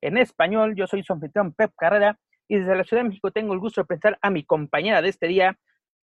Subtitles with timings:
[0.00, 0.74] en español.
[0.76, 2.18] Yo soy su anfitrión Pep Carrera
[2.48, 5.08] y desde la Ciudad de México tengo el gusto de presentar a mi compañera de
[5.08, 5.58] este día,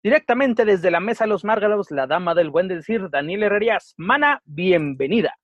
[0.02, 3.94] directamente desde la Mesa de los Márgaros, la dama del buen decir, Daniel Herrerías.
[3.96, 5.36] Mana, bienvenida.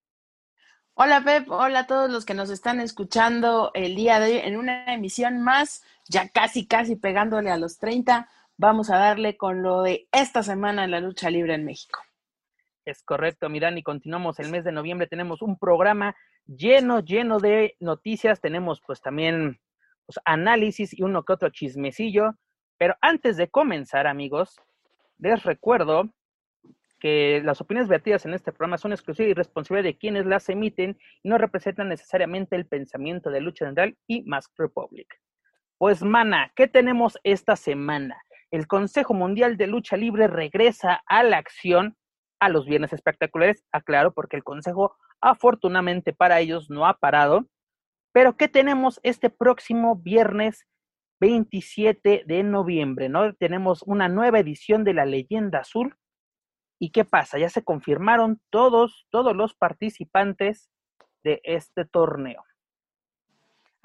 [0.97, 4.56] Hola Pep, hola a todos los que nos están escuchando el día de hoy en
[4.56, 8.29] una emisión más, ya casi, casi pegándole a los 30.
[8.56, 11.98] Vamos a darle con lo de esta semana en la lucha libre en México.
[12.84, 15.06] Es correcto, Miran, y continuamos el mes de noviembre.
[15.06, 16.14] Tenemos un programa
[16.46, 18.42] lleno, lleno de noticias.
[18.42, 19.58] Tenemos pues también
[20.04, 22.34] pues, análisis y uno que otro chismecillo.
[22.77, 24.60] Pero antes de comenzar, amigos,
[25.16, 26.10] les recuerdo
[27.00, 30.98] que las opiniones vertidas en este programa son exclusivas y responsabilidad de quienes las emiten
[31.22, 35.08] y no representan necesariamente el pensamiento de Lucha Central y Mask Republic.
[35.78, 38.22] Pues, mana, ¿qué tenemos esta semana?
[38.50, 41.96] El Consejo Mundial de Lucha Libre regresa a la acción
[42.45, 47.47] a los viernes espectaculares, aclaro, porque el Consejo, afortunadamente para ellos, no ha parado.
[48.12, 50.67] Pero, ¿qué tenemos este próximo viernes
[51.20, 53.09] 27 de noviembre?
[53.09, 53.33] ¿no?
[53.34, 55.97] Tenemos una nueva edición de La Leyenda Azul.
[56.78, 57.39] ¿Y qué pasa?
[57.39, 60.69] Ya se confirmaron todos, todos los participantes
[61.23, 62.45] de este torneo.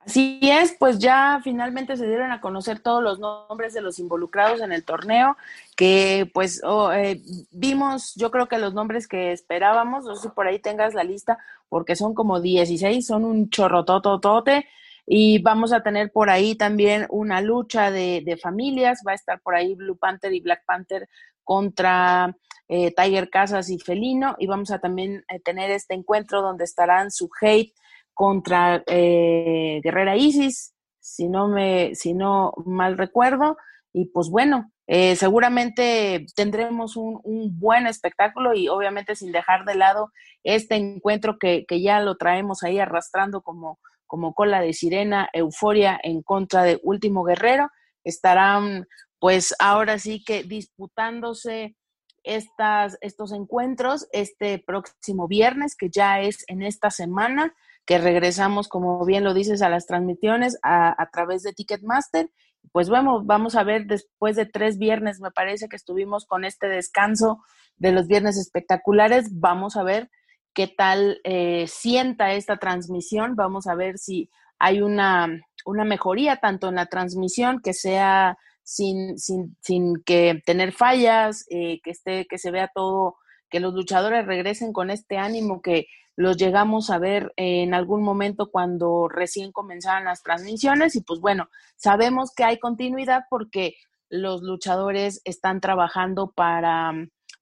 [0.06, 4.62] Así es, pues ya finalmente se dieron a conocer todos los nombres de los involucrados
[4.62, 5.38] en el torneo,
[5.76, 7.22] que pues oh, eh,
[7.52, 11.04] vimos, yo creo que los nombres que esperábamos, no sé si por ahí tengas la
[11.04, 14.68] lista, porque son como 16, son un chorrotototote,
[15.06, 19.42] y vamos a tener por ahí también una lucha de, de familias, va a estar
[19.42, 21.10] por ahí Blue Panther y Black Panther
[21.44, 22.36] contra
[22.68, 27.12] eh, Tiger Casas y Felino, y vamos a también eh, tener este encuentro donde estarán
[27.12, 27.74] su hate
[28.20, 33.56] contra eh, Guerrera Isis, si no me, si no mal recuerdo,
[33.94, 39.76] y pues bueno, eh, seguramente tendremos un, un, buen espectáculo y obviamente sin dejar de
[39.76, 40.12] lado
[40.44, 45.98] este encuentro que, que ya lo traemos ahí arrastrando como, como cola de sirena, euforia
[46.04, 47.70] en contra de Último Guerrero.
[48.04, 48.86] Estarán
[49.20, 51.78] pues ahora sí que disputándose
[52.24, 59.04] estas, estos encuentros este próximo viernes, que ya es en esta semana que regresamos, como
[59.06, 62.30] bien lo dices, a las transmisiones a, a través de Ticketmaster.
[62.72, 66.68] Pues bueno, vamos a ver después de tres viernes, me parece que estuvimos con este
[66.68, 67.44] descanso
[67.78, 70.12] de los viernes espectaculares, vamos a ver
[70.54, 74.30] qué tal eh, sienta esta transmisión, vamos a ver si
[74.60, 75.28] hay una,
[75.66, 81.80] una mejoría tanto en la transmisión que sea sin, sin, sin que tener fallas, eh,
[81.82, 83.16] que esté, que se vea todo,
[83.50, 85.88] que los luchadores regresen con este ánimo que
[86.20, 91.50] los llegamos a ver en algún momento cuando recién comenzaban las transmisiones y pues bueno,
[91.78, 93.76] sabemos que hay continuidad porque
[94.10, 96.92] los luchadores están trabajando para,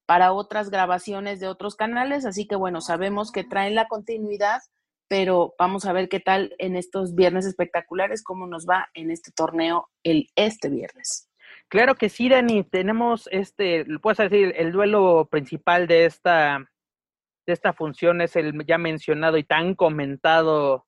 [0.05, 4.61] para otras grabaciones de otros canales, así que bueno, sabemos que traen la continuidad,
[5.07, 9.31] pero vamos a ver qué tal en estos viernes espectaculares, cómo nos va en este
[9.31, 11.31] torneo el este viernes.
[11.67, 16.69] Claro que sí, Dani, tenemos este, puedes decir, el duelo principal de esta
[17.47, 20.85] de esta función es el ya mencionado y tan comentado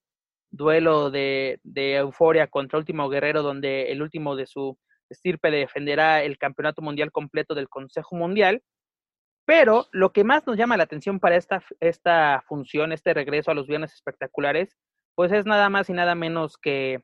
[0.51, 4.77] duelo de, de Euforia contra Último Guerrero, donde el último de su
[5.09, 8.61] estirpe defenderá el campeonato mundial completo del Consejo Mundial.
[9.45, 13.55] Pero lo que más nos llama la atención para esta, esta función, este regreso a
[13.55, 14.77] los viernes espectaculares,
[15.15, 17.03] pues es nada más y nada menos que,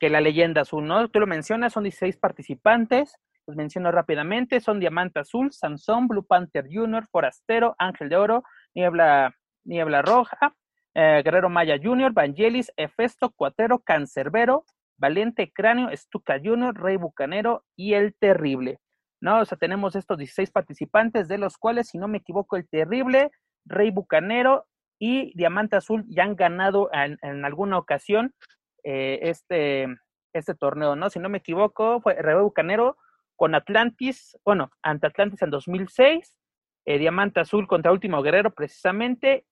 [0.00, 1.06] que la leyenda azul, ¿no?
[1.08, 3.16] Tú lo mencionas, son 16 participantes,
[3.46, 8.44] los menciono rápidamente, son Diamante Azul, Sansón, Blue Panther Jr., Forastero, Ángel de Oro,
[8.74, 10.54] Niebla, Niebla Roja,
[10.94, 14.64] eh, Guerrero Maya Jr., Vangelis, Efesto, Cuatero, Cancerbero,
[14.96, 18.78] Valiente Cráneo, Estuca Jr., Rey Bucanero y El Terrible.
[19.20, 19.40] ¿No?
[19.40, 23.30] O sea, tenemos estos 16 participantes, de los cuales, si no me equivoco, El Terrible,
[23.64, 24.66] Rey Bucanero
[24.98, 28.34] y Diamante Azul ya han ganado en, en alguna ocasión
[28.84, 29.86] eh, este,
[30.32, 31.10] este torneo, ¿no?
[31.10, 32.96] Si no me equivoco, fue Rey Bucanero
[33.36, 36.36] con Atlantis, bueno, ante Atlantis en 2006,
[36.86, 39.46] eh, Diamante Azul contra Último Guerrero precisamente,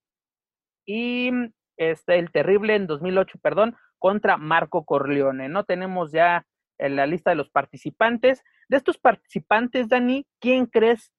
[0.87, 1.31] y
[1.77, 5.49] este, el Terrible en 2008, perdón, contra Marco Corleone.
[5.49, 6.47] No tenemos ya
[6.79, 8.43] en la lista de los participantes.
[8.69, 11.13] De estos participantes, Dani, ¿quién crees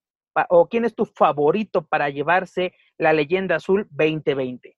[0.49, 4.77] o quién es tu favorito para llevarse la leyenda azul 2020?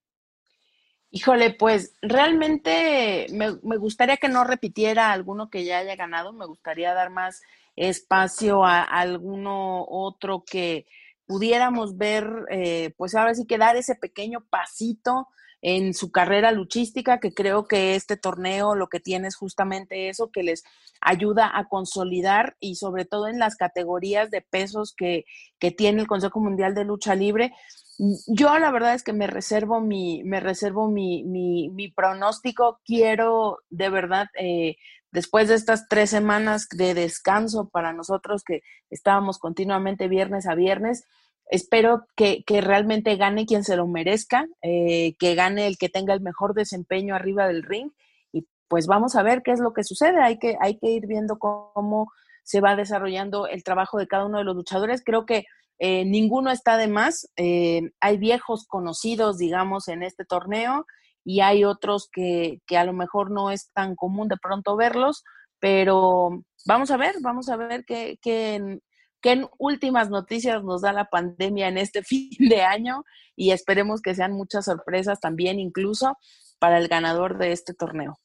[1.12, 6.46] Híjole, pues realmente me, me, gustaría que no repitiera alguno que ya haya ganado, me
[6.46, 7.42] gustaría dar más
[7.76, 10.86] espacio a, alguno otro que
[11.26, 15.28] pudiéramos ver, eh, pues ahora sí que dar ese pequeño pasito
[15.68, 20.30] en su carrera luchística, que creo que este torneo lo que tiene es justamente eso,
[20.32, 20.64] que les
[21.02, 25.26] ayuda a consolidar y sobre todo en las categorías de pesos que,
[25.58, 27.52] que tiene el Consejo Mundial de Lucha Libre.
[28.28, 32.80] Yo la verdad es que me reservo mi, me reservo mi, mi, mi pronóstico.
[32.86, 34.76] Quiero de verdad, eh,
[35.16, 41.06] después de estas tres semanas de descanso para nosotros que estábamos continuamente viernes a viernes,
[41.50, 46.14] espero que, que, realmente gane quien se lo merezca, eh, que gane el que tenga
[46.14, 47.92] el mejor desempeño arriba del ring
[48.32, 50.22] y pues vamos a ver qué es lo que sucede.
[50.22, 52.12] Hay que, hay que ir viendo cómo
[52.44, 55.02] se va desarrollando el trabajo de cada uno de los luchadores.
[55.04, 55.46] Creo que
[55.80, 57.28] eh, ninguno está de más.
[57.38, 60.86] Eh, hay viejos conocidos, digamos, en este torneo
[61.26, 65.24] y hay otros que, que a lo mejor no es tan común de pronto verlos,
[65.60, 68.80] pero vamos a ver, vamos a ver qué, qué,
[69.22, 73.04] qué últimas noticias nos da la pandemia en este fin de año
[73.36, 76.18] y esperemos que sean muchas sorpresas también incluso
[76.60, 78.18] para el ganador de este torneo.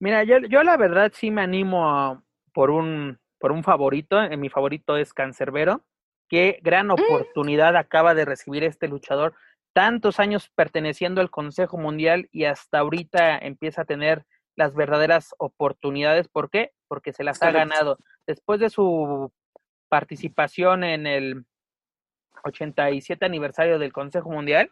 [0.00, 2.22] Mira, yo, yo la verdad sí me animo
[2.52, 5.84] por un por un favorito, eh, mi favorito es Cancerbero.
[6.28, 6.92] Qué gran mm.
[6.92, 9.34] oportunidad acaba de recibir este luchador,
[9.76, 14.24] tantos años perteneciendo al Consejo Mundial y hasta ahorita empieza a tener
[14.56, 16.28] las verdaderas oportunidades.
[16.28, 16.72] ¿Por qué?
[16.88, 17.98] Porque se las ha ganado.
[18.26, 19.30] Después de su
[19.90, 21.44] participación en el
[22.44, 24.70] 87 aniversario del Consejo Mundial.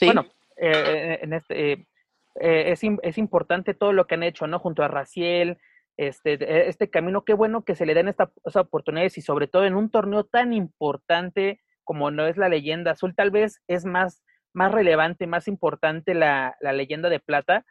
[0.00, 0.24] Bueno,
[0.56, 4.58] eh, en este, eh, es, es, importante todo lo que han hecho, ¿no?
[4.58, 5.58] Junto a Raciel,
[5.98, 9.74] este, este camino, qué bueno que se le den estas oportunidades y sobre todo en
[9.74, 14.22] un torneo tan importante como no es la leyenda azul, tal vez es más,
[14.52, 17.64] más relevante, más importante la, la leyenda de plata,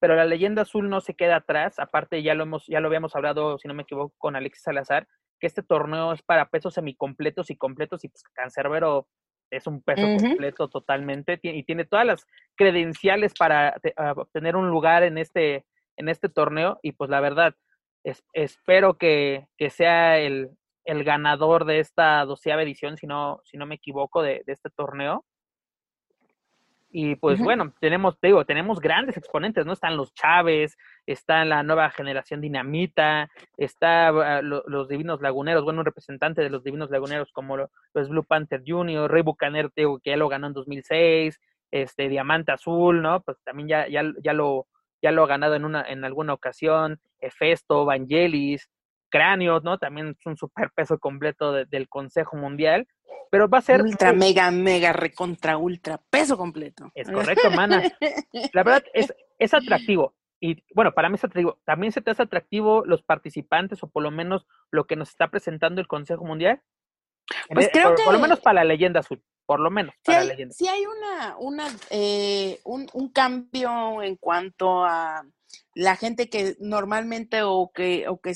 [0.00, 3.16] pero la leyenda azul no se queda atrás, aparte ya lo hemos, ya lo habíamos
[3.16, 5.08] hablado, si no me equivoco, con Alexis Salazar,
[5.40, 9.08] que este torneo es para pesos semicompletos y completos y pues Cancerbero
[9.50, 12.26] es un peso completo totalmente y tiene todas las
[12.56, 13.76] credenciales para
[14.16, 15.64] obtener un lugar en este,
[15.96, 17.54] en este torneo y pues la verdad,
[18.32, 20.50] espero que, que sea el,
[20.84, 24.70] el, ganador de esta doceava edición, si no, si no me equivoco, de, de este
[24.70, 25.24] torneo.
[26.96, 29.72] Y pues bueno, tenemos, te digo, tenemos grandes exponentes, ¿no?
[29.72, 35.86] Están los Chávez, está la nueva generación Dinamita, está ah, los Divinos Laguneros, bueno, un
[35.86, 40.28] representante de los Divinos Laguneros como los Blue Panther Jr., Rey Bucaner, que ya lo
[40.28, 41.40] ganó en 2006,
[41.72, 43.22] este Diamante Azul, ¿no?
[43.22, 44.68] Pues también ya, ya, ya lo
[45.02, 48.70] ya lo ha ganado en una en alguna ocasión, Hefesto, Vangelis,
[49.14, 49.78] Cráneo, ¿no?
[49.78, 52.88] También es un superpeso completo del Consejo Mundial
[53.30, 53.82] pero va a ser...
[53.82, 56.92] Ultra, mega, mega, recontra, ultra, peso completo.
[56.94, 57.82] Es correcto, mana.
[58.52, 60.14] La verdad es, es atractivo.
[60.38, 61.58] Y bueno, para mí es atractivo.
[61.64, 65.32] También se te hace atractivo los participantes o por lo menos lo que nos está
[65.32, 66.62] presentando el Consejo Mundial.
[67.48, 68.04] Pues creo por, que...
[68.04, 70.54] por lo menos para la leyenda azul, por lo menos para hay, la leyenda.
[70.54, 75.24] Sí hay una, una eh, un, un cambio en cuanto a
[75.74, 78.32] la gente que normalmente o que, o que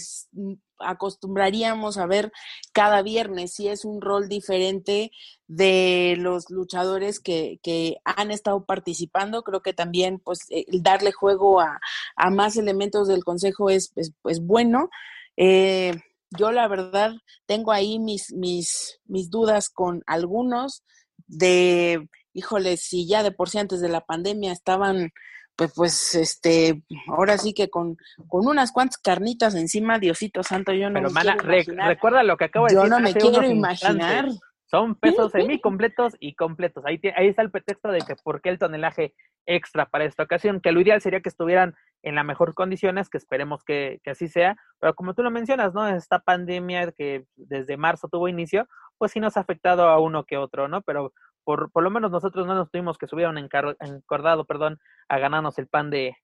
[0.78, 2.32] acostumbraríamos a ver
[2.72, 5.10] cada viernes, si es un rol diferente
[5.46, 9.42] de los luchadores que, que han estado participando.
[9.42, 11.80] Creo que también pues el darle juego a,
[12.16, 14.90] a más elementos del consejo es, es, es bueno.
[15.36, 15.94] Eh,
[16.30, 17.12] yo la verdad
[17.46, 20.82] tengo ahí mis, mis, mis dudas con algunos
[21.26, 25.10] de, híjole, si ya de por sí antes de la pandemia estaban
[25.56, 27.96] pues, pues, este, ahora sí que con,
[28.28, 31.88] con unas cuantas carnitas encima, Diosito Santo, yo no Pero, me mana, quiero re- imaginar.
[31.88, 32.90] recuerda lo que acabo de Yo decir.
[32.90, 34.26] no me quiero imaginar.
[34.26, 34.40] instantes.
[34.70, 36.84] Son pesos semicompletos y completos.
[36.86, 39.14] Ahí, ahí está el pretexto de que por qué el tonelaje
[39.46, 43.16] extra para esta ocasión, que lo ideal sería que estuvieran en las mejores condiciones, que
[43.16, 45.88] esperemos que, que así sea, pero como tú lo mencionas, ¿no?
[45.88, 50.36] Esta pandemia que desde marzo tuvo inicio, pues sí nos ha afectado a uno que
[50.36, 50.82] otro, ¿no?
[50.82, 54.44] Pero por, por lo menos nosotros no nos tuvimos que subir a un encar- encordado,
[54.44, 56.14] perdón, a ganarnos el pan de,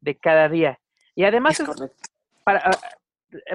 [0.00, 0.78] de cada día.
[1.14, 1.92] Y además, Es es-
[2.44, 2.70] para, ah,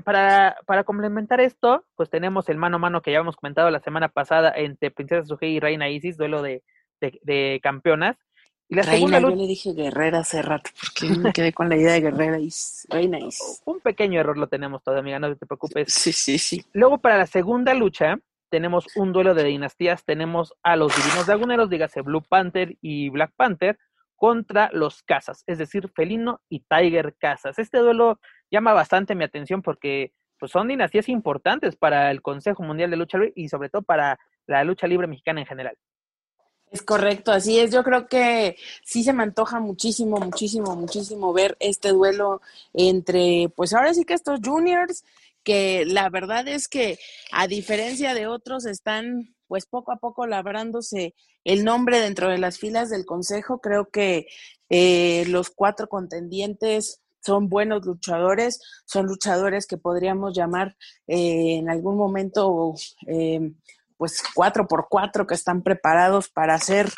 [0.03, 3.79] para, para complementar esto, pues tenemos el mano a mano que ya habíamos comentado la
[3.79, 6.63] semana pasada entre Princesa Sujei y Reina Isis, duelo de,
[6.99, 8.17] de, de campeonas.
[8.69, 9.35] Y la segunda lucha...
[9.35, 12.49] yo le dije Guerrera hace rato, porque me quedé con la idea de Guerrera y
[12.89, 13.29] Reina y...
[13.65, 15.93] Un pequeño error lo tenemos todavía, amiga, no te preocupes.
[15.93, 16.65] Sí, sí, sí.
[16.71, 18.17] Luego para la segunda lucha
[18.49, 23.33] tenemos un duelo de dinastías, tenemos a los Divinos Dragoneros, dígase Blue Panther y Black
[23.35, 23.77] Panther,
[24.21, 27.57] contra los Casas, es decir, Felino y Tiger Casas.
[27.57, 28.19] Este duelo
[28.51, 33.17] llama bastante mi atención porque pues, son dinastías importantes para el Consejo Mundial de Lucha
[33.17, 35.77] Libre y sobre todo para la lucha libre mexicana en general.
[36.71, 37.71] Es correcto, así es.
[37.71, 42.41] Yo creo que sí se me antoja muchísimo, muchísimo, muchísimo ver este duelo
[42.73, 45.03] entre, pues ahora sí que estos juniors,
[45.43, 46.97] que la verdad es que
[47.33, 52.57] a diferencia de otros están pues poco a poco labrándose el nombre dentro de las
[52.57, 53.59] filas del Consejo.
[53.59, 54.27] Creo que
[54.69, 60.75] eh, los cuatro contendientes son buenos luchadores, son luchadores que podríamos llamar
[61.07, 62.73] eh, en algún momento
[63.07, 63.51] eh,
[63.97, 66.91] pues cuatro por cuatro que están preparados para hacer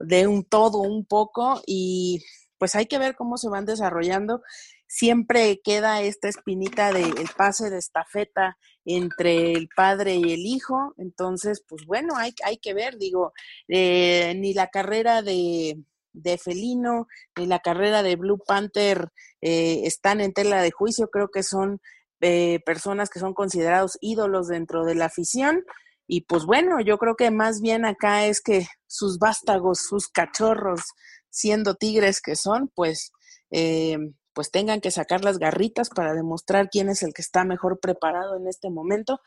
[0.00, 2.24] de un todo un poco y
[2.58, 4.42] pues hay que ver cómo se van desarrollando.
[4.88, 11.62] Siempre queda esta espinita del pase de estafeta entre el padre y el hijo, entonces
[11.68, 13.32] pues bueno, hay, hay que ver, digo,
[13.68, 15.78] eh, ni la carrera de,
[16.22, 17.06] de Felino
[17.36, 19.10] ni la carrera de Blue Panther
[19.40, 21.80] eh, están en tela de juicio, creo que son
[22.20, 25.64] eh, personas que son considerados ídolos dentro de la afición
[26.10, 30.80] y pues bueno, yo creo que más bien acá es que sus vástagos, sus cachorros,
[31.28, 33.12] siendo tigres que son, pues,
[33.50, 33.98] eh,
[34.32, 38.36] pues tengan que sacar las garritas para demostrar quién es el que está mejor preparado
[38.36, 39.20] en este momento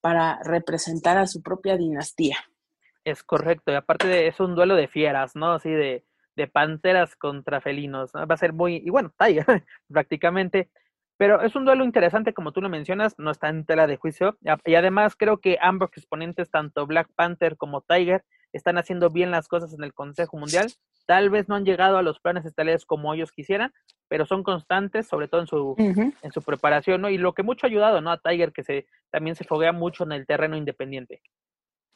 [0.00, 2.36] para representar a su propia dinastía.
[3.04, 5.52] Es correcto, y aparte de, es un duelo de fieras, ¿no?
[5.52, 6.04] Así de,
[6.38, 9.44] de panteras contra felinos, va a ser muy, y bueno, Tiger
[9.88, 10.70] prácticamente,
[11.18, 14.38] pero es un duelo interesante, como tú lo mencionas, no está en tela de juicio.
[14.64, 19.48] Y además creo que ambos exponentes, tanto Black Panther como Tiger, están haciendo bien las
[19.48, 20.70] cosas en el Consejo Mundial.
[21.06, 23.72] Tal vez no han llegado a los planes estelares como ellos quisieran,
[24.06, 27.10] pero son constantes, sobre todo en su, en su preparación, ¿no?
[27.10, 28.12] Y lo que mucho ha ayudado, ¿no?
[28.12, 31.20] A Tiger, que se, también se foguea mucho en el terreno independiente.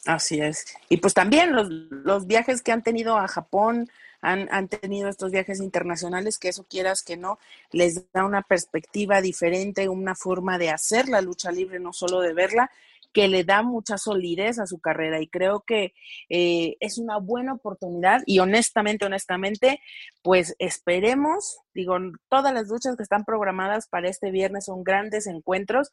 [0.05, 0.67] Así es.
[0.89, 3.89] Y pues también los, los viajes que han tenido a Japón,
[4.21, 7.39] han, han tenido estos viajes internacionales, que eso quieras que no,
[7.71, 12.33] les da una perspectiva diferente, una forma de hacer la lucha libre, no solo de
[12.33, 12.71] verla,
[13.13, 15.95] que le da mucha solidez a su carrera y creo que
[16.29, 19.81] eh, es una buena oportunidad y honestamente, honestamente,
[20.23, 25.91] pues esperemos, digo, todas las luchas que están programadas para este viernes son grandes encuentros,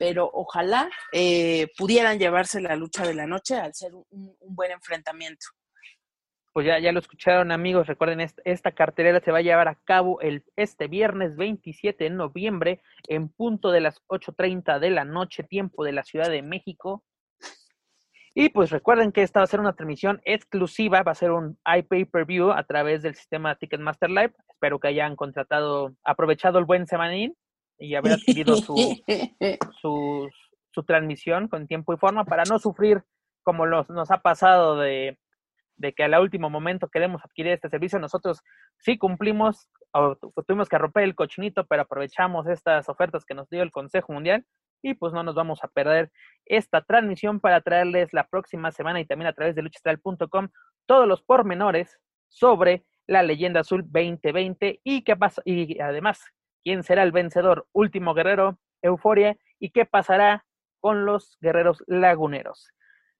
[0.00, 5.46] pero ojalá eh, pudieran llevarse la lucha de la noche al ser un buen enfrentamiento
[6.52, 10.20] pues ya, ya lo escucharon amigos, recuerden, esta, cartelera se va a llevar a cabo
[10.20, 15.84] el, este viernes 27 de noviembre en punto de las 8.30 de la noche, tiempo
[15.84, 17.04] de la Ciudad de México.
[18.34, 21.56] Y pues recuerden que esta va a ser una transmisión exclusiva, va a ser un
[21.64, 24.34] iPay-per-view a través del sistema Ticketmaster Live.
[24.48, 27.36] Espero que hayan contratado, aprovechado el buen semanín
[27.80, 28.74] y haber adquirido su,
[29.80, 30.30] su,
[30.72, 33.02] su transmisión con tiempo y forma para no sufrir
[33.42, 35.18] como los, nos ha pasado de
[35.80, 38.42] de que al último momento queremos adquirir este servicio, nosotros
[38.78, 39.66] sí cumplimos,
[40.46, 44.44] tuvimos que romper el cochinito, pero aprovechamos estas ofertas que nos dio el Consejo Mundial
[44.82, 46.12] y pues no nos vamos a perder
[46.44, 50.48] esta transmisión para traerles la próxima semana y también a través de luchastral.com
[50.86, 56.22] todos los pormenores sobre la leyenda azul 2020 y qué pasa y además
[56.62, 60.44] quién será el vencedor último guerrero Euforia y qué pasará
[60.80, 62.68] con los guerreros laguneros.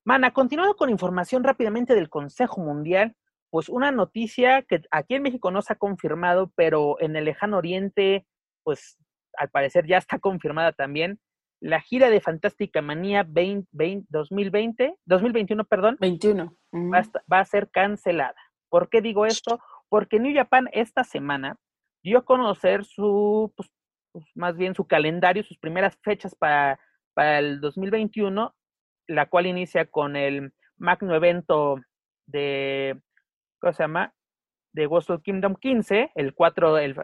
[0.04, 3.14] Mana, continuando con información rápidamente del Consejo Mundial,
[3.50, 7.58] pues una noticia que aquí en México no se ha confirmado, pero en el lejano
[7.58, 8.26] oriente,
[8.62, 8.96] pues
[9.36, 11.20] al parecer ya está confirmada también.
[11.60, 16.56] La gira de Fantástica Manía 2020, 2021, perdón, 21.
[16.72, 18.36] va, a, ser cancelada.
[18.70, 19.60] ¿Por qué digo esto?
[19.90, 21.58] Porque New Japan esta semana
[22.02, 23.70] dio a conocer su, pues,
[24.12, 26.78] pues, más bien su calendario, sus primeras fechas para,
[27.14, 28.54] para el 2021
[29.10, 31.80] la cual inicia con el magno evento
[32.26, 32.98] de,
[33.60, 34.14] ¿cómo se llama?
[34.72, 36.94] De Wrestle Kingdom 15, el 4, el,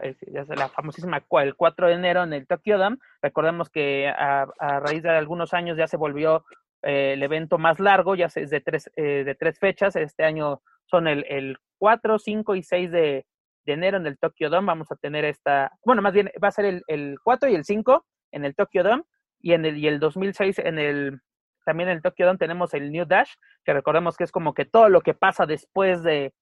[0.55, 2.97] la famosísima el 4 de enero en el Tokyo Dome.
[3.21, 4.47] Recordemos que a,
[4.79, 6.45] raíz de algunos años ya se volvió
[6.83, 9.97] eh, el evento más largo, ya es de tres, eh, de tres fechas.
[9.97, 13.25] Este año son el, el 4, 5 y 6 de,
[13.67, 14.67] de, enero en el Tokyo Dome.
[14.67, 17.65] Vamos a tener esta, bueno, más bien va a ser el, el 4 y el
[17.65, 19.03] 5 en el Tokyo Dome
[19.39, 21.19] y en el, y el 2006 en el
[21.65, 23.29] también en el Tokyo Dome tenemos el New Dash,
[23.65, 26.33] que recordemos que es como que todo lo que pasa después de,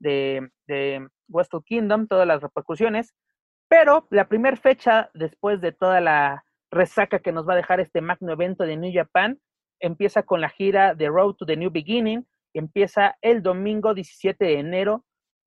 [0.00, 3.14] de, de Wrestle Kingdom, todas las repercusiones.
[3.68, 8.00] Pero la primera fecha, después de toda la resaca que nos va a dejar este
[8.00, 9.38] magno evento de New Japan,
[9.78, 14.58] empieza con la gira de Road to the New Beginning, empieza el domingo 17 de
[14.58, 15.04] enero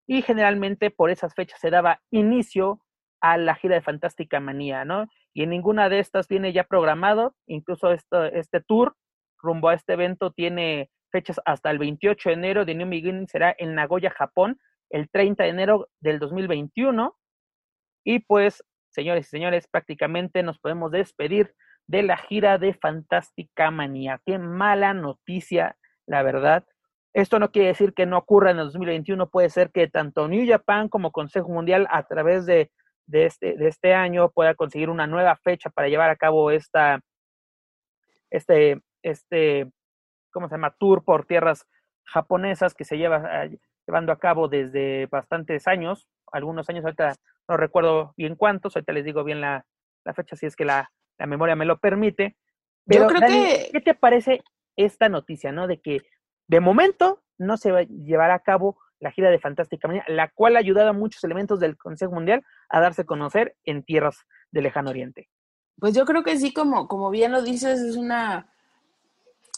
[0.07, 2.81] y generalmente por esas fechas se daba inicio
[3.21, 5.07] a la gira de Fantástica Manía, ¿no?
[5.33, 8.95] Y en ninguna de estas viene ya programado, incluso este tour
[9.38, 13.55] rumbo a este evento tiene fechas hasta el 28 de enero de New Beginning, será
[13.57, 14.59] en Nagoya, Japón,
[14.89, 17.15] el 30 de enero del 2021.
[18.03, 21.55] Y pues, señores y señores, prácticamente nos podemos despedir
[21.88, 24.21] de la gira de Fantástica Manía.
[24.25, 26.65] Qué mala noticia, la verdad.
[27.15, 30.45] Esto no quiere decir que no ocurra en el 2021, puede ser que tanto New
[30.45, 32.69] Japan como Consejo Mundial a través de,
[33.07, 37.00] de, este, de este año pueda conseguir una nueva fecha para llevar a cabo esta,
[38.29, 39.72] este, este,
[40.29, 40.75] ¿cómo se llama?
[40.77, 41.65] Tour por tierras
[42.03, 43.48] japonesas que se lleva ah,
[43.88, 47.15] llevando a cabo desde bastantes años, algunos años, ahorita
[47.48, 49.65] no recuerdo bien cuántos, ahorita les digo bien la,
[50.13, 52.36] fecha si es que la, memoria me lo permite.
[52.86, 53.69] Pero, Yo creo que...
[53.72, 54.41] ¿qué te parece
[54.75, 55.65] esta noticia, no?
[55.65, 56.01] De que
[56.47, 60.29] de momento no se va a llevar a cabo la gira de Fantástica Manía, la
[60.29, 64.25] cual ha ayudado a muchos elementos del Consejo Mundial a darse a conocer en tierras
[64.51, 65.29] del lejano oriente.
[65.79, 68.47] Pues yo creo que sí, como, como bien lo dices, es una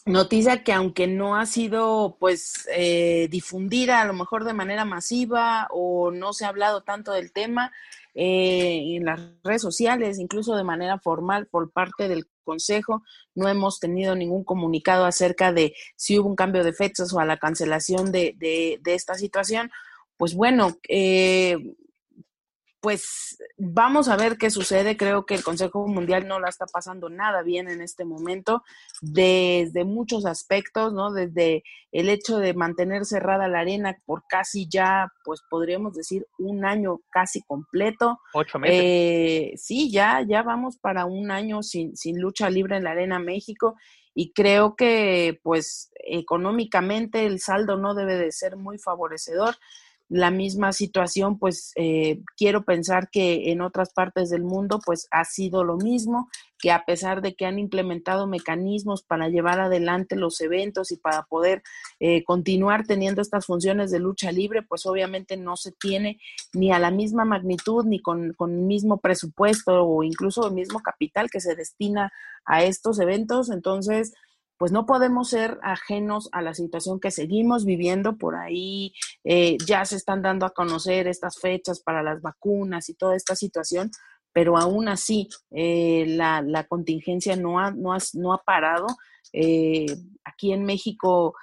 [0.08, 5.68] noticia que aunque no ha sido pues eh, difundida a lo mejor de manera masiva
[5.70, 7.72] o no se ha hablado tanto del tema
[8.16, 13.04] eh, en las redes sociales, incluso de manera formal por parte del Consejo,
[13.36, 17.26] no hemos tenido ningún comunicado acerca de si hubo un cambio de fechas o a
[17.26, 19.70] la cancelación de, de, esta situación.
[20.16, 21.58] Pues bueno, eh,
[22.88, 24.96] pues vamos a ver qué sucede.
[24.96, 28.64] Creo que el Consejo Mundial no la está pasando nada bien en este momento,
[29.02, 31.12] desde muchos aspectos, ¿no?
[31.12, 36.64] Desde el hecho de mantener cerrada la arena por casi ya, pues podríamos decir, un
[36.64, 38.22] año casi completo.
[38.34, 38.80] Ocho meses.
[38.82, 43.20] Eh, sí, ya, ya vamos para un año sin, sin lucha libre en la Arena
[43.20, 43.76] México
[44.14, 49.58] y creo que pues económicamente el saldo no debe de ser muy favorecedor
[50.10, 55.26] la misma situación, pues eh, quiero pensar que en otras partes del mundo, pues ha
[55.26, 60.40] sido lo mismo, que a pesar de que han implementado mecanismos para llevar adelante los
[60.42, 61.62] eventos y para poder
[62.00, 66.20] eh, continuar teniendo estas funciones de lucha libre, pues obviamente no se tiene
[66.54, 70.80] ni a la misma magnitud, ni con, con el mismo presupuesto o incluso el mismo
[70.80, 72.12] capital que se destina
[72.46, 73.52] a estos eventos.
[73.52, 74.14] Entonces,
[74.58, 78.18] pues no podemos ser ajenos a la situación que seguimos viviendo.
[78.18, 78.94] Por ahí
[79.24, 83.36] eh, ya se están dando a conocer estas fechas para las vacunas y toda esta
[83.36, 83.92] situación,
[84.34, 88.88] pero aún así eh, la, contingencia no ha, no no ha parado.
[89.34, 89.86] Eh,
[90.26, 91.36] aquí en México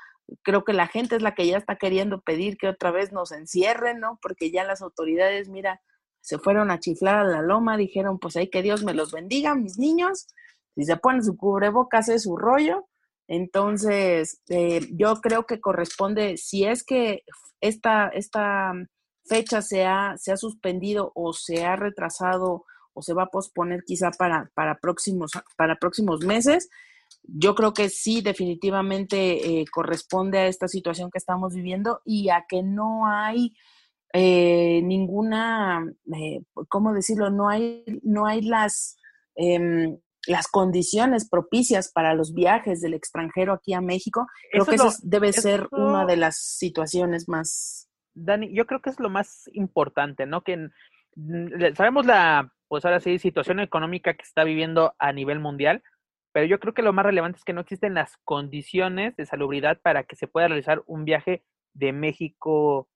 [0.42, 3.30] creo que la gente es la que ya está queriendo pedir que otra vez nos
[3.32, 4.18] encierren, ¿no?
[4.22, 5.80] Porque ya las autoridades, mira,
[6.20, 9.54] se fueron a chiflar a la loma, dijeron, pues ahí que Dios me los bendiga,
[9.54, 10.26] mis niños.
[10.74, 12.88] Si se ponen su cubrebocas es su rollo,
[13.26, 17.22] entonces, eh, yo creo que corresponde, si es que
[17.60, 18.72] esta, esta
[19.26, 23.82] fecha se ha, se ha suspendido o se ha retrasado o se va a posponer
[23.84, 26.68] quizá para, para, próximos, para próximos meses,
[27.22, 32.44] yo creo que sí, definitivamente eh, corresponde a esta situación que estamos viviendo y a
[32.48, 33.54] que no hay
[34.12, 35.84] eh, ninguna,
[36.68, 37.30] ¿cómo decirlo?
[37.30, 38.96] No hay, no hay las...
[39.34, 44.92] Em, las condiciones propicias para los viajes del extranjero aquí a México, creo que eso
[45.02, 47.88] debe ser una de las situaciones más...
[48.14, 50.42] Dani, yo creo que es lo más importante, ¿no?
[50.42, 50.68] Que
[51.74, 55.82] sabemos la, pues ahora sí, situación económica que está viviendo a nivel mundial,
[56.32, 59.80] pero yo creo que lo más relevante es que no existen las condiciones de salubridad
[59.80, 62.88] para que se pueda realizar un viaje de México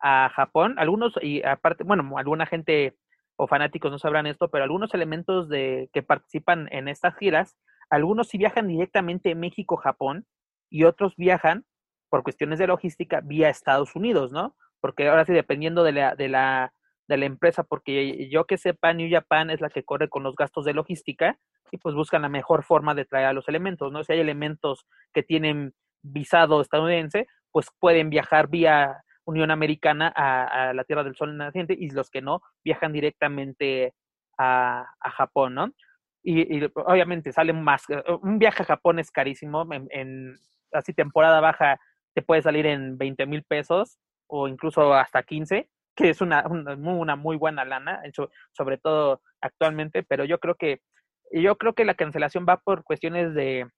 [0.00, 0.74] a Japón.
[0.78, 2.96] Algunos, y aparte, bueno, alguna gente
[3.38, 7.56] o fanáticos no sabrán esto, pero algunos elementos de que participan en estas giras,
[7.88, 10.26] algunos sí viajan directamente México-Japón
[10.68, 11.64] y otros viajan
[12.10, 14.56] por cuestiones de logística vía Estados Unidos, ¿no?
[14.80, 16.72] Porque ahora sí, dependiendo de la, de la,
[17.06, 20.34] de la empresa, porque yo que sepa, New Japan es la que corre con los
[20.34, 21.38] gastos de logística
[21.70, 24.02] y pues buscan la mejor forma de traer a los elementos, ¿no?
[24.02, 30.84] Si hay elementos que tienen visado estadounidense, pues pueden viajar vía Unión Americana a, la
[30.84, 33.92] Tierra del Sol naciente y los que no viajan directamente
[34.38, 34.86] a,
[35.16, 35.68] Japón, ¿no?
[36.22, 40.34] Y, obviamente sale más, eh, un viaje a Japón es carísimo, en,
[40.72, 41.78] así temporada baja
[42.14, 47.16] te puede salir en 20 mil pesos o incluso hasta 15, que es una, una,
[47.16, 48.00] muy buena lana,
[48.52, 50.80] sobre todo actualmente, pero yo creo que
[51.30, 53.68] yo creo que la cancelación va por cuestiones de,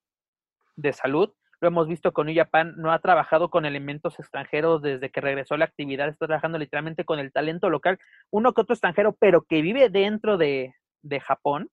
[0.77, 5.11] de salud lo hemos visto con New Japan, no ha trabajado con elementos extranjeros desde
[5.11, 7.99] que regresó a la actividad, está trabajando literalmente con el talento local,
[8.31, 10.73] uno que otro extranjero, pero que vive dentro de,
[11.23, 11.71] Japón.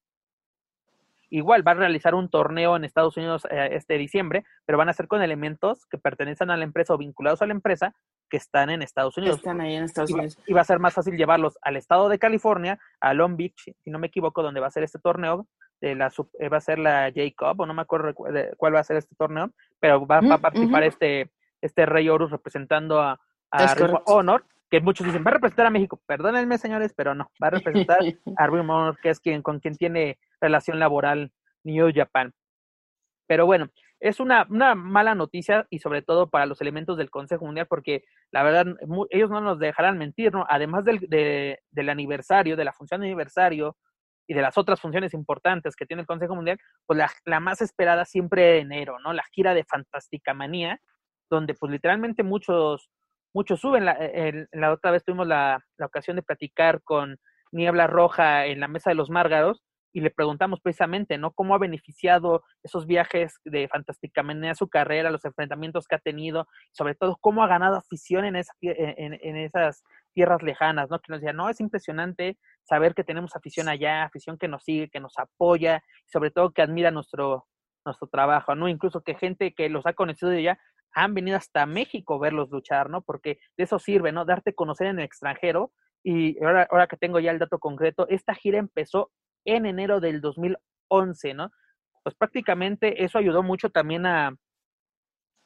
[1.30, 4.94] igual va a realizar un torneo en Estados Unidos eh, este diciembre, pero van a
[4.94, 7.94] ser con elementos que pertenecen a la empresa o vinculados a la empresa
[8.30, 9.38] que están en Estados Unidos.
[9.38, 10.40] Están ahí en Estados Y va, Unidos.
[10.48, 13.90] y va a ser más fácil llevarlos al estado de California, a Long Beach, si
[13.90, 15.48] no me equivoco, donde va a ser este torneo,
[15.82, 18.80] de la sub- eh, va a ser la Jacob, o no me acuerdo cuál va
[18.80, 23.20] a ser este torneo, pero va, va a participar este, este Rey Horus representando a,
[23.52, 23.68] a.
[24.06, 26.00] Honor, que muchos dicen, va a representar a México.
[26.06, 28.00] Perdónenme, señores, pero no, va a representar
[28.38, 31.32] a of Honor, que es quien, con quien tiene relación laboral
[31.64, 32.34] New Japan.
[33.28, 33.68] Pero bueno,
[34.00, 38.04] es una, una mala noticia y sobre todo para los elementos del Consejo Mundial, porque
[38.32, 38.66] la verdad,
[39.10, 40.46] ellos no nos dejarán mentir, ¿no?
[40.50, 43.76] Además del, de- del aniversario, de la función de aniversario
[44.28, 47.62] y de las otras funciones importantes que tiene el Consejo Mundial, pues la, la más
[47.62, 49.14] esperada siempre de enero, ¿no?
[49.14, 50.80] La gira de Fantástica Manía,
[51.30, 52.90] donde pues literalmente muchos,
[53.34, 53.86] muchos suben.
[53.86, 57.18] La, el- la otra vez tuvimos la, la ocasión de platicar con
[57.52, 59.64] Niebla Roja en la Mesa de los Márgaros
[59.94, 61.32] y le preguntamos precisamente, ¿no?
[61.32, 66.48] ¿Cómo ha beneficiado esos viajes de Fantástica Manía su carrera, los enfrentamientos que ha tenido,
[66.72, 69.84] sobre todo cómo ha ganado afición en, en esas
[70.18, 71.00] tierras lejanas, ¿no?
[71.00, 74.90] Que nos decía, no, es impresionante saber que tenemos afición allá, afición que nos sigue,
[74.90, 77.46] que nos apoya, y sobre todo que admira nuestro,
[77.86, 78.68] nuestro trabajo, ¿no?
[78.68, 80.60] Incluso que gente que los ha conocido de allá
[80.92, 83.04] han venido hasta México a verlos luchar, ¿no?
[83.04, 84.26] Porque de eso sirve, ¿no?
[84.26, 85.72] Darte conocer en el extranjero.
[86.04, 89.12] Y ahora, ahora que tengo ya el dato concreto, esta gira empezó
[89.46, 91.52] en enero del 2011, ¿no?
[92.02, 94.36] Pues prácticamente eso ayudó mucho también a,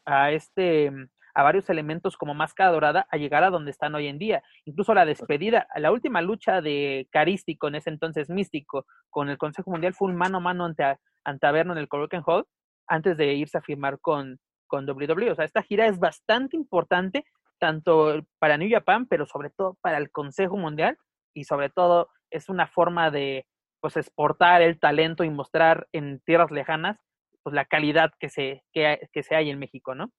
[0.05, 0.93] a este
[1.33, 4.43] a varios elementos como Máscara Dorada a llegar a donde están hoy en día.
[4.65, 9.71] Incluso la despedida, la última lucha de Carístico, en ese entonces místico, con el Consejo
[9.71, 12.45] Mundial fue un mano a mano ante, ante Averno en el Korakuen Hall
[12.87, 15.31] antes de irse a firmar con, con WWE.
[15.31, 17.25] O sea, esta gira es bastante importante,
[17.59, 20.97] tanto para New Japan, pero sobre todo para el Consejo Mundial,
[21.33, 23.45] y sobre todo es una forma de
[23.79, 26.97] pues exportar el talento y mostrar en tierras lejanas
[27.43, 30.11] pues la calidad que se, que, que se hay en México, ¿no?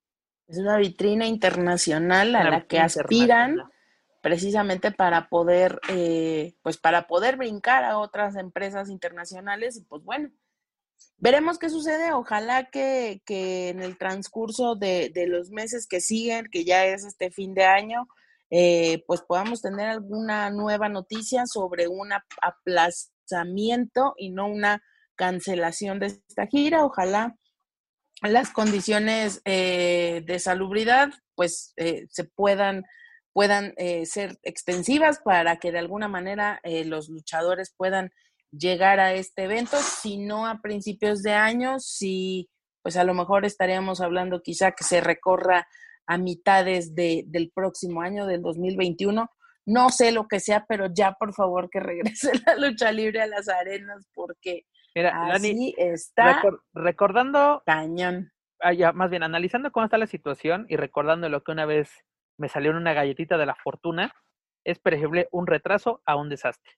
[0.48, 3.57] Es una vitrina internacional a la que aspiran
[4.20, 10.31] precisamente para poder, eh, pues para poder brincar a otras empresas internacionales y pues bueno,
[11.16, 12.12] veremos qué sucede.
[12.12, 17.05] Ojalá que, que en el transcurso de, de los meses que siguen, que ya es
[17.05, 18.07] este fin de año,
[18.50, 24.83] eh, pues podamos tener alguna nueva noticia sobre un ap- aplazamiento y no una
[25.16, 26.85] cancelación de esta gira.
[26.85, 27.37] Ojalá
[28.22, 32.85] las condiciones eh, de salubridad pues eh, se puedan
[33.32, 38.11] puedan eh, ser extensivas para que de alguna manera eh, los luchadores puedan
[38.50, 42.50] llegar a este evento, si no a principios de año, si
[42.82, 45.66] pues a lo mejor estaríamos hablando quizá que se recorra
[46.06, 49.30] a mitades de, del próximo año, del 2021.
[49.64, 53.26] No sé lo que sea, pero ya por favor que regrese la lucha libre a
[53.26, 58.31] las arenas porque Mira, así está recor- recordando, cañón.
[58.61, 61.90] ah, ya, más bien analizando cómo está la situación y recordando lo que una vez
[62.38, 64.14] me salió en una galletita de la fortuna,
[64.64, 66.72] es preferible un retraso a un desastre.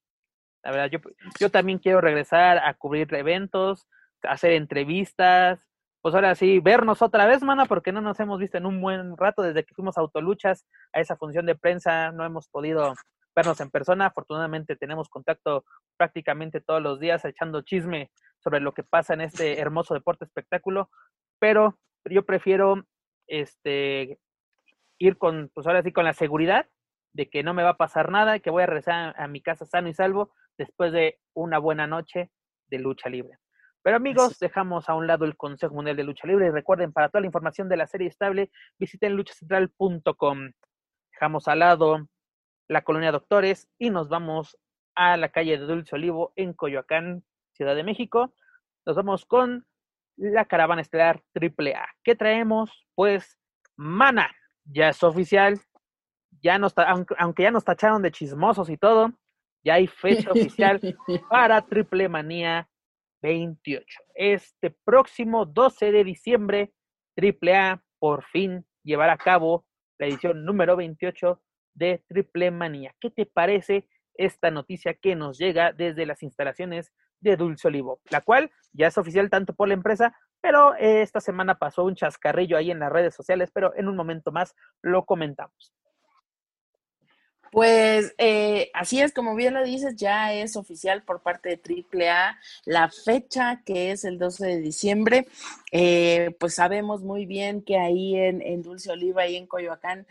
[0.62, 0.98] La verdad, yo,
[1.38, 3.86] yo también quiero regresar a cubrir eventos,
[4.22, 5.60] hacer entrevistas,
[6.00, 9.16] pues ahora sí, vernos otra vez, mana, porque no nos hemos visto en un buen
[9.16, 12.94] rato desde que fuimos a autoluchas a esa función de prensa, no hemos podido
[13.34, 15.64] vernos en persona, afortunadamente tenemos contacto
[15.96, 20.90] prácticamente todos los días echando chisme sobre lo que pasa en este hermoso deporte espectáculo,
[21.38, 22.84] pero yo prefiero
[23.26, 24.18] este
[24.98, 26.68] ir con, pues ahora sí, con la seguridad
[27.12, 29.40] de que no me va a pasar nada, que voy a regresar a, a mi
[29.40, 32.30] casa sano y salvo después de una buena noche
[32.68, 33.38] de lucha libre.
[33.84, 37.10] Pero amigos, dejamos a un lado el Consejo Mundial de Lucha Libre y recuerden, para
[37.10, 40.52] toda la información de la serie estable, visiten luchacentral.com.
[41.12, 42.08] Dejamos al lado
[42.68, 44.58] la colonia Doctores y nos vamos
[44.94, 48.34] a la calle de Dulce Olivo en Coyoacán, Ciudad de México.
[48.86, 49.66] Nos vamos con
[50.16, 51.86] la caravana estelar AAA.
[52.02, 52.86] ¿Qué traemos?
[52.94, 53.38] Pues
[53.76, 54.30] Mana,
[54.64, 55.60] ya es oficial,
[56.42, 56.74] ya nos
[57.18, 59.12] aunque ya nos tacharon de chismosos y todo,
[59.64, 60.80] ya hay fecha oficial
[61.30, 62.68] para Triple Manía
[63.22, 63.84] 28.
[64.14, 66.72] Este próximo 12 de diciembre,
[67.16, 69.64] AAA por fin llevará a cabo
[69.98, 71.40] la edición número 28
[71.74, 72.94] de Triple Manía.
[73.00, 78.00] ¿Qué te parece esta noticia que nos llega desde las instalaciones de Dulce Olivo?
[78.10, 81.94] La cual ya es oficial tanto por la empresa, pero eh, esta semana pasó un
[81.94, 85.72] chascarrillo ahí en las redes sociales, pero en un momento más lo comentamos.
[87.54, 92.36] Pues eh, así es, como bien lo dices, ya es oficial por parte de AAA
[92.64, 95.28] la fecha que es el 12 de diciembre.
[95.70, 100.04] Eh, pues sabemos muy bien que ahí en, en Dulce Oliva y en Coyoacán,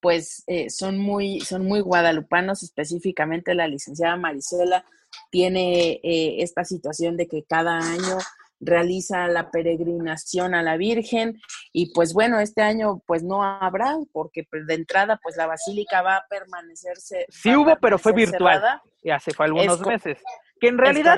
[0.00, 4.84] pues eh, son, muy, son muy guadalupanos, específicamente la licenciada Marisela
[5.30, 8.18] tiene eh, esta situación de que cada año
[8.60, 11.40] realiza la peregrinación a la Virgen
[11.72, 16.02] y pues bueno, este año pues no habrá porque pues, de entrada pues la basílica
[16.02, 17.26] va a permanecerse.
[17.28, 18.80] Sí hubo, pero fue virtual.
[19.02, 20.18] Y hace fue algunos meses.
[20.60, 21.16] Que en realidad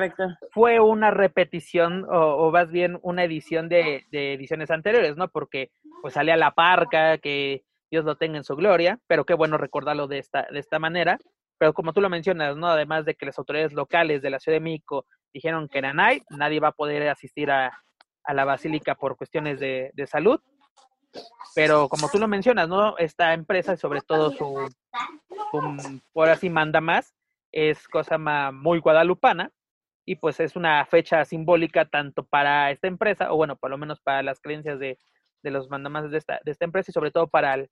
[0.53, 5.29] fue una repetición o, más bien una edición de, de, ediciones anteriores, ¿no?
[5.29, 5.71] Porque
[6.03, 10.07] pues salía la parca, que Dios lo tenga en su gloria, pero qué bueno recordarlo
[10.07, 11.19] de esta, de esta manera.
[11.59, 12.69] Pero como tú lo mencionas, ¿no?
[12.69, 16.61] Además de que las autoridades locales de la Ciudad de México dijeron que Nanay, nadie
[16.61, 17.83] va a poder asistir a,
[18.33, 20.41] la basílica por cuestiones de, salud.
[21.55, 22.97] Pero como tú lo mencionas, ¿no?
[22.97, 24.71] Esta empresa, sobre todo su,
[26.13, 27.13] por así manda más,
[27.53, 28.17] es cosa
[28.53, 29.51] muy guadalupana
[30.07, 34.01] y pues es una fecha simbólica tanto para esta empresa, o bueno, por lo menos
[34.01, 34.99] para las creencias de,
[35.43, 37.71] los mandamás de esta, de esta empresa y sobre todo para el,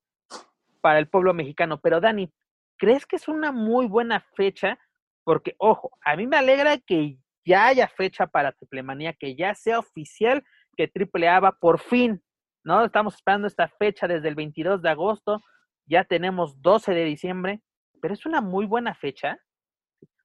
[0.80, 1.80] para el pueblo mexicano.
[1.80, 2.32] Pero Dani,
[2.76, 4.78] ¿crees que es una muy buena fecha?
[5.24, 9.78] Porque, ojo, a mí me alegra que ya haya fecha para Triplemanía, que ya sea
[9.78, 10.44] oficial
[10.76, 12.22] que Triple A va por fin,
[12.64, 12.84] ¿no?
[12.84, 15.42] Estamos esperando esta fecha desde el 22 de agosto,
[15.86, 17.62] ya tenemos 12 de diciembre,
[18.00, 19.38] pero es una muy buena fecha,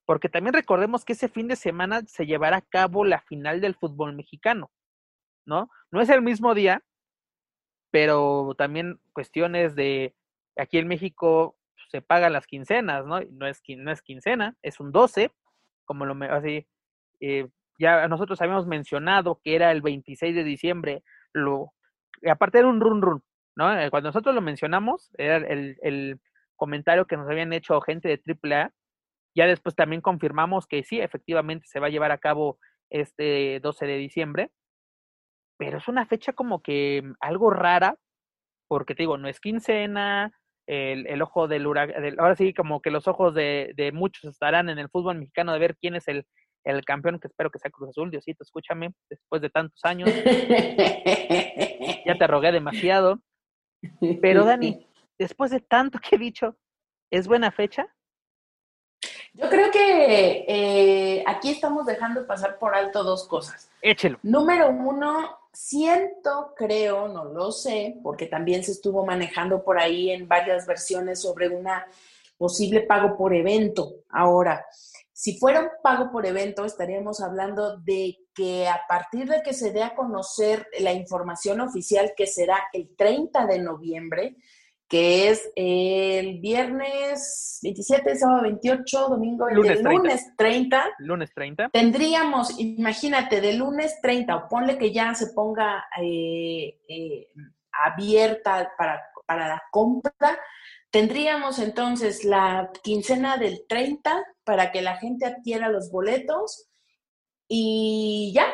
[0.05, 3.75] porque también recordemos que ese fin de semana se llevará a cabo la final del
[3.75, 4.69] fútbol mexicano,
[5.45, 5.69] ¿no?
[5.91, 6.83] No es el mismo día,
[7.89, 10.15] pero también cuestiones de
[10.57, 11.57] aquí en México
[11.89, 13.19] se pagan las quincenas, ¿no?
[13.21, 15.31] No es, no es quincena, es un 12,
[15.85, 16.67] como lo así.
[17.19, 17.47] Eh,
[17.79, 21.73] ya nosotros habíamos mencionado que era el 26 de diciembre, lo,
[22.29, 23.23] aparte era un run run,
[23.55, 23.77] ¿no?
[23.77, 26.19] Eh, cuando nosotros lo mencionamos, era el, el
[26.55, 28.71] comentario que nos habían hecho gente de AAA,
[29.35, 33.85] ya después también confirmamos que sí, efectivamente se va a llevar a cabo este 12
[33.85, 34.51] de diciembre,
[35.57, 37.97] pero es una fecha como que algo rara,
[38.67, 40.31] porque te digo, no es quincena,
[40.67, 44.79] el, ojo del huracán, ahora sí, como que los ojos de, de, muchos estarán en
[44.79, 46.25] el fútbol mexicano de ver quién es el,
[46.63, 50.09] el campeón, que espero que sea Cruz Azul, Diosito, escúchame, después de tantos años.
[52.05, 53.19] ya te rogué demasiado.
[54.21, 54.87] Pero Dani,
[55.19, 56.57] después de tanto que he dicho,
[57.11, 57.87] ¿es buena fecha?
[59.33, 63.69] Yo creo que eh, aquí estamos dejando pasar por alto dos cosas.
[63.81, 64.19] Échelo.
[64.21, 70.27] Número uno, siento, creo, no lo sé, porque también se estuvo manejando por ahí en
[70.27, 71.85] varias versiones sobre una
[72.37, 73.95] posible pago por evento.
[74.09, 74.65] Ahora,
[75.11, 79.71] si fuera un pago por evento, estaríamos hablando de que a partir de que se
[79.71, 84.35] dé a conocer la información oficial que será el 30 de noviembre,
[84.87, 89.91] que es el viernes 27, sábado 28, domingo lunes, 30.
[89.91, 90.85] lunes 30.
[90.99, 91.69] Lunes 30.
[91.69, 97.27] Tendríamos, imagínate, de lunes 30, o ponle que ya se ponga eh, eh,
[97.71, 100.39] abierta para, para la compra,
[100.91, 106.69] tendríamos entonces la quincena del 30 para que la gente adquiera los boletos
[107.47, 108.47] y ya,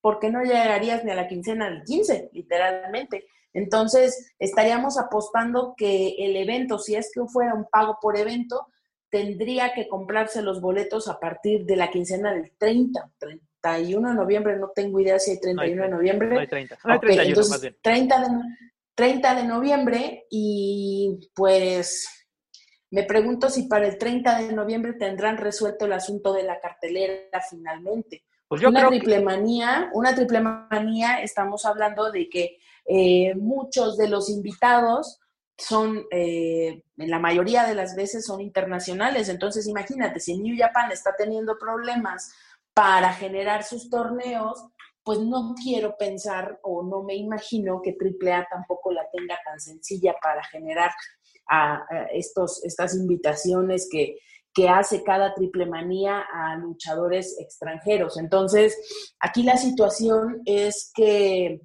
[0.00, 3.26] porque no llegarías ni a la quincena del 15, literalmente.
[3.52, 8.68] Entonces, estaríamos apostando que el evento, si es que fuera un pago por evento,
[9.10, 14.56] tendría que comprarse los boletos a partir de la quincena del 30, 31 de noviembre,
[14.56, 16.28] no tengo idea si hay 31 de noviembre.
[16.28, 17.76] No hay 30, no hay 31, entonces, más bien.
[17.82, 18.26] 30 de,
[18.94, 22.08] 30 de noviembre y pues
[22.90, 27.40] me pregunto si para el 30 de noviembre tendrán resuelto el asunto de la cartelera
[27.48, 28.24] finalmente.
[28.48, 34.28] Pues una triple manía, una triple manía, estamos hablando de que eh, muchos de los
[34.30, 35.18] invitados
[35.56, 39.28] son, eh, en la mayoría de las veces son internacionales.
[39.28, 42.32] Entonces, imagínate, si New Japan está teniendo problemas
[42.72, 44.64] para generar sus torneos,
[45.02, 50.14] pues no quiero pensar o no me imagino que AAA tampoco la tenga tan sencilla
[50.22, 50.90] para generar
[51.48, 54.18] a, estos, estas invitaciones que,
[54.54, 58.18] que hace cada triple manía a luchadores extranjeros.
[58.18, 58.76] Entonces,
[59.20, 61.60] aquí la situación es que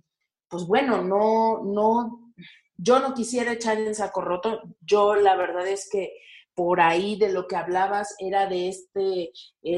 [0.49, 2.34] pues bueno, no, no,
[2.77, 4.62] yo no quisiera echar en saco roto.
[4.81, 6.12] Yo la verdad es que
[6.53, 9.31] por ahí de lo que hablabas era de este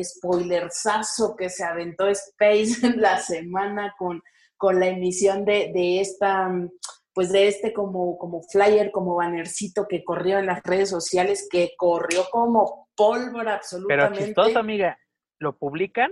[0.04, 4.22] spoilerzazo que se aventó Space en la semana con,
[4.56, 6.50] con la emisión de, de esta
[7.14, 11.72] pues de este como, como flyer, como bannercito que corrió en las redes sociales, que
[11.76, 14.18] corrió como pólvora absolutamente.
[14.18, 15.00] Pero chistoso, amiga,
[15.40, 16.12] lo publican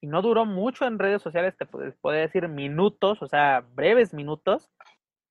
[0.00, 4.70] y no duró mucho en redes sociales, te puedo decir minutos, o sea, breves minutos,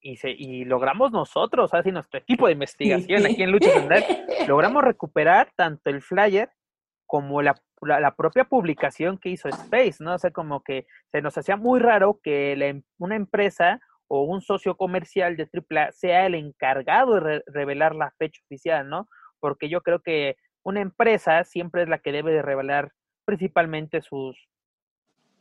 [0.01, 4.03] y, se, y logramos nosotros, así nuestro equipo de investigación aquí en Lucha Central,
[4.47, 6.51] logramos recuperar tanto el flyer
[7.07, 10.15] como la, la, propia publicación que hizo Space, ¿no?
[10.15, 14.41] O sea, como que se nos hacía muy raro que em, una empresa o un
[14.41, 19.07] socio comercial de AAA sea el encargado de revelar la fecha oficial, ¿no?
[19.39, 22.91] Porque yo creo que una empresa siempre es la que debe de revelar
[23.25, 24.37] principalmente sus,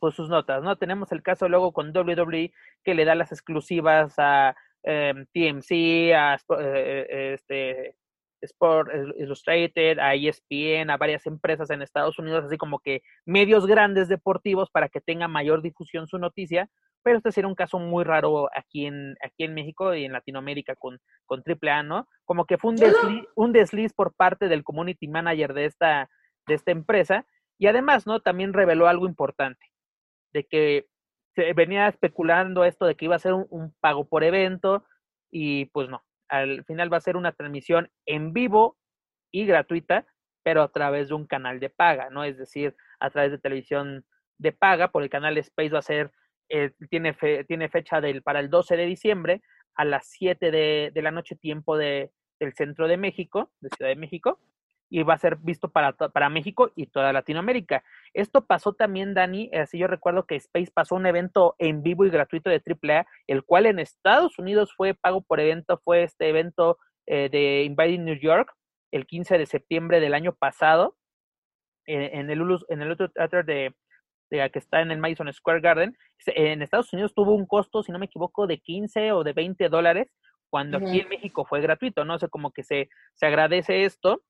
[0.05, 0.75] pues, sus notas, ¿no?
[0.75, 6.37] Tenemos el caso luego con WWE que le da las exclusivas a em, TMC, a
[6.59, 7.95] eh, este,
[8.39, 14.07] Sport Illustrated, a ESPN, a varias empresas en Estados Unidos, así como que medios grandes
[14.07, 16.69] deportivos para que tenga mayor difusión su noticia,
[17.01, 20.75] pero este sería un caso muy raro aquí en, aquí en México y en Latinoamérica
[20.75, 22.07] con, con AAA, ¿no?
[22.25, 26.11] Como que fue un desliz, un desliz por parte del community manager de esta,
[26.45, 27.25] de esta empresa
[27.57, 28.19] y además, ¿no?
[28.19, 29.65] También reveló algo importante,
[30.35, 30.85] de que
[31.33, 34.85] se venía especulando esto de que iba a ser un pago por evento
[35.31, 38.77] y pues no, al final va a ser una transmisión en vivo
[39.31, 40.05] y gratuita,
[40.43, 42.23] pero a través de un canal de paga, ¿no?
[42.23, 44.05] Es decir, a través de televisión
[44.37, 46.11] de paga, por el canal Space va a ser,
[46.49, 47.15] eh, tiene,
[47.47, 49.41] tiene fecha del, para el 12 de diciembre
[49.75, 53.89] a las 7 de, de la noche, tiempo de, del centro de México, de Ciudad
[53.89, 54.39] de México,
[54.89, 57.83] y va a ser visto para, para México y toda Latinoamérica.
[58.13, 62.09] Esto pasó también, Dani, así yo recuerdo que Space pasó un evento en vivo y
[62.09, 66.77] gratuito de AAA, el cual en Estados Unidos fue pago por evento, fue este evento
[67.07, 68.53] eh, de Inviting New York,
[68.91, 70.95] el 15 de septiembre del año pasado,
[71.87, 73.75] en, el, en el otro teatro de,
[74.31, 75.95] de, que está en el Madison Square Garden.
[76.27, 79.69] En Estados Unidos tuvo un costo, si no me equivoco, de 15 o de 20
[79.69, 80.11] dólares,
[80.49, 82.17] cuando aquí en México fue gratuito, ¿no?
[82.17, 84.23] sé, como que se, se agradece esto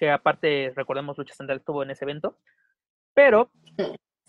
[0.00, 2.38] que aparte, recordemos, Lucha Central estuvo en ese evento,
[3.12, 3.50] pero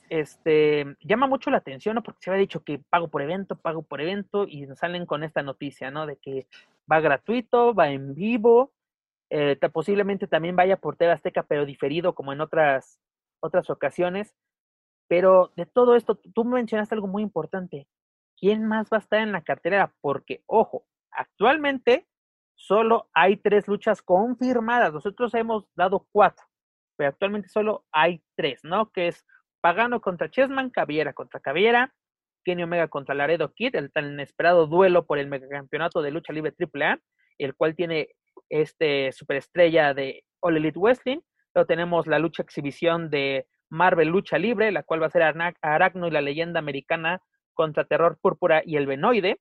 [0.09, 2.03] este, llama mucho la atención, ¿no?
[2.03, 5.43] Porque se había dicho que pago por evento, pago por evento, y salen con esta
[5.43, 6.05] noticia, ¿no?
[6.05, 6.45] De que
[6.91, 8.73] va gratuito, va en vivo,
[9.29, 12.99] eh, posiblemente también vaya por TV Azteca, pero diferido como en otras,
[13.39, 14.35] otras ocasiones.
[15.07, 17.87] Pero de todo esto, tú mencionaste algo muy importante.
[18.37, 19.93] ¿Quién más va a estar en la cartera?
[20.01, 22.07] Porque, ojo, actualmente
[22.55, 24.93] solo hay tres luchas confirmadas.
[24.93, 26.45] Nosotros hemos dado cuatro,
[26.97, 28.91] pero actualmente solo hay tres, ¿no?
[28.91, 29.25] Que es
[29.61, 31.93] Pagano contra Chessman, Caviera contra Caviera,
[32.43, 36.53] Kenny Omega contra Laredo Kid, el tan esperado duelo por el megacampeonato de lucha libre
[36.57, 36.99] AAA,
[37.37, 38.09] el cual tiene
[38.49, 41.19] este superestrella de All Elite Wrestling.
[41.53, 46.07] Luego tenemos la lucha exhibición de Marvel Lucha Libre, la cual va a ser Aracno
[46.07, 47.21] y la leyenda americana
[47.53, 49.39] contra Terror Púrpura y el Venoide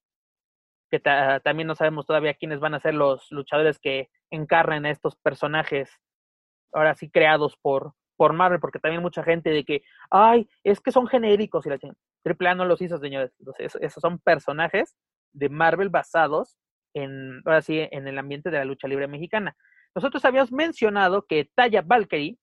[0.91, 5.17] que también no sabemos todavía quiénes van a ser los luchadores que encarnen a estos
[5.17, 5.91] personajes,
[6.73, 10.93] ahora sí creados por, por Marvel, porque también mucha gente de que, ay, es que
[10.93, 11.79] son genéricos y la
[12.23, 13.33] Triple A no los hizo, señores.
[13.39, 14.97] Entonces, esos son personajes
[15.33, 16.59] de Marvel basados
[16.95, 19.57] en, ahora sí, en el ambiente de la lucha libre mexicana.
[19.95, 22.37] Nosotros habíamos mencionado que Taya Valkyrie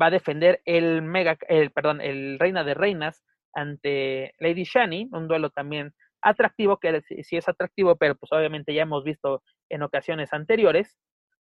[0.00, 5.28] va a defender el mega, el, perdón, el Reina de Reinas ante Lady Shani, un
[5.28, 5.94] duelo también
[6.24, 10.96] atractivo, que sí es atractivo, pero pues obviamente ya hemos visto en ocasiones anteriores,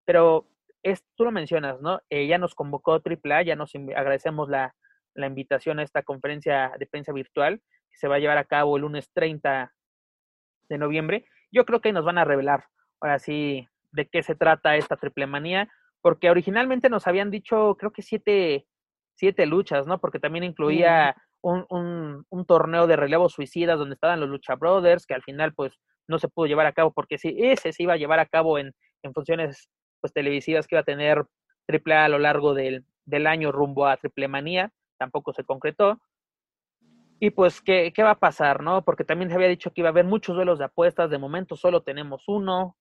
[0.05, 0.47] pero
[0.81, 1.99] es, tú lo mencionas, ¿no?
[2.09, 4.73] Eh, ya nos convocó AAA, ya nos agradecemos la,
[5.13, 7.61] la, invitación a esta conferencia de prensa virtual
[7.91, 9.73] que se va a llevar a cabo el lunes 30
[10.69, 11.25] de noviembre.
[11.51, 12.65] Yo creo que nos van a revelar
[13.01, 15.69] ahora sí de qué se trata esta triple manía,
[16.01, 18.65] porque originalmente nos habían dicho, creo que siete,
[19.15, 19.99] siete luchas, ¿no?
[19.99, 25.13] Porque también incluía un, un, torneo de relevos suicidas donde estaban los Lucha Brothers, que
[25.13, 25.73] al final pues
[26.07, 28.57] no se pudo llevar a cabo porque si ese se iba a llevar a cabo
[28.57, 28.73] en,
[29.03, 29.69] en funciones
[30.01, 31.25] pues televisivas que iba a tener
[31.67, 35.99] AAA a lo largo del, del año rumbo a Triple Manía, tampoco se concretó.
[37.21, 38.83] Y pues, ¿qué, ¿qué va a pasar, no?
[38.83, 41.57] Porque también se había dicho que iba a haber muchos duelos de apuestas, de momento
[41.57, 42.77] solo tenemos uno,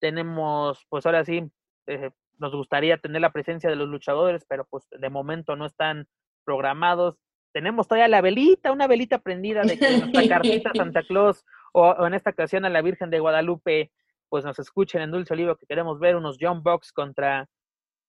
[0.00, 1.48] tenemos, pues ahora sí,
[1.86, 6.08] eh, nos gustaría tener la presencia de los luchadores, pero pues de momento no están
[6.44, 7.16] programados
[7.56, 11.42] tenemos todavía la velita, una velita prendida de que nuestra cartita Santa Claus
[11.72, 13.90] o, en esta ocasión a la Virgen de Guadalupe
[14.28, 17.48] pues nos escuchen en Dulce Olivo que queremos ver unos John Box contra,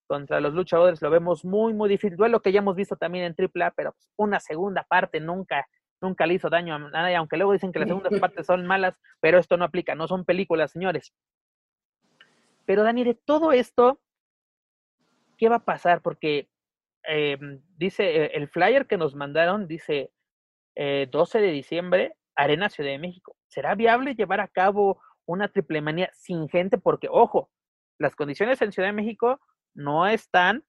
[0.06, 2.18] contra los luchadores, lo vemos muy, muy difícil.
[2.18, 5.66] Duelo que ya hemos visto también en AAA, pero pues, una segunda parte nunca,
[6.02, 8.98] nunca le hizo daño a nadie, aunque luego dicen que las segundas partes son malas,
[9.18, 11.14] pero esto no aplica, no son películas, señores.
[12.66, 13.98] Pero Dani, de todo esto,
[15.38, 16.02] ¿qué va a pasar?
[16.02, 16.50] Porque
[17.08, 17.38] eh,
[17.76, 20.12] dice, eh, el flyer que nos mandaron dice
[20.76, 23.36] eh, 12 de diciembre, Arena Ciudad de México.
[23.48, 26.78] ¿Será viable llevar a cabo una triple manía sin gente?
[26.78, 27.50] Porque, ojo,
[27.98, 29.40] las condiciones en Ciudad de México
[29.74, 30.64] no están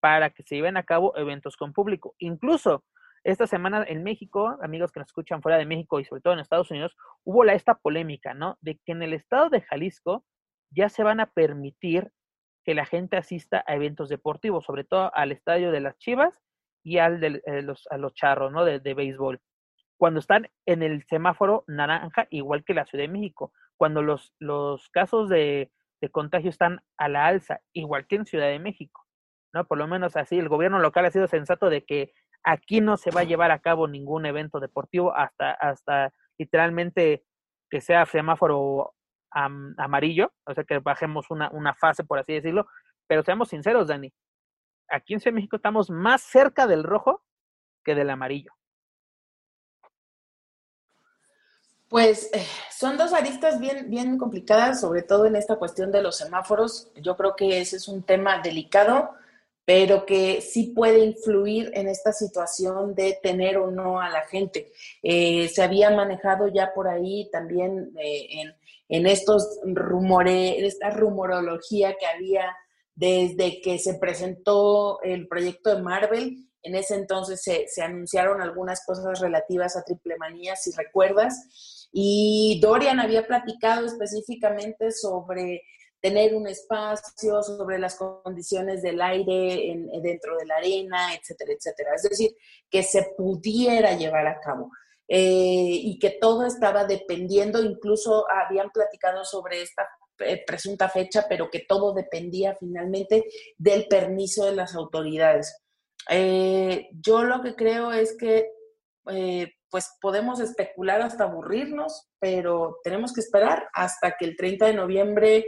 [0.00, 2.14] para que se lleven a cabo eventos con público.
[2.18, 2.84] Incluso
[3.22, 6.40] esta semana en México, amigos que nos escuchan fuera de México y sobre todo en
[6.40, 6.94] Estados Unidos,
[7.24, 8.58] hubo la, esta polémica, ¿no?
[8.60, 10.26] De que en el estado de Jalisco
[10.70, 12.10] ya se van a permitir
[12.64, 16.40] que la gente asista a eventos deportivos, sobre todo al estadio de las Chivas
[16.82, 18.64] y al de eh, los, a los charros, ¿no?
[18.64, 19.40] De, de, béisbol.
[19.96, 23.52] Cuando están en el semáforo naranja, igual que la Ciudad de México.
[23.76, 28.48] Cuando los, los casos de, de contagio están a la alza, igual que en Ciudad
[28.48, 29.06] de México,
[29.52, 29.66] ¿no?
[29.66, 32.12] Por lo menos así, el gobierno local ha sido sensato de que
[32.42, 37.24] aquí no se va a llevar a cabo ningún evento deportivo hasta, hasta literalmente
[37.70, 38.93] que sea semáforo
[39.34, 42.66] amarillo, o sea, que bajemos una, una fase, por así decirlo,
[43.06, 44.12] pero seamos sinceros, Dani,
[44.88, 47.22] aquí en Ciudad de México estamos más cerca del rojo
[47.84, 48.52] que del amarillo.
[51.88, 56.16] Pues eh, son dos aristas bien, bien complicadas, sobre todo en esta cuestión de los
[56.16, 56.90] semáforos.
[56.96, 59.12] Yo creo que ese es un tema delicado,
[59.64, 64.72] pero que sí puede influir en esta situación de tener o no a la gente.
[65.02, 68.54] Eh, se había manejado ya por ahí también eh, en,
[68.88, 72.54] en, estos rumores, esta rumorología que había
[72.94, 76.48] desde que se presentó el proyecto de Marvel.
[76.62, 82.98] En ese entonces se, anunciaron algunas cosas relativas a triple manía, si recuerdas y Dorian
[82.98, 85.62] había platicado específicamente sobre
[86.00, 91.94] tener un espacio, sobre las condiciones del aire en, dentro de la arena, etcétera, etcétera.
[91.94, 92.36] Es decir,
[92.68, 94.70] que se pudiera llevar a cabo.
[95.06, 99.86] Eh, y que todo estaba dependiendo, incluso habían platicado sobre esta
[100.20, 103.24] eh, presunta fecha, pero que todo dependía finalmente
[103.58, 105.62] del permiso de las autoridades.
[106.08, 108.50] Eh, yo lo que creo es que
[109.70, 115.44] pues podemos especular hasta aburrirnos, pero tenemos que esperar hasta que el 30 de noviembre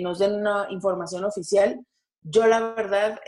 [0.00, 1.78] nos den una información oficial.
[2.22, 3.20] Yo la verdad,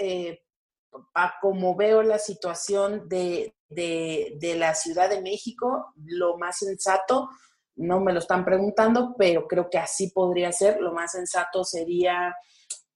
[1.15, 7.29] a como veo la situación de, de, la Ciudad de México, lo más sensato,
[7.77, 12.35] no me lo están preguntando, pero creo que así podría ser, lo más sensato sería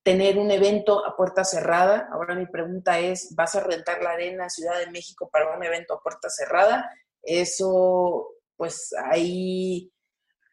[0.03, 2.07] tener un evento a puerta cerrada.
[2.11, 5.95] Ahora mi pregunta es, ¿vas a rentar la arena Ciudad de México para un evento
[5.95, 6.89] a puerta cerrada?
[7.27, 9.91] eso pues ahí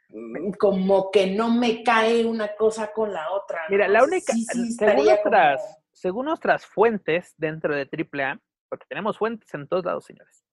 [0.08, 3.62] mm, como que no me cae una cosa con la otra.
[3.70, 4.34] Mira, la única,
[4.76, 10.44] según, nuestras, según nuestras fuentes dentro de AAA, porque tenemos fuentes en todos lados, señores.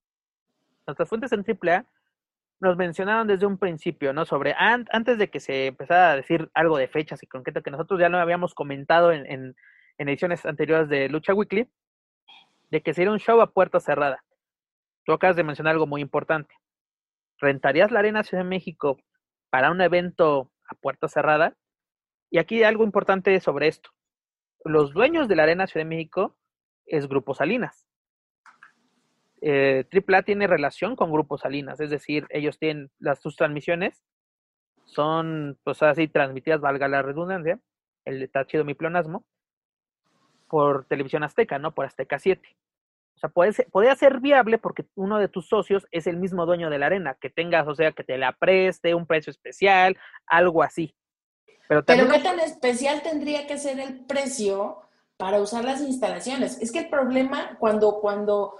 [0.85, 1.85] Nuestras fuentes en AAA
[2.59, 4.25] nos mencionaron desde un principio, ¿no?
[4.25, 7.99] Sobre antes de que se empezara a decir algo de fechas y concreto que nosotros
[7.99, 9.55] ya lo habíamos comentado en, en,
[9.97, 11.67] en ediciones anteriores de Lucha Weekly,
[12.69, 14.23] de que sería un show a puerta cerrada.
[15.05, 16.53] Tú acabas de mencionar algo muy importante.
[17.39, 18.97] ¿Rentarías la Arena Ciudad de México
[19.49, 21.55] para un evento a puerta cerrada?
[22.29, 23.89] Y aquí hay algo importante sobre esto.
[24.63, 26.37] Los dueños de la Arena Ciudad de México
[26.85, 27.87] es Grupo Salinas.
[29.41, 34.03] Eh, AAA tiene relación con Grupo Salinas, es decir, ellos tienen las sus transmisiones
[34.91, 37.59] son pues así transmitidas, valga la redundancia,
[38.05, 39.25] el está chido mi plonasmo,
[40.47, 41.73] por televisión azteca, ¿no?
[41.73, 42.57] Por Azteca 7.
[43.15, 46.45] O sea, puede ser, podría ser viable porque uno de tus socios es el mismo
[46.45, 49.97] dueño de la arena, que tengas, o sea, que te la preste, un precio especial,
[50.25, 50.93] algo así.
[51.69, 54.81] Pero, Pero ¿qué tan especial tendría que ser el precio
[55.15, 56.61] para usar las instalaciones?
[56.61, 58.55] Es que el problema cuando, cuando,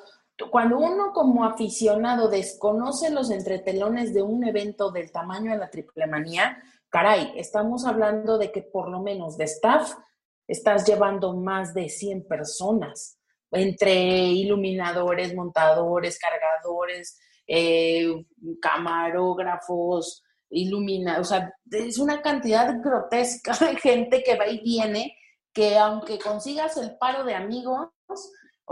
[0.49, 6.07] cuando uno como aficionado desconoce los entretelones de un evento del tamaño de la triple
[6.07, 9.93] manía, caray, estamos hablando de que por lo menos de staff
[10.47, 13.17] estás llevando más de 100 personas
[13.51, 18.25] entre iluminadores, montadores, cargadores, eh,
[18.61, 25.15] camarógrafos, ilumina, o sea, es una cantidad grotesca de gente que va y viene,
[25.53, 27.89] que aunque consigas el paro de amigos,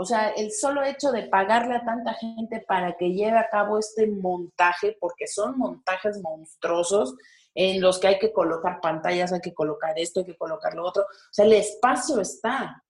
[0.00, 3.78] o sea, el solo hecho de pagarle a tanta gente para que lleve a cabo
[3.78, 7.16] este montaje, porque son montajes monstruosos
[7.54, 10.86] en los que hay que colocar pantallas, hay que colocar esto, hay que colocar lo
[10.86, 12.82] otro, o sea, el espacio está,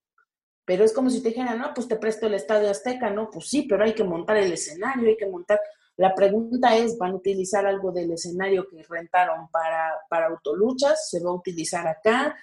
[0.64, 3.28] pero es como si te dijeran, no, pues te presto el Estadio Azteca, ¿no?
[3.28, 5.60] Pues sí, pero hay que montar el escenario, hay que montar.
[5.96, 11.10] La pregunta es, ¿van a utilizar algo del escenario que rentaron para, para autoluchas?
[11.10, 12.36] ¿Se va a utilizar acá?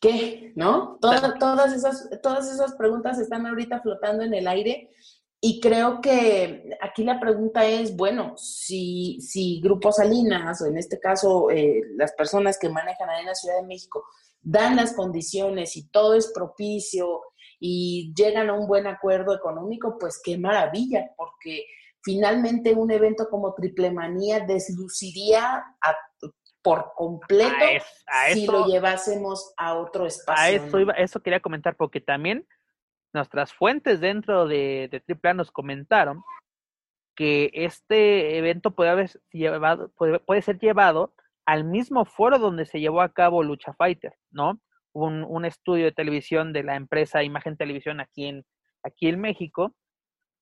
[0.00, 0.52] ¿Qué?
[0.54, 0.98] ¿No?
[1.00, 4.90] Todas, todas, esas, todas esas preguntas están ahorita flotando en el aire
[5.40, 10.98] y creo que aquí la pregunta es, bueno, si, si Grupo Salinas, o en este
[10.98, 14.04] caso eh, las personas que manejan ahí en la Ciudad de México,
[14.42, 17.20] dan las condiciones y todo es propicio
[17.60, 21.64] y llegan a un buen acuerdo económico, pues qué maravilla, porque
[22.02, 25.64] finalmente un evento como Triple Manía desluciría
[26.68, 27.64] por completo
[28.34, 30.42] si lo llevásemos a otro espacio.
[30.44, 32.46] A eso, iba, eso quería comentar, porque también
[33.14, 36.22] nuestras fuentes dentro de, de AAA nos comentaron
[37.16, 41.14] que este evento puede, haber llevado, puede, puede ser llevado
[41.46, 44.60] al mismo foro donde se llevó a cabo Lucha Fighter, ¿no?
[44.92, 48.44] Un, un estudio de televisión de la empresa Imagen Televisión aquí en,
[48.82, 49.74] aquí en México,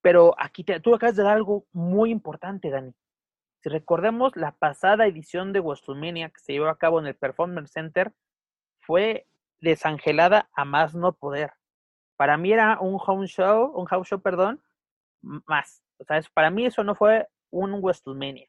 [0.03, 2.93] pero aquí te, tú acabas de dar algo muy importante, Dani.
[3.67, 7.73] Si recordemos la pasada edición de WrestleMania que se llevó a cabo en el Performance
[7.73, 8.13] Center,
[8.79, 9.27] fue
[9.61, 11.53] desangelada a más no poder.
[12.15, 14.63] Para mí era un home show, un house show, perdón,
[15.21, 15.83] más.
[15.99, 18.47] O sea, para mí eso no fue un WrestleMania.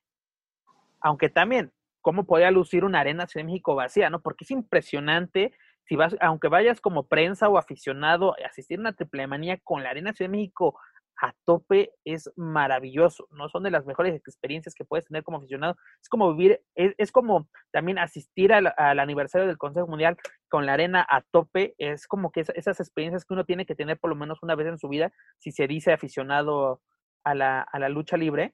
[1.02, 4.22] Aunque también, ¿cómo podía lucir una arena Ciudad de México vacía, no?
[4.22, 5.52] Porque es impresionante,
[5.86, 9.82] si vas, aunque vayas como prensa o aficionado a asistir a una triple manía con
[9.82, 10.80] la arena Ciudad de México
[11.20, 13.50] a tope es maravilloso, ¿no?
[13.50, 15.76] Son de las mejores experiencias que puedes tener como aficionado.
[16.02, 21.06] Es como vivir, es, como también asistir al, aniversario del Consejo Mundial con la arena
[21.10, 24.44] a tope, es como que esas experiencias que uno tiene que tener por lo menos
[24.44, 26.82] una vez en su vida, si se dice aficionado
[27.24, 28.54] a la, a la lucha libre.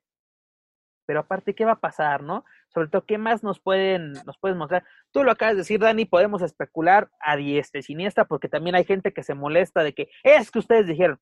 [1.06, 2.46] Pero aparte, ¿qué va a pasar, no?
[2.70, 4.86] Sobre todo, ¿qué más nos pueden, nos pueden mostrar?
[5.12, 8.86] Tú lo acabas de decir, Dani, podemos especular a diestra y siniestra, porque también hay
[8.86, 11.20] gente que se molesta de que es que ustedes dijeron,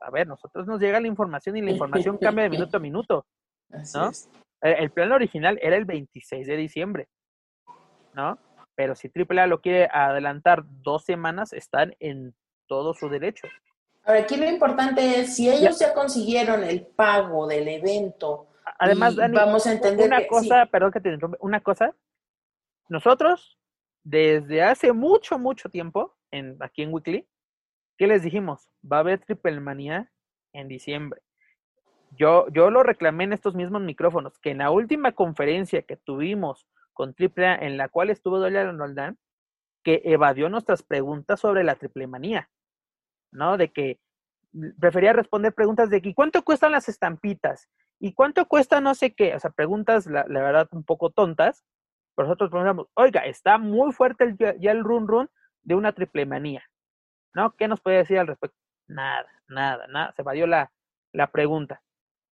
[0.00, 3.26] a ver, nosotros nos llega la información y la información cambia de minuto a minuto,
[3.94, 4.10] ¿no?
[4.60, 7.08] El, plan original era el 26 de diciembre,
[8.14, 8.38] ¿no?
[8.74, 12.34] Pero si AAA lo quiere adelantar dos semanas, están en
[12.66, 13.46] todo su derecho.
[14.04, 19.34] Ahora, aquí lo importante es, si ellos ya, consiguieron el pago del evento, además, Dani,
[19.34, 21.94] vamos a entender una cosa, perdón que te interrumpa, una cosa,
[22.88, 23.58] nosotros,
[24.04, 27.26] desde hace mucho, mucho tiempo, en, aquí en Weekly,
[27.96, 28.70] ¿Qué les dijimos?
[28.90, 30.10] Va a haber Triple Manía
[30.52, 31.22] en diciembre.
[32.12, 36.66] Yo, yo lo reclamé en estos mismos micrófonos, que en la última conferencia que tuvimos
[36.92, 39.18] con Triple en la cual estuvo Dolia Roldán,
[39.82, 42.50] que evadió nuestras preguntas sobre la Triple Manía,
[43.32, 43.56] ¿no?
[43.56, 44.00] De que
[44.78, 47.68] prefería responder preguntas de que ¿cuánto cuestan las estampitas?
[47.98, 49.34] ¿Y cuánto cuesta no sé qué?
[49.34, 51.64] O sea, preguntas, la, verdad, un poco tontas.
[52.14, 55.30] Pero nosotros preguntamos, oiga, está muy fuerte el, ya el run run
[55.62, 56.62] de una triple manía.
[57.36, 57.54] ¿No?
[57.54, 58.56] ¿Qué nos puede decir al respecto?
[58.88, 60.12] Nada, nada, nada.
[60.16, 60.72] Se valió la,
[61.12, 61.82] la pregunta.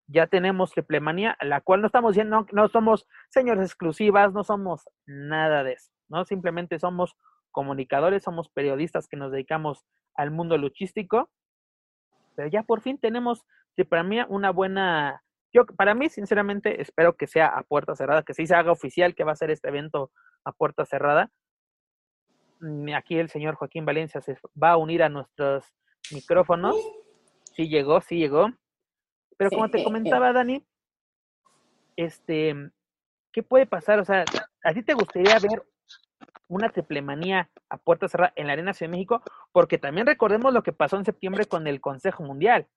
[0.07, 4.89] Ya tenemos triplemanía, la cual no estamos diciendo, no, no somos señores exclusivas, no somos
[5.07, 6.25] nada de eso, ¿no?
[6.25, 7.17] Simplemente somos
[7.51, 9.85] comunicadores, somos periodistas que nos dedicamos
[10.15, 11.31] al mundo luchístico,
[12.35, 13.45] pero ya por fin tenemos
[13.75, 18.47] triplemanía una buena, yo para mí sinceramente espero que sea a puerta cerrada, que sí
[18.47, 20.11] se haga oficial que va a ser este evento
[20.45, 21.31] a puerta cerrada,
[22.97, 25.65] aquí el señor Joaquín Valencia se va a unir a nuestros
[26.13, 26.77] micrófonos.
[27.53, 28.51] Sí llegó, sí llegó.
[29.37, 30.65] Pero como te comentaba, Dani,
[31.97, 32.71] este,
[33.33, 33.99] ¿qué puede pasar?
[34.01, 34.25] O sea,
[34.63, 35.65] ¿a ti te gustaría ver
[36.49, 39.23] una triplemanía a puerta cerrada en la Arena Ciudad de México?
[39.53, 42.69] Porque también recordemos lo que pasó en septiembre con el Consejo Mundial,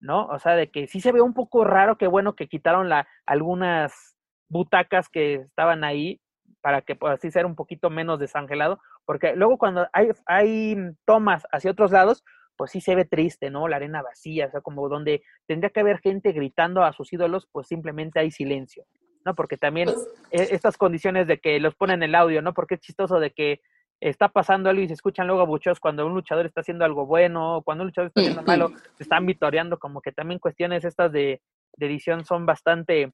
[0.00, 0.26] ¿no?
[0.26, 3.06] O sea, de que sí se ve un poco raro, que bueno que quitaron la,
[3.26, 4.16] algunas
[4.48, 6.20] butacas que estaban ahí
[6.60, 11.70] para que así ser un poquito menos desangelado, porque luego cuando hay, hay tomas hacia
[11.70, 12.24] otros lados,
[12.56, 13.68] pues sí se ve triste, ¿no?
[13.68, 17.48] La arena vacía, o sea, como donde tendría que haber gente gritando a sus ídolos,
[17.50, 18.84] pues simplemente hay silencio,
[19.24, 19.34] ¿no?
[19.34, 22.54] Porque también pues e, estas condiciones de que los ponen el audio, ¿no?
[22.54, 23.60] Porque es chistoso de que
[24.00, 27.62] está pasando algo y se escuchan luego buchos cuando un luchador está haciendo algo bueno,
[27.64, 31.40] cuando un luchador está haciendo malo, se están vitoreando, como que también cuestiones estas de,
[31.76, 33.12] de edición son bastante,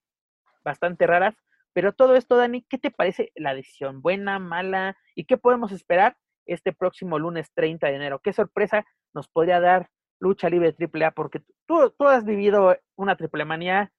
[0.64, 1.34] bastante raras.
[1.78, 4.02] Pero todo esto, Dani, ¿qué te parece la decisión?
[4.02, 4.96] ¿Buena, mala?
[5.14, 8.18] ¿Y qué podemos esperar este próximo lunes 30 de enero?
[8.18, 11.12] ¿Qué sorpresa nos podría dar Lucha Libre AAA?
[11.12, 13.92] Porque tú, tú has vivido una triple manía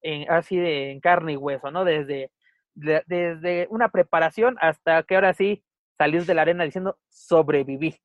[0.00, 1.84] en, así de en carne y hueso, ¿no?
[1.84, 2.30] Desde,
[2.74, 5.62] desde una preparación hasta que ahora sí
[5.98, 8.00] salir de la arena diciendo sobreviví.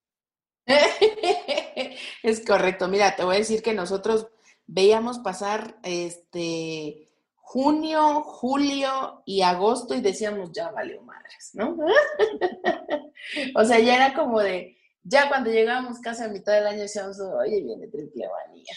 [2.22, 2.90] es correcto.
[2.90, 4.28] Mira, te voy a decir que nosotros
[4.68, 7.06] veíamos pasar este
[7.48, 11.78] junio, julio y agosto y decíamos, ya valió madres, ¿no?
[13.56, 17.20] o sea, ya era como de, ya cuando llegábamos casi a mitad del año decíamos,
[17.20, 18.74] oye, viene triple manía,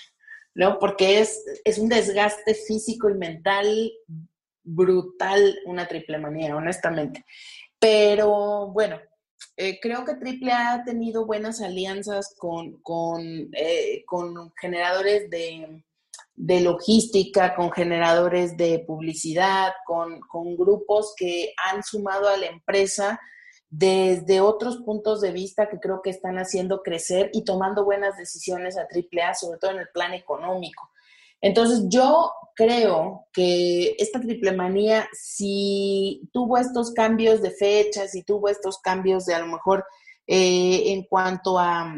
[0.55, 0.79] ¿no?
[0.79, 3.91] Porque es, es un desgaste físico y mental
[4.63, 7.25] brutal una triple manía, honestamente.
[7.79, 9.01] Pero bueno,
[9.57, 15.83] eh, creo que Triple ha tenido buenas alianzas con, con, eh, con generadores de,
[16.39, 20.21] de logística, con generadores de publicidad, con,
[20.57, 23.21] grupos que han sumado a la empresa
[23.69, 28.79] desde otros puntos de vista que creo que están haciendo crecer y tomando buenas decisiones
[28.79, 30.89] a AAA, sobre todo en el plan económico.
[31.41, 38.49] Entonces, yo creo que esta triple manía, si tuvo estos cambios de fechas, si tuvo
[38.49, 39.85] estos cambios de a lo mejor
[40.27, 41.95] eh, en cuanto a,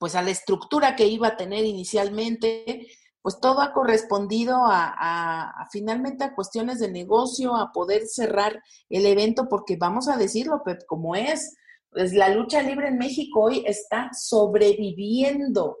[0.00, 2.86] pues a la estructura que iba a tener inicialmente,
[3.24, 9.48] pues todo ha correspondido a, finalmente a cuestiones de negocio, a poder cerrar el evento,
[9.48, 11.56] porque vamos a decirlo, Pep, como es,
[11.88, 15.78] pues la lucha libre en México hoy está sobreviviendo,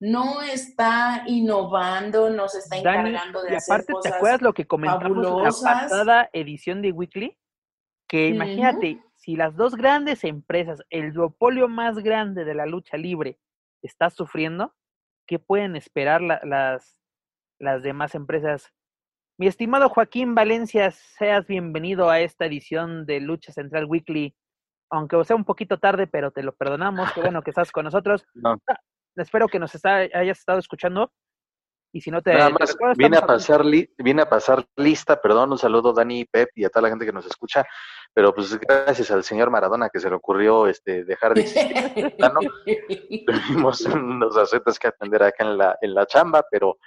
[0.00, 4.52] no está innovando, no se está encargando de y hacer aparte, cosas ¿te acuerdas lo
[4.52, 7.38] que comentamos en la pasada edición de Weekly?
[8.06, 13.38] Que imagínate, si las dos grandes empresas, el duopolio más grande de la lucha libre,
[13.80, 14.74] está sufriendo,
[15.32, 16.98] ¿qué pueden esperar la- las,
[17.58, 18.70] las demás empresas?
[19.40, 24.36] Mi estimado Joaquín Valencia, seas bienvenido a esta edición de Lucha Central Weekly,
[24.90, 28.26] aunque sea un poquito tarde, pero te lo perdonamos, qué bueno que estás con nosotros.
[28.34, 28.58] No.
[29.16, 31.10] Espero que nos está- hayas estado escuchando.
[31.94, 35.52] Y si no te, Nada más, vine a, pasar li- vine a pasar lista, perdón,
[35.52, 37.64] un saludo Dani, Pep y a toda la gente que nos escucha,
[38.14, 42.40] pero pues gracias al señor Maradona que se le ocurrió este dejar de existir, plano.
[43.26, 46.78] tuvimos unos asuntos que atender acá en la, en la chamba, pero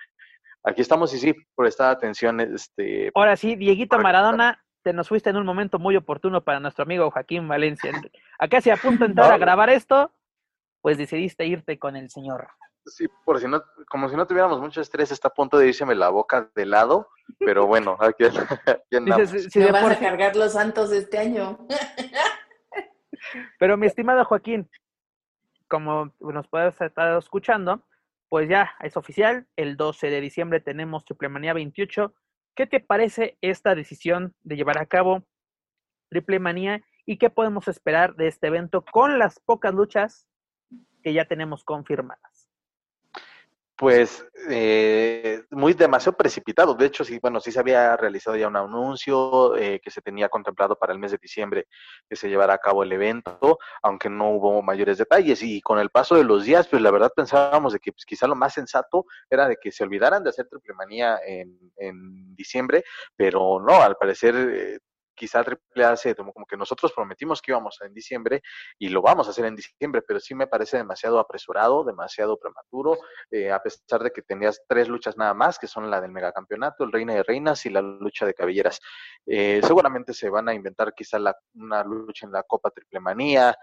[0.63, 3.97] aquí estamos y sí, por esta atención, este, Ahora sí, Dieguito.
[3.97, 7.91] Maradona, te nos fuiste en un momento muy oportuno para nuestro amigo Joaquín Valencia.
[8.37, 10.11] Acá si a punto de entrar a grabar esto,
[10.81, 12.47] pues decidiste irte con el señor.
[12.85, 15.85] Sí, por si no, como si no tuviéramos mucho estrés, está a punto de irse
[15.95, 17.09] la boca de lado,
[17.39, 19.31] pero bueno, aquí, aquí andamos.
[19.31, 21.65] Dices, si Me de vas por a cargar los santos este año.
[23.59, 24.69] Pero mi estimado Joaquín,
[25.67, 27.83] como nos puedes estar escuchando,
[28.29, 32.13] pues ya es oficial, el 12 de diciembre tenemos Triple Manía 28.
[32.55, 35.25] ¿Qué te parece esta decisión de llevar a cabo
[36.09, 40.27] Triple Manía y qué podemos esperar de este evento con las pocas luchas
[41.03, 42.34] que ya tenemos confirmadas?
[43.77, 46.75] Pues eh, muy demasiado precipitado.
[46.75, 50.29] De hecho, sí, bueno, sí se había realizado ya un anuncio eh, que se tenía
[50.29, 51.67] contemplado para el mes de diciembre
[52.09, 55.43] que se llevara a cabo el evento, aunque no hubo mayores detalles.
[55.43, 58.27] Y con el paso de los días, pues la verdad pensábamos de que pues, quizá
[58.27, 62.85] lo más sensato era de que se olvidaran de hacer triple manía en, en diciembre,
[63.17, 64.79] pero no, al parecer eh,
[65.15, 68.41] quizá AAA se tomó como que nosotros prometimos que íbamos en diciembre
[68.77, 72.97] y lo vamos a hacer en diciembre, pero sí me parece demasiado apresurado, demasiado prematuro,
[73.31, 76.83] eh, a pesar de que tenías tres luchas nada más, que son la del megacampeonato,
[76.83, 78.79] el Reina de Reinas y la lucha de cabelleras.
[79.25, 83.55] Eh, seguramente se van a inventar quizá la, una lucha en la Copa Triple Manía,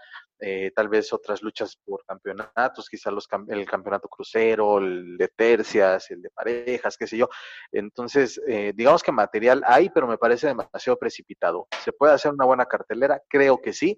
[0.45, 6.11] eh, tal vez otras luchas por campeonatos, quizá los, el campeonato crucero, el de tercias,
[6.11, 7.29] el de parejas, qué sé yo.
[7.71, 11.42] Entonces, eh, digamos que material hay, pero me parece demasiado precipitado.
[11.83, 13.21] ¿Se puede hacer una buena cartelera?
[13.27, 13.97] Creo que sí,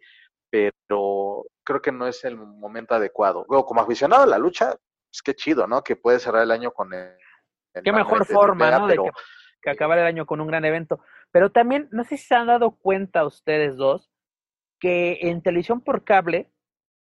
[0.50, 3.46] pero creo que no es el momento adecuado.
[3.50, 4.76] Luego, como aficionado a la lucha,
[5.10, 5.84] pues qué chido, ¿no?
[5.84, 7.16] Que puede cerrar el año con el...
[7.74, 8.88] el Qué mejor de forma, ¿no?
[8.88, 9.12] De pero- que,
[9.62, 11.00] que acabar el año con un gran evento.
[11.32, 14.10] Pero también, no sé si se han dado cuenta ustedes dos,
[14.80, 16.52] que en televisión por cable,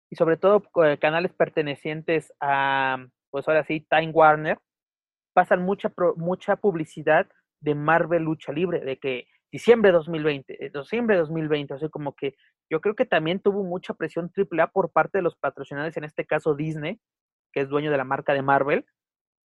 [0.09, 2.97] y sobre todo eh, canales pertenecientes a,
[3.31, 4.59] pues ahora sí, Time Warner,
[5.33, 7.27] pasan mucha, mucha publicidad
[7.59, 12.35] de Marvel Lucha Libre, de que diciembre 2020, eh, diciembre 2020, así como que
[12.69, 16.25] yo creo que también tuvo mucha presión AAA por parte de los patrocinadores, en este
[16.25, 16.99] caso Disney,
[17.53, 18.85] que es dueño de la marca de Marvel,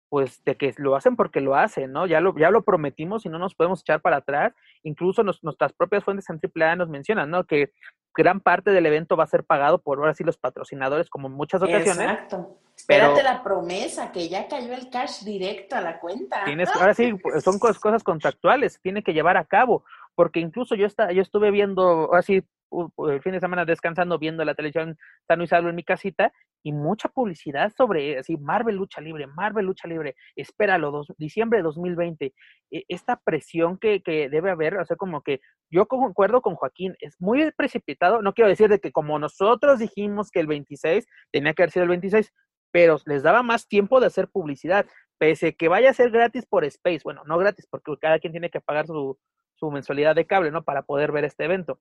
[0.08, 2.06] pues de que lo hacen porque lo hacen, ¿no?
[2.06, 4.54] Ya lo, ya lo prometimos y no nos podemos echar para atrás.
[4.82, 7.44] Incluso nos- nuestras propias fuentes en AAA nos mencionan, ¿no?
[7.44, 7.72] Que
[8.16, 11.34] gran parte del evento va a ser pagado por ahora sí los patrocinadores, como en
[11.34, 12.00] muchas ocasiones.
[12.10, 12.58] Exacto.
[12.86, 16.44] Pero- Espérate la promesa, que ya cayó el cash directo a la cuenta.
[16.44, 17.12] Tienes, ahora sí,
[17.42, 21.50] son cos- cosas contractuales, tiene que llevar a cabo, porque incluso yo, está, yo estuve
[21.50, 25.46] viendo, ahora sí, u- u- el fin de semana descansando, viendo la televisión sano y
[25.46, 26.32] salvo en mi casita,
[26.64, 31.62] y mucha publicidad sobre, así, Marvel Lucha Libre, Marvel Lucha Libre, espéralo, dos, diciembre de
[31.62, 32.34] 2020,
[32.72, 36.94] e- esta presión que, que debe haber, o sea, como que yo concuerdo con Joaquín,
[37.00, 41.54] es muy precipitado, no quiero decir de que como nosotros dijimos que el 26, tenía
[41.54, 42.34] que haber sido el 26,
[42.70, 44.86] pero les daba más tiempo de hacer publicidad
[45.18, 48.50] pese que vaya a ser gratis por Space, bueno, no gratis porque cada quien tiene
[48.50, 49.18] que pagar su,
[49.56, 50.62] su mensualidad de cable, ¿no?
[50.62, 51.80] Para poder ver este evento.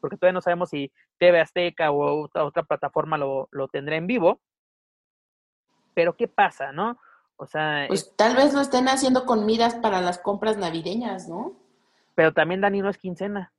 [0.00, 4.06] Porque todavía no sabemos si TV Azteca o otra, otra plataforma lo, lo tendrá en
[4.06, 4.40] vivo.
[5.94, 6.98] Pero ¿qué pasa, no?
[7.36, 11.28] O sea, es- Pues tal vez lo estén haciendo con miras para las compras navideñas,
[11.28, 11.56] ¿no?
[12.16, 13.52] pero también Dani no es quincena.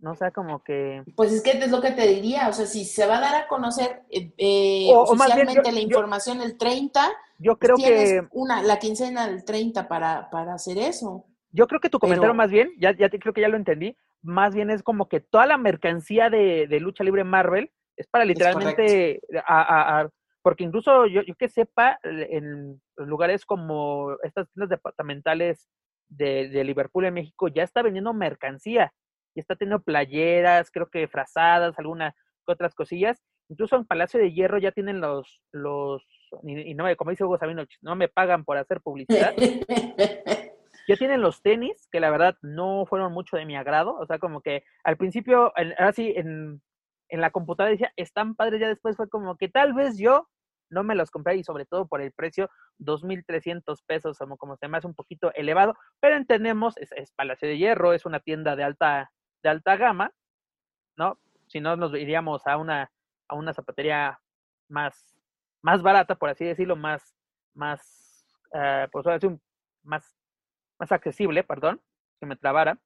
[0.00, 1.02] No o sea, como que...
[1.14, 3.34] Pues es que es lo que te diría, o sea, si se va a dar
[3.34, 7.00] a conocer eh, eh, o bien, oficialmente yo- la yo- información el 30,
[7.38, 8.28] Yo pues creo tienes que...
[8.32, 11.26] una, la quincena del 30 para, para hacer eso.
[11.52, 13.56] Yo creo que tu comentario Pero- más bien, ya, ya te, creo que ya lo
[13.58, 18.06] entendí, más bien es como que toda la mercancía de, de lucha libre Marvel es
[18.06, 20.08] para literalmente, a- a- a-
[20.42, 25.68] porque incluso yo, yo que sepa, en lugares como estas tiendas departamentales
[26.08, 28.92] de, de Liverpool en México ya está vendiendo mercancía,
[29.34, 32.14] ya está teniendo playeras, creo que frazadas, algunas
[32.46, 36.04] otras cosillas, incluso en Palacio de Hierro ya tienen los, los,
[36.42, 39.34] y, y no me, como dice Hugo Sabino, no me pagan por hacer publicidad,
[40.88, 43.94] ya tienen los tenis, que la verdad no fueron mucho de mi agrado.
[43.96, 46.60] O sea, como que al principio, en- ahora sí, en,
[47.08, 50.28] en la computadora decía, están padres, ya después fue como que tal vez yo
[50.68, 54.68] no me los compré y sobre todo por el precio, 2.300 pesos, como, como se
[54.68, 58.54] me hace un poquito elevado, pero entendemos, es, es, Palacio de Hierro, es una tienda
[58.56, 59.10] de alta,
[59.42, 60.12] de alta gama,
[60.96, 61.18] ¿no?
[61.48, 62.90] Si no, nos iríamos a una,
[63.28, 64.20] a una zapatería
[64.68, 65.16] más,
[65.62, 67.14] más barata, por así decirlo, más,
[67.54, 69.06] más, uh, pues
[69.82, 70.16] más,
[70.78, 71.80] más accesible, perdón,
[72.20, 72.78] que me trabara.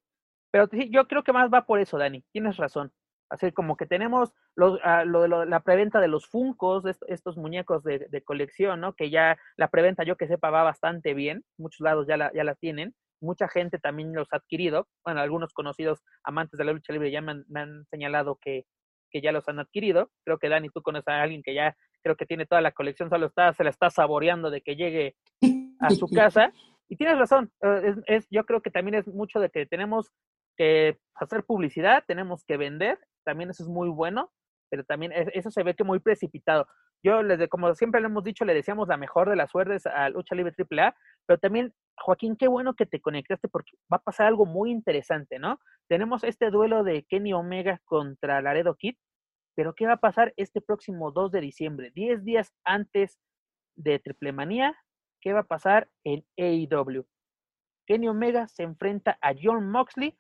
[0.51, 2.93] Pero yo creo que más va por eso, Dani, tienes razón.
[3.31, 7.83] Así como que tenemos uh, lo, lo, la preventa de los Funcos, de estos muñecos
[7.83, 8.93] de, de, colección, ¿no?
[8.95, 11.45] Que ya la preventa, yo que sepa, va bastante bien.
[11.59, 12.95] Muchos lados ya la, ya la tienen.
[13.25, 14.89] Mucha gente también los ha adquirido.
[15.05, 18.67] Bueno, algunos conocidos amantes de la lucha libre ya me han, me han señalado que,
[19.11, 20.11] que ya los han adquirido.
[20.25, 23.09] Creo que Dani, tú conoces a alguien que ya creo que tiene toda la colección,
[23.09, 25.17] solo está, se la está saboreando de que llegue
[25.81, 26.53] a su casa.
[26.89, 30.13] Y tienes razón, es, es, yo creo que también es mucho de que tenemos
[30.57, 34.31] que hacer publicidad, tenemos que vender, también eso es muy bueno,
[34.71, 36.67] pero también eso se ve que muy precipitado.
[37.05, 40.09] Yo, les, como siempre le hemos dicho, le decíamos la mejor de las suertes a
[40.09, 40.97] Lucha Libre AAA,
[41.27, 45.39] pero también, Joaquín, qué bueno que te conectaste porque va a pasar algo muy interesante,
[45.39, 45.61] ¿no?
[45.87, 48.95] Tenemos este duelo de Kenny Omega contra Laredo Kid,
[49.55, 51.93] pero ¿qué va a pasar este próximo 2 de diciembre?
[51.95, 53.19] 10 días antes
[53.77, 54.75] de Triple Manía,
[55.21, 57.07] ¿qué va a pasar en AEW?
[57.87, 60.17] Kenny Omega se enfrenta a John Moxley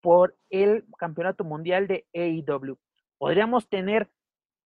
[0.00, 2.78] por el campeonato mundial de AEW.
[3.18, 4.08] Podríamos tener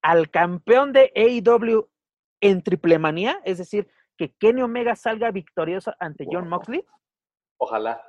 [0.03, 1.89] al campeón de AEW
[2.41, 6.85] en Triple Manía, es decir, que Kenny Omega salga victorioso ante John Moxley.
[7.57, 8.03] Ojalá.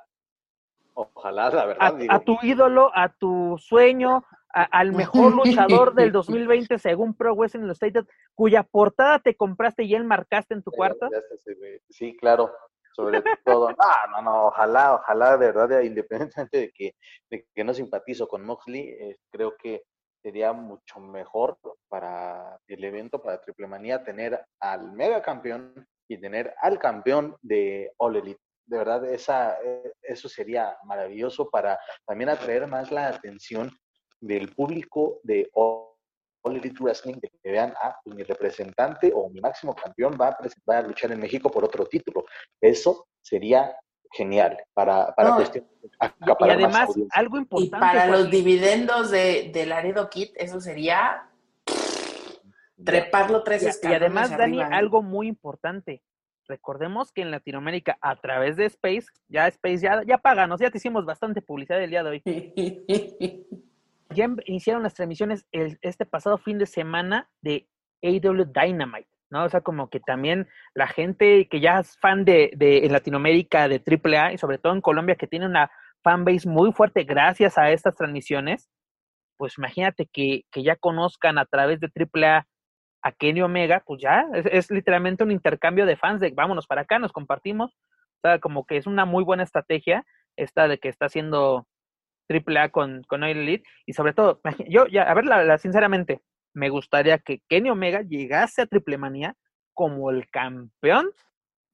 [0.95, 1.87] Ojalá, la verdad.
[1.87, 2.13] A, digo.
[2.13, 4.23] a tu ídolo, a tu sueño,
[4.53, 9.95] a, al mejor luchador del 2020 según Pro Wrestling Illustrated, cuya portada te compraste y
[9.95, 11.09] él marcaste en tu cuarto.
[11.89, 12.51] Sí, claro,
[12.93, 13.69] sobre todo.
[13.69, 13.75] No,
[14.11, 16.95] no, no, ojalá, ojalá, de verdad, independientemente de que,
[17.29, 19.83] de que no simpatizo con Moxley, eh, creo que
[20.23, 21.59] sería mucho mejor
[21.89, 27.91] para el evento, para Triple Manía, tener al mega campeón y tener al campeón de
[27.97, 28.39] All Elite.
[28.65, 29.57] De verdad, esa,
[30.01, 33.69] eso sería maravilloso para también atraer más la atención
[34.21, 35.89] del público de All
[36.45, 40.37] Elite Wrestling, de que vean, ah, pues mi representante o mi máximo campeón va a,
[40.69, 42.23] va a luchar en México por otro título.
[42.61, 43.75] Eso sería
[44.13, 45.65] genial para, para No, cuestión
[46.39, 47.79] Y además, algo Y importante.
[47.79, 51.29] para los dividendos de, de Laredo Kit, eso sería
[52.83, 56.01] treparlo tres y, y escalones además, Dani, arriba, algo muy importante.
[56.47, 60.77] Recordemos que en Latinoamérica, a través de Space, ya Space, ya, ya páganos, ya te
[60.77, 62.23] hicimos bastante publicidad el día de hoy.
[64.09, 67.67] Ya em- iniciaron las transmisiones el, este pasado fin de semana de
[68.03, 69.43] AW Dynamite, ¿no?
[69.43, 73.67] O sea, como que también la gente que ya es fan de, de en Latinoamérica
[73.67, 75.69] de AAA y sobre todo en Colombia que tiene una
[76.03, 78.69] fanbase muy fuerte gracias a estas transmisiones,
[79.37, 82.45] pues imagínate que, que ya conozcan a través de AAA
[83.01, 86.81] a Kenny Omega, pues ya, es, es literalmente un intercambio de fans de vámonos para
[86.81, 87.73] acá, nos compartimos.
[87.73, 90.05] O sea, como que es una muy buena estrategia
[90.37, 91.67] esta de que está haciendo
[92.29, 93.67] AAA con, con All Elite.
[93.85, 96.21] Y sobre todo, yo ya, a ver, la, la- sinceramente,
[96.53, 99.35] me gustaría que Kenny Omega llegase a Triple Manía
[99.73, 101.09] como el campeón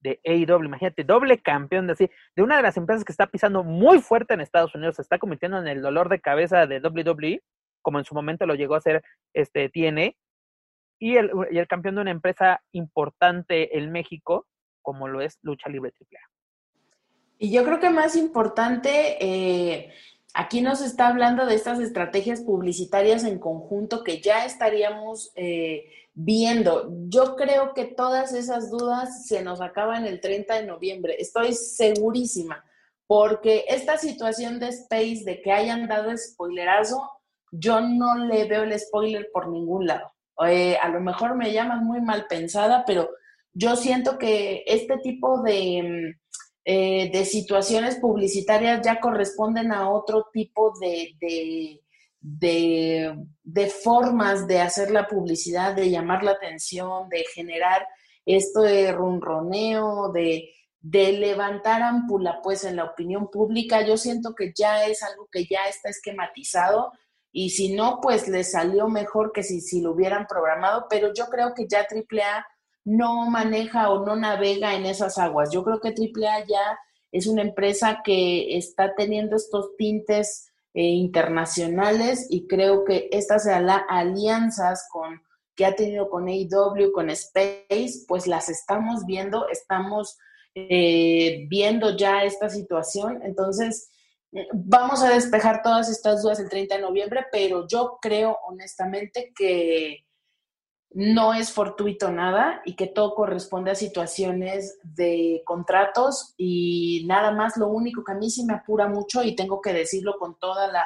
[0.02, 0.64] de AEW.
[0.64, 4.34] Imagínate, doble campeón de así, de una de las empresas que está pisando muy fuerte
[4.34, 7.42] en Estados Unidos, se está convirtiendo en el dolor de cabeza de WWE,
[7.82, 9.04] como en su momento lo llegó a ser
[9.34, 10.12] este TNA,
[11.02, 14.48] y el, y el campeón de una empresa importante en México,
[14.82, 16.22] como lo es Lucha Libre AAA.
[17.38, 19.94] Y yo creo que más importante, eh,
[20.40, 26.90] aquí nos está hablando de estas estrategias publicitarias en conjunto que ya estaríamos eh, viendo.
[27.10, 32.64] Yo creo que todas esas dudas se nos acaban el 30 de noviembre, estoy segurísima,
[33.06, 37.02] porque esta situación de Space, de que hayan dado spoilerazo,
[37.52, 40.14] yo no le veo el spoiler por ningún lado.
[40.48, 43.10] Eh, a lo mejor me llaman muy mal pensada, pero
[43.52, 46.16] yo siento que este tipo de...
[46.72, 51.82] eh, de situaciones publicitarias ya corresponden a otro tipo de, de,
[53.42, 57.88] de, formas de hacer la publicidad, de llamar la atención, de generar
[58.24, 60.48] esto de ronroneo, de,
[60.80, 63.82] de levantar ámpula pues en la opinión pública.
[63.84, 66.92] Yo siento que ya es algo que ya está esquematizado
[67.32, 71.30] y si no, pues les salió mejor que si, si lo hubieran programado, pero yo
[71.32, 72.46] creo que ya AAA
[72.86, 75.52] no maneja o no navega en esas aguas.
[75.52, 76.80] Yo creo que AAA ya
[77.12, 84.88] es una empresa que está teniendo estos tintes eh, internacionales y creo que estas alianzas
[84.92, 85.22] con
[85.60, 90.18] que ha tenido con AEW, con Space, pues las estamos viendo, estamos
[90.56, 93.20] eh, viendo ya esta situación.
[93.24, 93.90] Entonces,
[94.32, 99.34] eh, vamos a despejar todas estas dudas el 30 de noviembre, pero yo creo honestamente
[99.36, 100.06] que
[100.92, 107.58] no es fortuito nada y que todo corresponde a situaciones de contratos y nada más
[107.58, 110.68] lo único que a mí sí me apura mucho y tengo que decirlo con toda
[110.68, 110.86] la,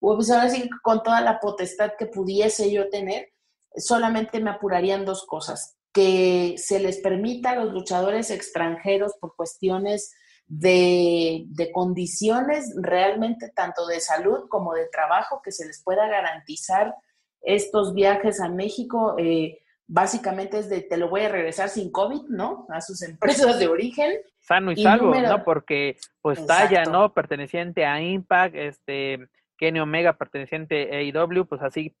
[0.00, 3.32] pues ahora sí, con toda la potestad que pudiese yo tener,
[3.76, 10.12] solamente me apurarían dos cosas, que se les permita a los luchadores extranjeros por cuestiones
[10.46, 16.94] de, de, condiciones realmente tanto de salud como de trabajo, que se les pueda garantizar
[17.42, 19.14] estos viajes a México.
[19.18, 22.66] Eh, básicamente es de te lo voy a regresar sin COVID, ¿no?
[22.70, 24.20] A sus empresas de origen.
[24.40, 25.44] Sano y, salvo, ¿no?
[25.44, 27.12] Porque pues Talla, ¿no?
[27.12, 29.28] Perteneciente a Impact, este,
[29.58, 31.94] Kenny Omega perteneciente a AEW, pues así,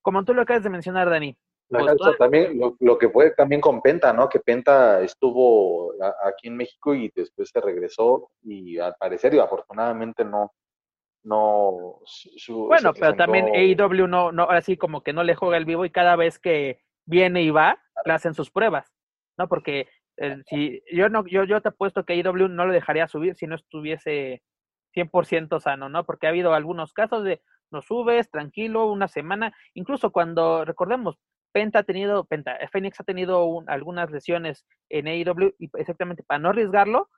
[0.00, 1.36] como tú lo acabas de mencionar, Dani.
[1.68, 4.28] Pues, también lo, que fue también con Penta, ¿no?
[4.28, 10.22] Que Penta estuvo aquí en México y después se regresó y al parecer y afortunadamente
[10.22, 10.52] no,
[11.24, 12.00] no
[12.48, 15.90] bueno pero también AEW no no así como que no le juega el vivo y
[15.90, 18.92] cada vez que viene y va le hacen sus pruebas
[19.38, 23.06] no porque eh, si yo no yo yo te apuesto que AEW no lo dejaría
[23.06, 24.42] subir si no estuviese
[24.96, 30.10] 100% sano no porque ha habido algunos casos de no subes tranquilo una semana incluso
[30.10, 31.18] cuando recordemos
[31.52, 36.48] Penta ha tenido Penta Phoenix ha tenido algunas lesiones en AEW y exactamente para no
[36.48, 37.08] arriesgarlo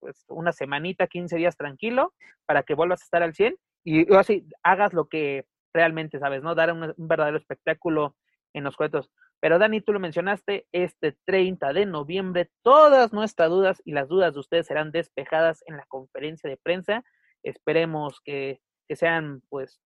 [0.00, 2.14] pues una semanita, 15 días tranquilo
[2.46, 6.54] para que vuelvas a estar al 100 y así hagas lo que realmente sabes, ¿no?
[6.54, 8.16] Dar un, verdadero espectáculo
[8.52, 9.10] en los cuentos.
[9.40, 14.34] Pero Dani, tú lo mencionaste, este 30 de noviembre, todas nuestras dudas y las dudas
[14.34, 17.04] de ustedes serán despejadas en la conferencia de prensa.
[17.44, 19.80] Esperemos que, que sean, pues,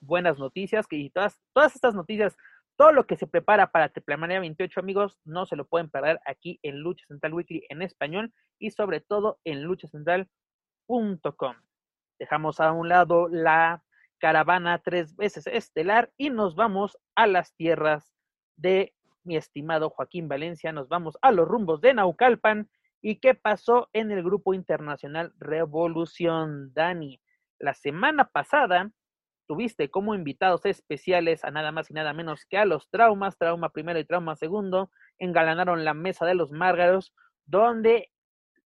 [0.00, 2.36] buenas noticias, que todas, todas estas noticias
[2.76, 6.60] todo lo que se prepara para Triplemanía 28, amigos, no se lo pueden perder aquí
[6.62, 11.56] en Lucha Central Weekly en español y sobre todo en luchacentral.com.
[12.18, 13.82] Dejamos a un lado la
[14.18, 18.14] caravana tres veces estelar y nos vamos a las tierras
[18.56, 20.72] de mi estimado Joaquín Valencia.
[20.72, 22.70] Nos vamos a los rumbos de Naucalpan.
[23.02, 27.20] ¿Y qué pasó en el Grupo Internacional Revolución Dani?
[27.58, 28.90] La semana pasada
[29.46, 33.70] tuviste como invitados especiales a nada más y nada menos que a los traumas, trauma
[33.70, 38.10] primero y trauma segundo, engalanaron la mesa de los márgaros, donde,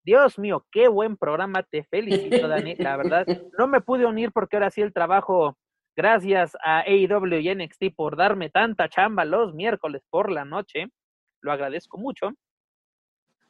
[0.03, 3.25] Dios mío, qué buen programa, te felicito, Dani, la verdad,
[3.59, 5.57] no me pude unir porque ahora sí el trabajo,
[5.95, 10.87] gracias a AEW y NXT por darme tanta chamba los miércoles por la noche,
[11.41, 12.31] lo agradezco mucho,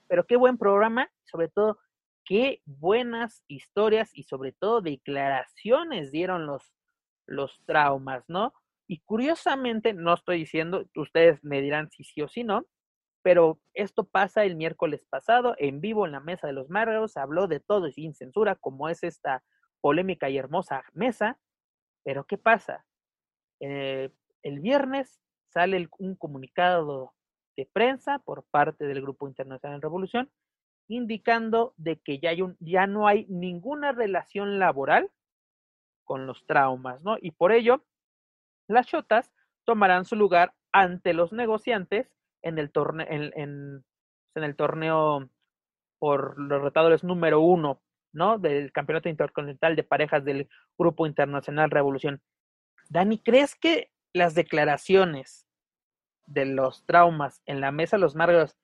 [0.07, 1.77] pero qué buen programa, sobre todo,
[2.25, 6.73] qué buenas historias y sobre todo declaraciones dieron los
[7.29, 8.53] los traumas, ¿no?
[8.87, 12.65] Y curiosamente, no estoy diciendo, ustedes me dirán si sí o si no,
[13.21, 17.19] pero esto pasa el miércoles pasado, en vivo en la mesa de los Márgaros, se
[17.19, 19.43] habló de todo y sin censura, como es esta
[19.81, 21.37] polémica y hermosa mesa,
[22.03, 22.85] pero ¿qué pasa?
[23.59, 24.09] Eh,
[24.41, 25.19] el viernes
[25.49, 27.13] sale un comunicado
[27.57, 30.31] de prensa por parte del Grupo Internacional de Revolución,
[30.87, 35.11] indicando de que ya, hay un, ya no hay ninguna relación laboral
[36.09, 37.17] con los traumas, ¿no?
[37.21, 37.85] Y por ello,
[38.67, 39.31] las chotas
[39.63, 43.83] tomarán su lugar ante los negociantes en el torneo, en, en,
[44.33, 45.29] el torneo
[45.99, 48.39] por los retadores número uno, ¿no?
[48.39, 50.49] Del Campeonato Intercontinental de Parejas del
[50.79, 52.23] Grupo Internacional Revolución.
[52.89, 55.45] Dani, ¿crees que las declaraciones
[56.25, 58.57] de los traumas en la mesa de los Margos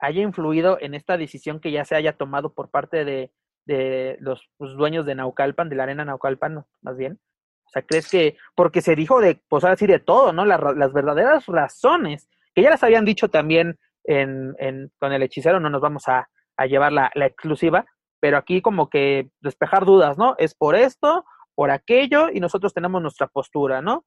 [0.00, 3.32] haya influido en esta decisión que ya se haya tomado por parte de
[3.66, 7.18] de los pues, dueños de Naucalpan, de la arena Naucalpan, más bien.
[7.66, 10.44] O sea, ¿crees que, porque se dijo de, pues ahora sí de todo, ¿no?
[10.44, 15.70] las verdaderas razones, que ya las habían dicho también en, en, con el hechicero, no
[15.70, 17.86] nos vamos a, a llevar la, la exclusiva,
[18.20, 20.34] pero aquí como que despejar dudas, ¿no?
[20.38, 24.04] Es por esto, por aquello, y nosotros tenemos nuestra postura, ¿no?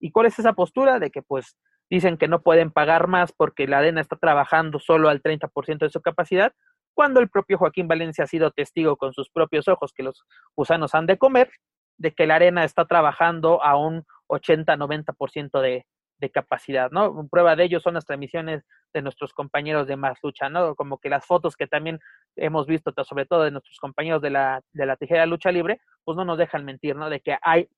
[0.00, 0.98] ¿Y cuál es esa postura?
[0.98, 1.56] De que pues
[1.90, 5.90] dicen que no pueden pagar más porque la arena está trabajando solo al 30% de
[5.90, 6.52] su capacidad,
[6.94, 10.24] cuando el propio Joaquín Valencia ha sido testigo con sus propios ojos que los
[10.56, 11.50] gusanos han de comer,
[11.98, 15.86] de que la arena está trabajando a un 80-90% de,
[16.18, 17.28] de capacidad, ¿no?
[17.28, 20.74] Prueba de ello son las transmisiones de nuestros compañeros de Más Lucha, ¿no?
[20.74, 21.98] Como que las fotos que también
[22.36, 26.16] hemos visto, sobre todo de nuestros compañeros de la, de la tijera lucha libre, pues
[26.16, 27.10] no nos dejan mentir, ¿no?
[27.10, 27.68] De que hay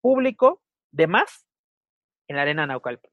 [0.00, 0.60] público
[0.92, 1.46] de más
[2.28, 3.10] en la arena Naucalpan.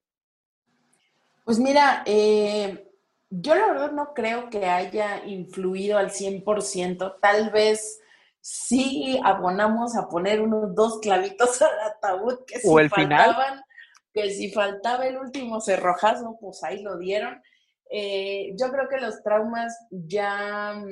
[1.46, 2.93] Pues mira, eh,
[3.42, 8.00] yo la verdad no creo que haya influido al 100%, tal vez
[8.42, 13.62] sí abonamos a poner unos dos clavitos al ataúd que si faltaban,
[14.14, 17.42] que si faltaba el último cerrojazo, pues ahí lo dieron.
[17.90, 20.84] Eh, yo creo que los traumas ya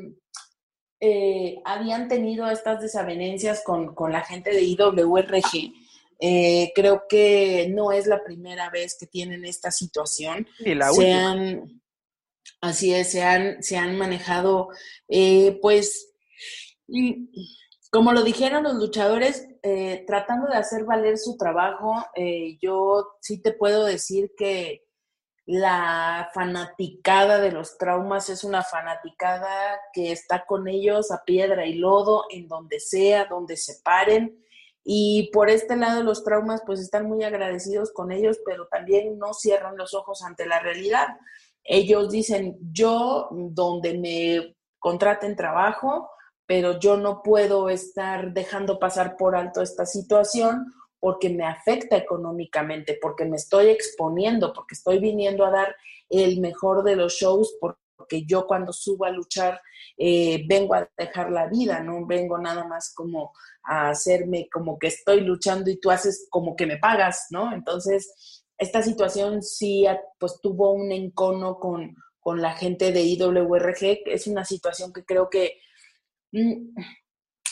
[0.99, 5.73] eh, habían tenido estas desavenencias con, con, la gente de IWRG
[6.23, 10.47] Eh, creo que no es la primera vez que tienen esta situación.
[10.59, 11.35] Y la última.
[12.61, 14.69] Así es, se han, se han manejado,
[15.07, 16.13] eh, pues,
[17.89, 23.41] como lo dijeron los luchadores, eh, tratando de hacer valer su trabajo, eh, yo sí
[23.41, 24.85] te puedo decir que
[25.45, 31.73] la fanaticada de los traumas es una fanaticada que está con ellos a piedra y
[31.73, 34.37] lodo, en donde sea, donde se paren.
[34.83, 39.33] Y por este lado los traumas pues están muy agradecidos con ellos, pero también no
[39.33, 41.07] cierran los ojos ante la realidad.
[41.63, 46.09] Ellos dicen, yo donde me contraten trabajo,
[46.45, 52.97] pero yo no puedo estar dejando pasar por alto esta situación porque me afecta económicamente,
[53.01, 55.75] porque me estoy exponiendo, porque estoy viniendo a dar
[56.09, 59.59] el mejor de los shows, porque yo cuando subo a luchar
[59.97, 63.33] eh, vengo a dejar la vida, no vengo nada más como
[63.63, 67.53] a hacerme como que estoy luchando y tú haces como que me pagas, ¿no?
[67.53, 69.85] Entonces, esta situación sí
[70.19, 75.31] pues tuvo un encono con, con la gente de IWRG, es una situación que creo
[75.31, 75.57] que
[76.31, 76.75] mm,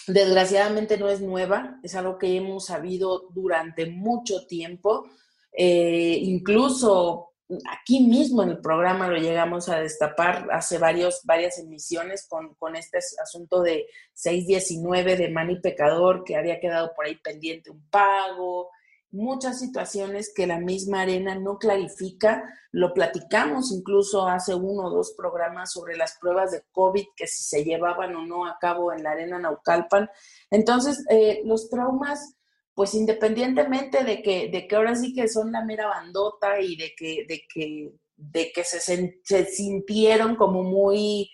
[0.05, 5.09] desgraciadamente no es nueva, es algo que hemos sabido durante mucho tiempo.
[5.51, 7.31] Eh, incluso
[7.71, 12.75] aquí mismo en el programa lo llegamos a destapar hace varios, varias emisiones con, con
[12.75, 18.69] este asunto de 619 de Manny Pecador, que había quedado por ahí pendiente un pago,
[19.11, 22.43] muchas situaciones que la misma arena no clarifica.
[22.71, 27.43] Lo platicamos incluso hace uno o dos programas sobre las pruebas de COVID, que si
[27.43, 30.09] se llevaban o no a cabo en la arena Naucalpan.
[30.51, 32.35] Entonces, eh, los traumas,
[32.73, 36.93] pues independientemente de que, de que ahora sí que son la mera bandota y de
[36.95, 41.29] que, de que, de que se, se sintieron como muy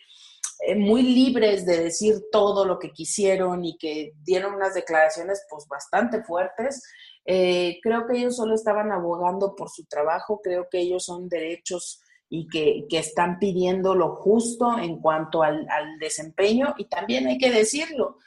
[0.60, 5.68] eh, muy libres de decir todo lo que quisieron y que dieron unas declaraciones pues
[5.68, 6.82] bastante fuertes,
[7.26, 12.02] eh, creo que ellos solo estaban abogando por su trabajo, creo que ellos son derechos
[12.30, 17.38] y que, que están pidiendo lo justo en cuanto al, al, desempeño y también hay
[17.38, 18.18] que decirlo.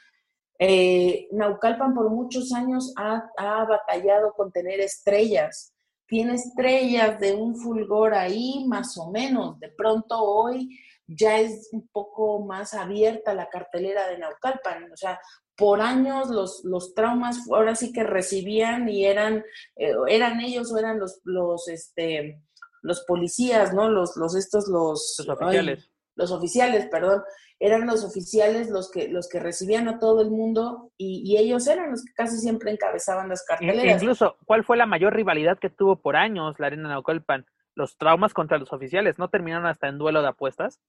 [0.57, 5.73] Eh, Naucalpan por muchos años ha, ha batallado con tener estrellas,
[6.05, 10.77] tiene estrellas de un fulgor ahí más o menos, de pronto hoy
[11.07, 15.19] ya es un poco más abierta la cartelera de Naucalpan, o sea,
[15.59, 19.43] por años los, los traumas ahora sí que recibían y eran,
[19.75, 22.41] eh, eran ellos o eran los, los, este,
[22.81, 23.89] los policías, ¿no?
[23.89, 25.79] Los, los estos, los, los oficiales.
[25.83, 27.23] Ay, los oficiales, perdón,
[27.59, 31.65] eran los oficiales los que, los que recibían a todo el mundo y, y, ellos
[31.67, 34.01] eran los que casi siempre encabezaban las carteleras.
[34.01, 37.45] Incluso, ¿cuál fue la mayor rivalidad que tuvo por años la Arena Naucalpan?
[37.75, 40.81] Los traumas contra los oficiales, ¿no terminaron hasta en duelo de apuestas?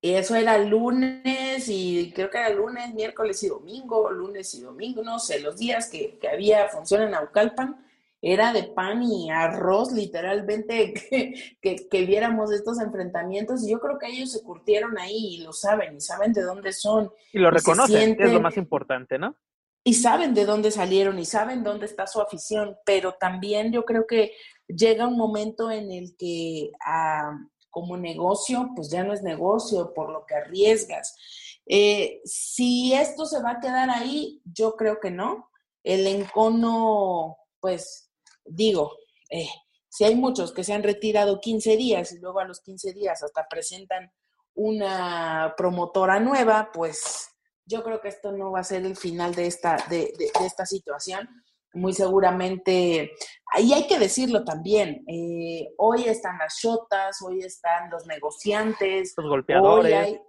[0.00, 5.02] Y eso era lunes y creo que era lunes, miércoles y domingo, lunes y domingo,
[5.02, 7.84] no sé, los días que, que había función en Naucalpan,
[8.20, 13.64] era de pan y arroz, literalmente, que, que, que, viéramos estos enfrentamientos.
[13.64, 16.72] Y yo creo que ellos se curtieron ahí y lo saben, y saben de dónde
[16.72, 17.10] son.
[17.32, 19.36] Y lo reconocen, sienten, es lo más importante, ¿no?
[19.84, 24.06] Y saben de dónde salieron y saben dónde está su afición, pero también yo creo
[24.06, 24.32] que
[24.68, 26.70] llega un momento en el que...
[26.86, 31.14] Uh, como negocio, pues ya no es negocio, por lo que arriesgas.
[31.64, 35.48] Eh, si esto se va a quedar ahí, yo creo que no.
[35.84, 38.10] El encono, pues
[38.44, 38.96] digo,
[39.30, 39.48] eh,
[39.88, 43.22] si hay muchos que se han retirado 15 días y luego a los 15 días
[43.22, 44.12] hasta presentan
[44.54, 47.28] una promotora nueva, pues
[47.64, 50.12] yo creo que esto no va a ser el final de esta, de,
[50.44, 51.28] esta situación
[51.74, 53.12] muy seguramente,
[53.52, 59.26] ahí hay que decirlo también, eh, hoy están las shotas, hoy están los negociantes, los
[59.28, 59.92] golpeadores.
[59.92, 60.20] Hoy hay,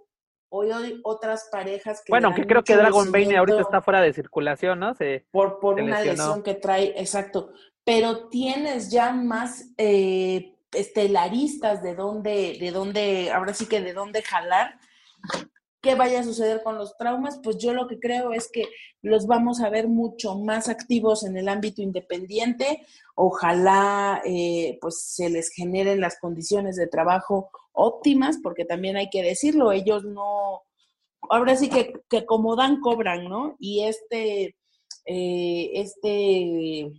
[0.50, 2.10] hoy hay otras parejas que...
[2.12, 4.94] Bueno, que creo que Dragon Bane ahorita está fuera de circulación, ¿no?
[4.94, 6.24] Se, por por se una lesionó.
[6.24, 7.52] lesión que trae, exacto,
[7.84, 14.22] pero tienes ya más eh, estelaristas de dónde, de dónde, ahora sí que de dónde
[14.22, 14.78] jalar
[15.82, 18.64] qué vaya a suceder con los traumas, pues yo lo que creo es que
[19.02, 22.86] los vamos a ver mucho más activos en el ámbito independiente.
[23.14, 29.22] Ojalá eh, pues se les generen las condiciones de trabajo óptimas, porque también hay que
[29.22, 30.62] decirlo, ellos no,
[31.28, 33.56] ahora sí que, que como dan, cobran, ¿no?
[33.58, 34.56] Y este,
[35.06, 36.92] eh, este,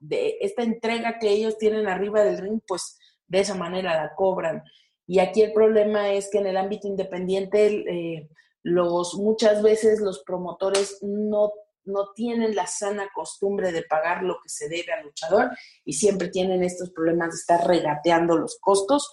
[0.00, 4.62] de, esta entrega que ellos tienen arriba del ring, pues de esa manera la cobran.
[5.10, 8.30] Y aquí el problema es que en el ámbito independiente eh,
[8.62, 11.50] los, muchas veces los promotores no,
[11.82, 15.50] no tienen la sana costumbre de pagar lo que se debe al luchador
[15.84, 19.10] y siempre tienen estos problemas de estar regateando los costos.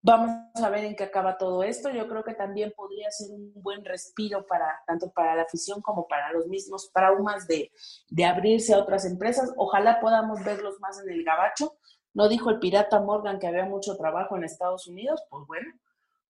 [0.00, 1.90] Vamos a ver en qué acaba todo esto.
[1.90, 6.08] Yo creo que también podría ser un buen respiro para tanto para la afición como
[6.08, 7.70] para los mismos traumas de,
[8.08, 9.52] de abrirse a otras empresas.
[9.58, 11.76] Ojalá podamos verlos más en el gabacho.
[12.14, 15.22] No dijo el pirata Morgan que había mucho trabajo en Estados Unidos.
[15.30, 15.72] Pues bueno,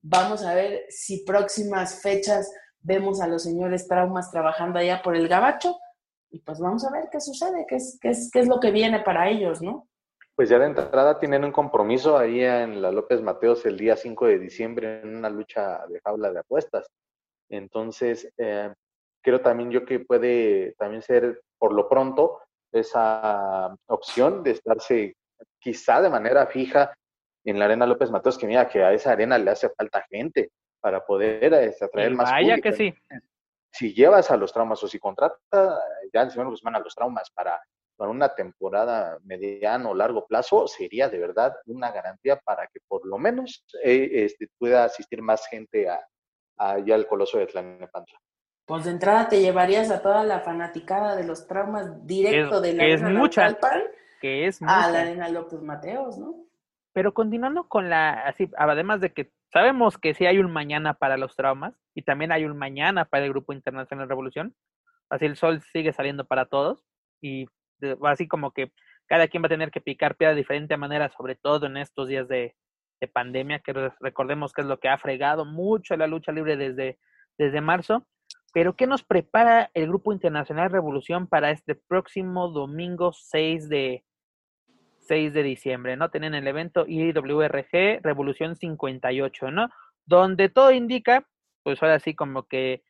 [0.02, 5.28] vamos a ver si próximas fechas vemos a los señores traumas trabajando allá por el
[5.28, 5.78] gabacho.
[6.30, 8.70] Y pues vamos a ver qué sucede, qué es, qué es, qué es lo que
[8.70, 9.88] viene para ellos, ¿no?
[10.34, 14.26] Pues ya de entrada tienen un compromiso ahí en la López Mateos el día 5
[14.26, 16.86] de diciembre en una lucha de jaula de apuestas.
[17.48, 18.72] Entonces, eh,
[19.20, 22.40] creo también yo que puede también ser por lo pronto
[22.72, 25.16] esa opción de estarse
[25.58, 26.92] quizá de manera fija
[27.44, 30.50] en la Arena López Mateos, que mira que a esa arena le hace falta gente
[30.80, 32.94] para poder este, atraer más Vaya que sí.
[33.70, 35.80] Si llevas a los traumas o si contrata
[36.12, 37.60] ya el señor Guzmán a los traumas para
[37.98, 43.04] para una temporada mediano o largo plazo, sería de verdad una garantía para que por
[43.04, 46.00] lo menos eh, este, pueda asistir más gente a,
[46.56, 48.18] allá al Coloso de Tlalnepantla.
[48.64, 52.86] Pues de entrada te llevarías a toda la fanaticada de los traumas directo de la
[52.86, 53.58] es mucha,
[54.20, 56.48] que es a la Arena López Mateos, ¿no?
[56.92, 61.16] Pero continuando con la, así, además de que sabemos que sí hay un mañana para
[61.16, 64.54] los traumas y también hay un mañana para el Grupo Internacional Revolución,
[65.10, 66.84] así el sol sigue saliendo para todos
[67.20, 67.46] y
[68.04, 68.72] así como que
[69.06, 72.08] cada quien va a tener que picar piedra de diferente manera, sobre todo en estos
[72.08, 72.54] días de,
[73.12, 76.98] pandemia, que recordemos que es lo que ha fregado mucho la lucha libre desde,
[77.38, 78.04] desde marzo.
[78.52, 84.04] Pero, ¿qué nos prepara el Grupo Internacional Revolución para este próximo domingo 6 de,
[85.08, 86.10] 6 de diciembre, ¿no?
[86.10, 89.68] Tienen el evento IWRG Revolución 58, ¿no?
[90.06, 91.26] Donde todo indica,
[91.64, 92.82] pues ahora sí como que,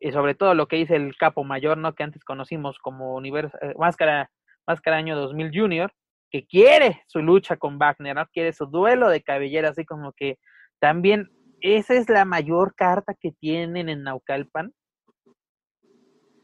[0.00, 1.94] y sobre todo lo que dice el capo mayor, ¿no?
[1.94, 4.30] Que antes conocimos como universo, eh, máscara
[4.66, 5.92] Máscara Año 2000 Junior,
[6.30, 8.26] que quiere su lucha con Wagner, ¿no?
[8.26, 10.38] quiere su duelo de cabellera, así como que
[10.80, 14.72] también esa es la mayor carta que tienen en Naucalpan.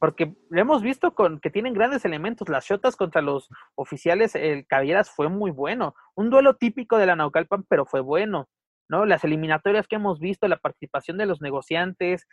[0.02, 2.48] Porque lo hemos visto con que tienen grandes elementos.
[2.48, 5.94] Las shotas contra los oficiales, el Cabelleras fue muy bueno.
[6.16, 8.48] Un duelo típico de la Naucalpan, pero fue bueno.
[8.88, 9.06] ¿no?
[9.06, 12.26] Las eliminatorias que hemos visto, la participación de los negociantes,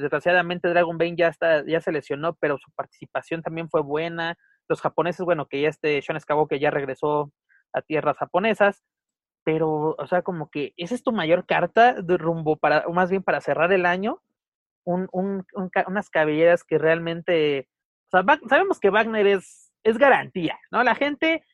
[0.00, 4.36] desgraciadamente Dragon Bane ya está, ya se lesionó, pero su participación también fue buena
[4.68, 6.18] los japoneses, bueno, que ya este Sean
[6.48, 7.30] que ya regresó
[7.72, 8.82] a tierras japonesas,
[9.44, 13.10] pero, o sea, como que esa es tu mayor carta de rumbo para, o más
[13.10, 14.20] bien para cerrar el año,
[14.94, 15.46] un, un,
[15.86, 17.68] unas cabelleras que realmente,
[18.10, 20.82] sabemos que Wagner es, es garantía, ¿no?
[20.82, 21.44] La gente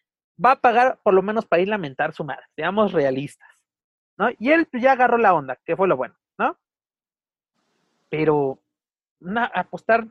[0.43, 3.49] va a pagar por lo menos para ir a lamentar su madre, seamos realistas,
[4.19, 4.29] ¿no?
[4.39, 6.59] Y él ya agarró la onda, que fue lo bueno, ¿no?
[8.09, 8.61] Pero
[9.21, 10.07] una, apostar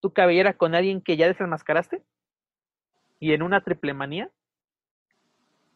[0.00, 2.02] tu cabellera con alguien que ya desenmascaraste,
[3.20, 4.30] y en una triple manía.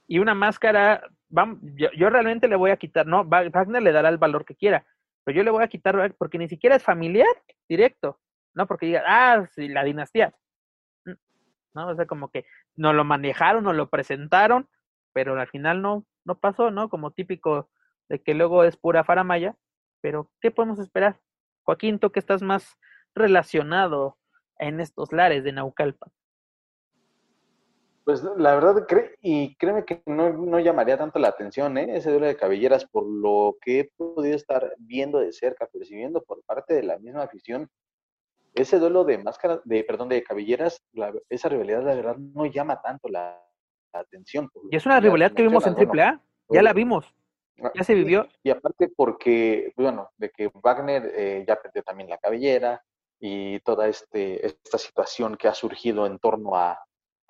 [0.07, 1.03] Y una máscara,
[1.97, 4.85] yo, realmente le voy a quitar, no, Wagner le dará el valor que quiera,
[5.25, 7.35] pero yo le voy a quitar porque ni siquiera es familiar
[7.69, 8.21] directo,
[8.55, 8.67] ¿no?
[8.67, 10.35] Porque diga, ah, sí, la dinastía.
[11.05, 11.13] Mm,
[11.75, 11.89] ¿No?
[11.89, 12.47] O sea, como que
[12.77, 14.69] no lo manejaron, no lo presentaron,
[15.13, 16.89] pero al final no, no pasó, ¿no?
[16.89, 17.71] Como típico
[18.09, 19.57] de que luego es pura faramaya,
[20.01, 21.21] pero ¿qué podemos esperar?
[21.63, 22.77] Joaquín, tú que estás más
[23.15, 24.19] relacionado
[24.59, 26.11] en estos lares de Naucalpan.
[28.05, 28.85] Pues la verdad,
[29.21, 31.97] y créeme que no, llamaría tanto la atención ¿eh?
[31.97, 36.43] ese duelo de cabelleras por lo que he podido estar viendo de cerca, percibiendo por
[36.43, 37.71] parte de la misma afición.
[38.55, 40.83] Ese duelo de máscaras, de, perdón, de cabelleras,
[41.29, 43.41] esa rivalidad la verdad no llama tanto la,
[43.93, 44.51] atención.
[44.71, 47.15] Y es una rivalidad que vimos en AAA, ya la vimos,
[47.63, 48.27] ah, ya se vivió.
[48.43, 52.83] Y, aparte porque, bueno, de que Wagner eh, ya perdió también la cabellera
[53.21, 56.79] y toda este, esta situación que ha surgido en torno a,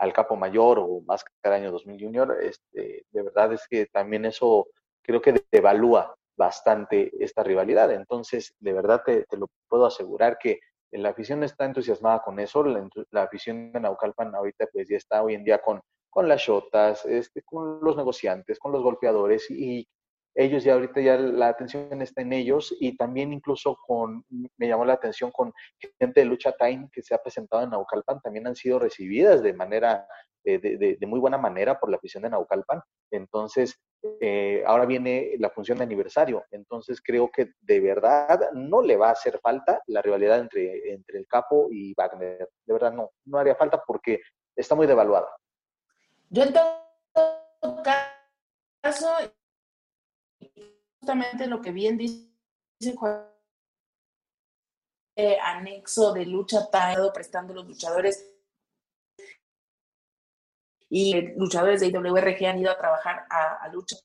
[0.02, 3.86] al Capo Mayor o más que el año 2000 Junior, este, de verdad es que
[3.86, 4.66] también eso
[5.00, 7.92] creo que devalúa bastante esta rivalidad.
[7.92, 10.58] Entonces, de verdad te, lo puedo asegurar que
[10.90, 15.34] la afición está entusiasmada con eso, la, afición de Naucalpan ahorita pues ya está hoy
[15.34, 15.80] en día con,
[16.10, 19.86] con las shotas, este, con los negociantes, con los golpeadores y
[20.34, 24.24] ellos ya ahorita ya la atención está en ellos y también incluso con,
[24.56, 25.52] me llamó la atención con
[25.98, 29.52] gente de Lucha Time que se ha presentado en Naucalpan, también han sido recibidas de
[29.52, 30.06] manera,
[30.44, 32.80] eh, de, muy buena manera por la afición de Naucalpan.
[33.10, 33.78] Entonces,
[34.20, 36.44] eh, ahora viene la función de aniversario.
[36.50, 41.18] Entonces, creo que de verdad no le va a hacer falta la rivalidad entre, entre
[41.18, 42.48] el Capo y Wagner.
[42.64, 44.20] De verdad no, no haría falta porque
[44.56, 45.28] está muy devaluada.
[46.30, 47.82] Yo en todo
[48.82, 49.08] caso
[51.02, 52.30] justamente lo que bien dice
[55.16, 58.32] eh, anexo de lucha estado prestando los luchadores
[60.88, 63.96] y luchadores de IWRG han ido a trabajar a, lucha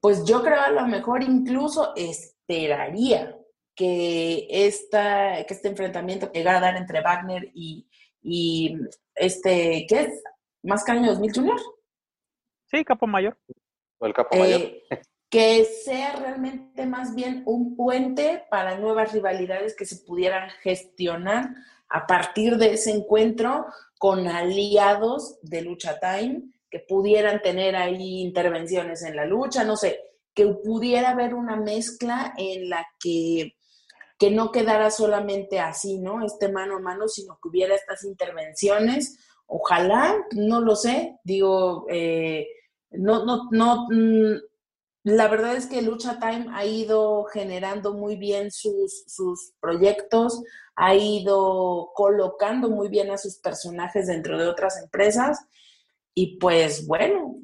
[0.00, 3.38] pues yo creo a lo mejor incluso esperaría
[3.74, 7.88] que, esta, que este enfrentamiento que llegara a dar entre Wagner y,
[8.20, 8.76] y
[9.14, 10.22] este, ¿qué es?
[10.62, 11.60] ¿Más Caño 2000 Junior?
[12.66, 13.38] Sí, Capo Mayor.
[13.98, 14.60] O el Capo Mayor.
[14.60, 14.82] Eh,
[15.30, 21.54] que sea realmente más bien un puente para nuevas rivalidades que se pudieran gestionar
[21.90, 23.66] a partir de ese encuentro
[23.98, 30.00] con aliados de Lucha Time que pudieran tener ahí intervenciones en la lucha, no sé,
[30.34, 33.56] que pudiera haber una mezcla en la que,
[34.18, 36.24] que no quedara solamente así, ¿no?
[36.24, 39.18] Este mano a mano, sino que hubiera estas intervenciones.
[39.46, 42.46] Ojalá, no lo sé, digo, eh,
[42.90, 44.36] no, no, no, mm,
[45.04, 50.42] la verdad es que Lucha Time ha ido generando muy bien sus, sus proyectos,
[50.76, 55.38] ha ido colocando muy bien a sus personajes dentro de otras empresas.
[56.14, 57.36] Y pues bueno,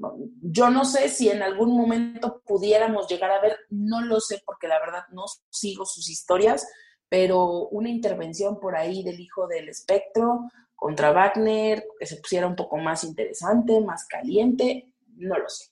[0.43, 4.69] yo no sé si en algún momento pudiéramos llegar a ver, no lo sé porque
[4.69, 6.66] la verdad no sigo sus historias,
[7.09, 12.57] pero una intervención por ahí del hijo del espectro contra Wagner, que se pusiera un
[12.57, 15.66] poco más interesante, más caliente, no lo sé.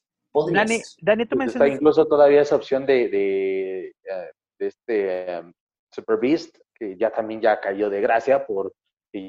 [0.51, 5.53] Dani, Dani, tú pues Está incluso todavía esa opción de, de, eh, este um,
[5.91, 8.75] Super Beast, que ya también ya cayó de gracia porque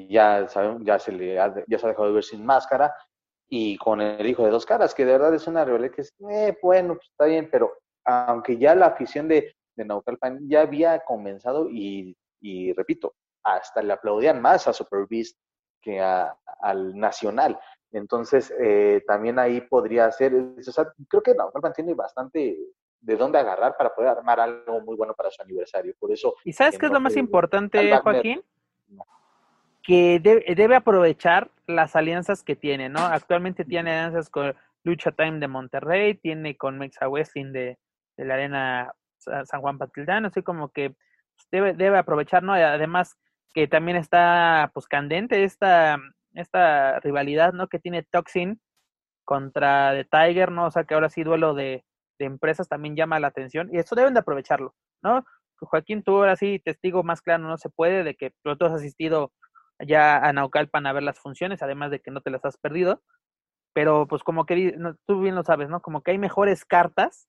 [0.08, 0.46] ya,
[0.80, 2.94] ya, se le ha, ya se ha dejado de ver sin máscara
[3.48, 6.14] y con el hijo de dos caras, que de verdad es una rivalidad que es,
[6.30, 7.74] eh, bueno, pues está bien, pero
[8.04, 13.14] aunque ya la afición de, de Naucalpan ya había comenzado y, y, repito,
[13.44, 15.38] hasta le aplaudían más a Super Beast
[15.82, 17.60] que a, al Nacional.
[17.94, 22.58] Entonces, eh, también ahí podría ser, o sea, creo que Naucalpan tiene bastante
[23.00, 25.94] de dónde agarrar para poder armar algo muy bueno para su aniversario.
[25.98, 26.34] Por eso.
[26.44, 28.42] ¿Y sabes qué es lo más importante, Joaquín?
[29.82, 33.00] Que debe aprovechar las alianzas que tiene, ¿no?
[33.00, 37.78] Actualmente tiene alianzas con Lucha Time de Monterrey, tiene con Mexa Westing de,
[38.16, 42.54] de la Arena San Juan Patildano, así como que pues, debe, debe aprovechar, ¿no?
[42.54, 43.16] Además
[43.52, 45.98] que también está pues candente esta
[46.34, 47.68] esta rivalidad, ¿no?
[47.68, 48.60] Que tiene Toxin
[49.24, 50.66] contra The Tiger, ¿no?
[50.66, 51.84] O sea, que ahora sí duelo de,
[52.18, 55.24] empresas también llama la atención y eso deben de aprovecharlo, ¿no?
[55.58, 59.30] Joaquín, tú ahora sí, testigo más claro, no se puede, de que tú has asistido
[59.78, 63.02] ya a Naucalpan a ver las funciones, además de que no te las has perdido,
[63.74, 64.74] pero pues como que
[65.06, 65.82] tú bien lo sabes, ¿no?
[65.82, 67.28] Como que hay mejores cartas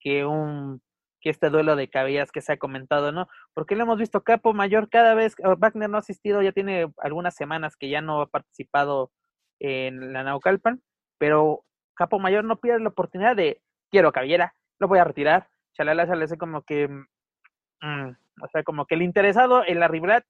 [0.00, 0.80] que un
[1.24, 3.28] que este duelo de cabellas que se ha comentado, ¿no?
[3.54, 7.34] Porque lo hemos visto Capo Mayor cada vez, Wagner no ha asistido, ya tiene algunas
[7.34, 9.10] semanas que ya no ha participado
[9.58, 10.82] en la Naucalpan,
[11.16, 11.64] pero
[11.94, 16.36] Capo Mayor no pierde la oportunidad de, quiero cabellera, lo voy a retirar, chalala, chalala,
[16.36, 18.10] como que, mm,
[18.42, 20.26] o sea, como que el interesado en la rivalidad,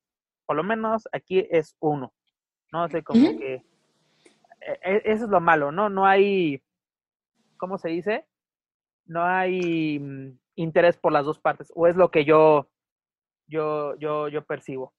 [0.47, 2.15] por lo menos aquí es uno,
[2.71, 2.85] ¿no?
[2.85, 3.55] O sea, como que,
[4.61, 5.89] e, e, eso es lo malo, ¿no?
[5.89, 6.62] No hay,
[7.57, 8.29] ¿cómo se dice?
[9.07, 12.68] No hay mm, interés por las dos partes, o es lo que yo,
[13.47, 14.93] yo, yo, yo percibo.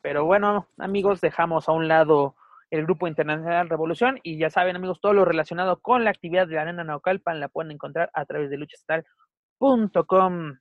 [0.00, 2.36] Pero bueno, amigos, dejamos a un lado
[2.70, 6.56] el Grupo Internacional Revolución y ya saben, amigos, todo lo relacionado con la actividad de
[6.56, 10.58] la Arena Naucalpan la pueden encontrar a través de luchastal.com.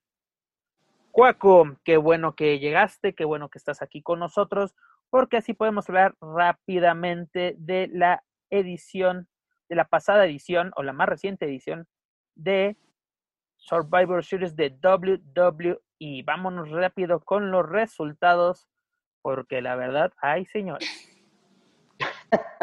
[1.12, 4.76] Cuaco, qué bueno que llegaste, qué bueno que estás aquí con nosotros,
[5.10, 9.28] porque así podemos hablar rápidamente de la edición,
[9.70, 11.88] de la pasada edición o la más reciente edición
[12.36, 12.78] de
[13.64, 16.24] Survivor Series de WWE.
[16.26, 18.68] Vámonos rápido con los resultados,
[19.22, 20.90] porque la verdad, ay señores.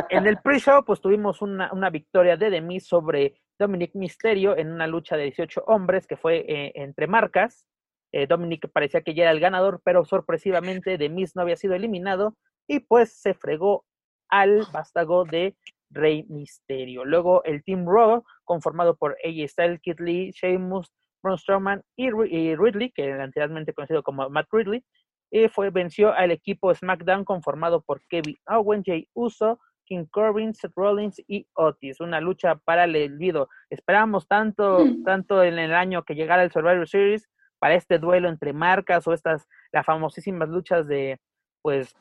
[0.08, 5.16] En el pre-show, pues tuvimos una, victoria de Demi sobre Dominic Misterio en una lucha
[5.16, 7.66] de 18 hombres que fue eh, entre marcas.
[8.12, 12.36] Eh, Dominic parecía que ya era el ganador, pero sorpresivamente Demis no había sido eliminado
[12.66, 13.84] y pues se fregó
[14.28, 15.56] al vástago de
[15.90, 17.04] Rey Misterio.
[17.04, 20.90] Luego el Team Raw, conformado por AJ Styles, Kid Lee, Sheamus,
[21.22, 24.84] Braun Strowman y, Ridley, que era anteriormente conocido como Matt Ridley,
[25.30, 30.72] y fue, venció al equipo SmackDown conformado por Kevin Owens, Jay Uso, King Corbin, Seth
[30.74, 32.00] Rollins y Otis.
[32.00, 33.48] Una lucha para el olvido.
[33.70, 35.04] Esperábamos tanto, mm.
[35.04, 37.28] tanto en el año que llegara el Survivor Series
[37.60, 41.20] para este duelo entre marcas o estas, las famosísimas luchas de,
[41.62, 41.94] pues,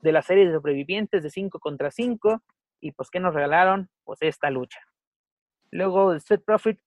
[0.00, 2.42] de la serie de sobrevivientes de 5 contra 5
[2.80, 3.88] y pues ¿qué nos regalaron?
[4.04, 4.80] Pues esta lucha.
[5.70, 6.80] Luego Street Profit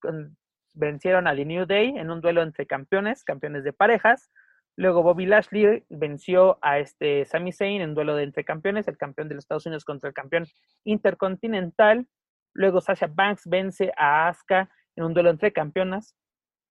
[0.74, 4.30] vencieron a The New Day en un duelo entre campeones, campeones de parejas.
[4.76, 8.98] Luego Bobby Lashley venció a este Sami Zayn en un duelo de entre campeones, el
[8.98, 10.48] campeón de los Estados Unidos contra el campeón
[10.84, 12.08] intercontinental.
[12.54, 16.16] Luego Sasha Banks vence a Asuka en un duelo entre campeonas.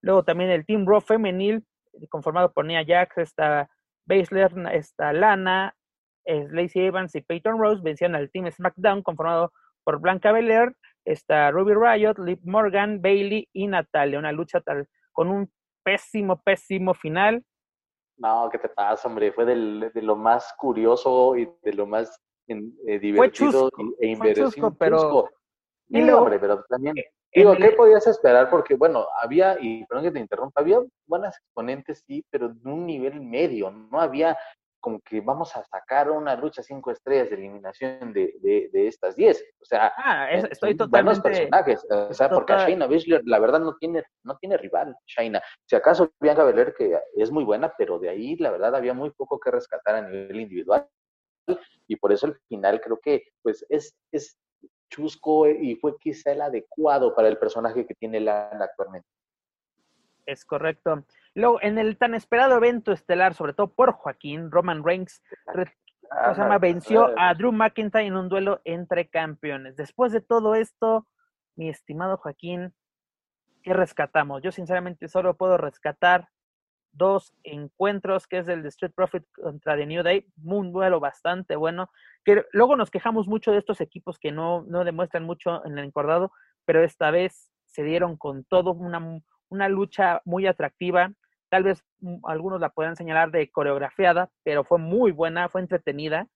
[0.01, 1.65] Luego también el Team Raw femenil,
[2.11, 3.71] conformado por Nia Jax, está
[4.05, 5.77] Baszler, está Lana,
[6.27, 9.53] Lacey Evans y Peyton Rose vencieron al Team SmackDown conformado
[9.85, 10.75] por Blanca Belair,
[11.05, 14.19] está Ruby Riot, Liv Morgan, Bailey y Natalia.
[14.19, 15.51] Una lucha tal, con un
[15.83, 17.45] pésimo, pésimo final.
[18.17, 19.33] No, ¿qué te pasa, hombre?
[19.33, 23.71] Fue del, de lo más curioso y de lo más eh, divertido
[24.01, 24.73] e inverosímil.
[24.79, 25.29] pero...
[25.89, 26.95] Y hombre, pero también...
[27.35, 28.51] Digo, ¿qué podías esperar?
[28.51, 32.85] Porque, bueno, había, y perdón que te interrumpa, había buenas exponentes, sí, pero de un
[32.85, 33.71] nivel medio.
[33.71, 34.37] No había
[34.83, 39.43] como que vamos a sacar una lucha cinco estrellas de eliminación de, de, estas diez.
[39.61, 41.21] O sea, ah, estoy totalmente...
[41.21, 41.87] buenos personajes.
[41.89, 45.41] O sea, porque a Shayna Baszler, la verdad, no tiene, no tiene rival, Shayna.
[45.67, 49.11] Si acaso Bianca Belair, que es muy buena, pero de ahí, la verdad, había muy
[49.11, 50.87] poco que rescatar a nivel individual.
[51.87, 54.37] Y por eso el final creo que, pues, es, es
[54.91, 59.09] chusco y fue quizá el adecuado para el personaje que tiene Lana actualmente.
[60.27, 61.05] Es correcto.
[61.35, 65.23] Luego, en el tan esperado evento estelar, sobre todo por Joaquín, Roman Reigns
[66.35, 66.59] se llama?
[66.59, 69.77] venció a Drew McIntyre en un duelo entre campeones.
[69.77, 71.07] Después de todo esto,
[71.57, 72.75] mi estimado Joaquín,
[73.63, 74.43] ¿qué rescatamos?
[74.43, 76.29] Yo sinceramente solo puedo rescatar
[76.93, 81.57] dos encuentros, que es el de Street Profit contra The New Day, un duelo bastante
[81.57, 81.91] bueno,
[82.25, 85.87] que luego nos quejamos mucho de estos equipos que no, no demuestran mucho en el
[85.87, 86.33] encordado,
[86.67, 91.13] pero esta vez se dieron con todo, una, una lucha muy atractiva,
[91.53, 96.27] Tal vez mm, algunos la puedan señalar de coreografiada, pero fue muy buena, fue entretenida.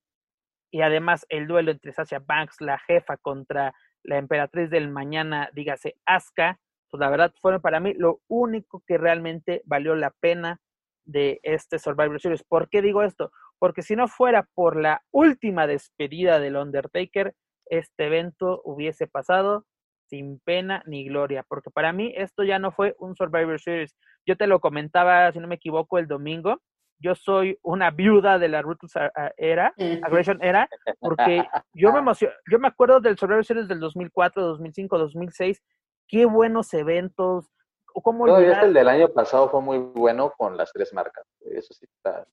[0.71, 5.97] Y además el duelo entre Sasha Banks, la jefa, contra la emperatriz del mañana, dígase
[6.05, 6.61] Asuka,
[6.91, 10.61] pues la verdad fueron para mí lo único que realmente valió la pena
[11.07, 12.45] de este Survivor Series.
[12.45, 13.33] ¿Por qué digo esto?
[13.59, 17.35] Porque si no fuera por la última despedida del Undertaker,
[17.71, 19.65] este evento hubiese pasado
[20.09, 23.97] sin pena ni gloria, porque para mí esto ya no fue un Survivor Series.
[24.27, 26.61] Yo te lo comentaba, si no me equivoco, el domingo.
[26.99, 28.95] Yo soy una viuda de la Ruthless
[29.37, 30.67] era, Aggression era,
[30.99, 35.63] porque yo me emociono, yo me acuerdo del Survivor Series del 2004, 2005, 2006,
[36.09, 37.51] qué buenos eventos,
[38.03, 41.27] ¿Cómo no, este el del año pasado fue muy bueno con las tres marcas.
[41.41, 41.87] Eso sí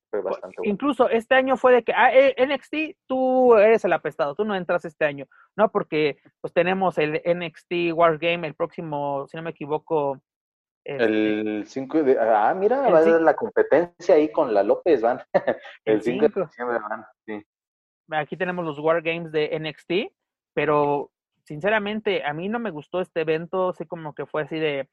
[0.10, 0.72] fue bastante bueno.
[0.72, 4.56] Incluso este año fue de que, ah, eh, NXT, tú eres el apestado, tú no
[4.56, 5.26] entras este año,
[5.56, 5.72] ¿no?
[5.72, 10.22] Porque pues tenemos el NXT War Game el próximo, si no me equivoco.
[10.84, 12.20] el 5 este de.
[12.20, 15.22] Ah, mira, va a ser la competencia ahí con la López, van.
[15.86, 17.42] el 5 de diciembre van, sí.
[18.12, 20.14] Aquí tenemos los War Games de NXT,
[20.54, 21.10] pero
[21.44, 24.90] sinceramente a mí no me gustó este evento, así como que fue así de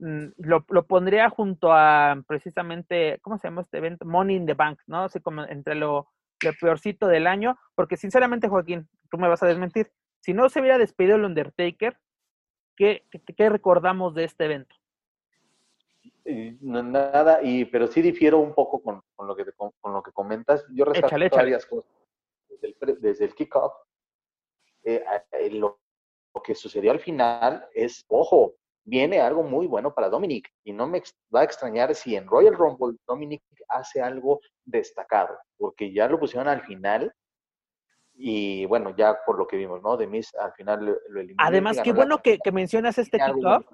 [0.00, 4.06] lo, lo, pondría junto a precisamente, ¿cómo se llama este evento?
[4.06, 5.04] Money in the Bank, ¿no?
[5.04, 6.08] Así como entre lo,
[6.58, 10.78] peorcito del año, porque sinceramente, Joaquín, tú me vas a desmentir, si no se hubiera
[10.78, 11.98] despedido el Undertaker,
[12.76, 13.04] ¿qué,
[13.36, 14.74] qué, recordamos de este evento?
[16.60, 20.64] nada, y, pero sí difiero un poco con, con lo, que con, lo que comentas.
[20.72, 21.90] Yo rescato varias cosas.
[22.48, 23.74] Desde el, desde el kickoff,
[24.84, 25.04] eh,
[25.52, 25.80] lo,
[26.34, 28.54] lo que sucedió al final es, ojo,
[28.84, 31.02] viene algo muy bueno para Dominic y no me
[31.34, 36.48] va a extrañar si en Royal Rumble Dominic hace algo destacado, porque ya lo pusieron
[36.48, 37.14] al final
[38.22, 39.96] y bueno, ya por lo que vimos, ¿no?
[39.96, 41.36] De Miss al final lo, eliminó.
[41.38, 43.64] Además, qué bueno que, mencionas este kickoff.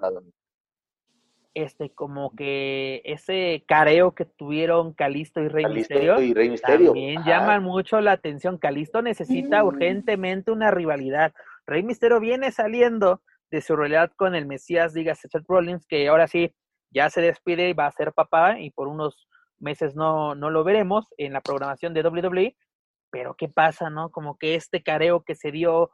[1.53, 6.93] Este, como que ese careo que tuvieron Calisto y Rey Misterio, y Rey Misterio.
[6.93, 8.57] también llaman mucho la atención.
[8.57, 11.33] Calisto necesita urgentemente una rivalidad.
[11.65, 13.21] Rey Misterio viene saliendo
[13.51, 16.53] de su realidad con el Mesías, digas Seth Rollins, que ahora sí
[16.91, 19.27] ya se despide y va a ser papá y por unos
[19.59, 22.55] meses no, no lo veremos en la programación de WWE,
[23.11, 24.09] pero ¿qué pasa, no?
[24.09, 25.91] Como que este careo que se dio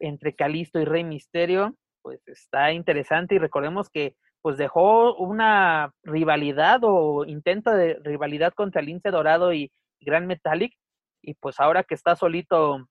[0.00, 6.80] entre Calisto y Rey Misterio, pues está interesante y recordemos que pues dejó una rivalidad
[6.82, 10.74] o intento de rivalidad contra Lince Dorado y Gran Metallic
[11.22, 12.86] y pues ahora que está solito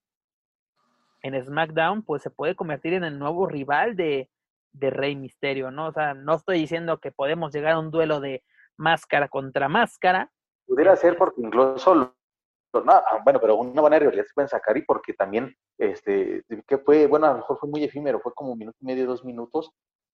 [1.23, 4.29] en SmackDown, pues se puede convertir en el nuevo rival de,
[4.73, 5.87] Rey Misterio, ¿no?
[5.87, 8.43] O sea, no estoy diciendo que podemos llegar a un duelo de
[8.75, 10.31] máscara contra máscara.
[10.65, 14.81] Pudiera ser porque incluso, no, ah, bueno, pero una buena rivalidad se pueden sacar y
[14.81, 18.59] porque también, este, que fue, bueno, a lo mejor fue muy efímero, fue como un
[18.59, 19.71] minuto y medio, dos minutos,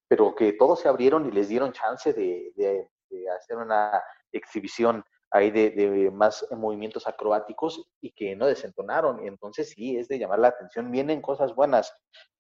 [0.08, 5.52] pero que todos se abrieron y les dieron chance de, de hacer una exhibición hay
[5.52, 9.26] de, más movimientos acrobáticos y que no desentonaron.
[9.26, 10.92] Entonces sí, es de llamar la atención.
[10.92, 11.94] Vienen cosas buenas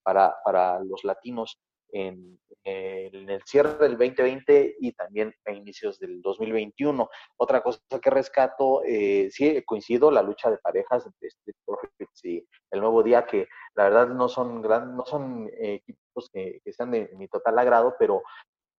[0.03, 1.59] para, para los latinos
[1.91, 7.09] en, el cierre del 2020 y también a inicios del 2021.
[7.37, 12.45] Otra cosa que rescato, eh, sí coincido, la lucha de parejas entre Street Profits y
[12.71, 16.91] el Nuevo Día, que la verdad no son, gran, no son equipos que, que sean
[16.91, 18.21] de mi total agrado, pero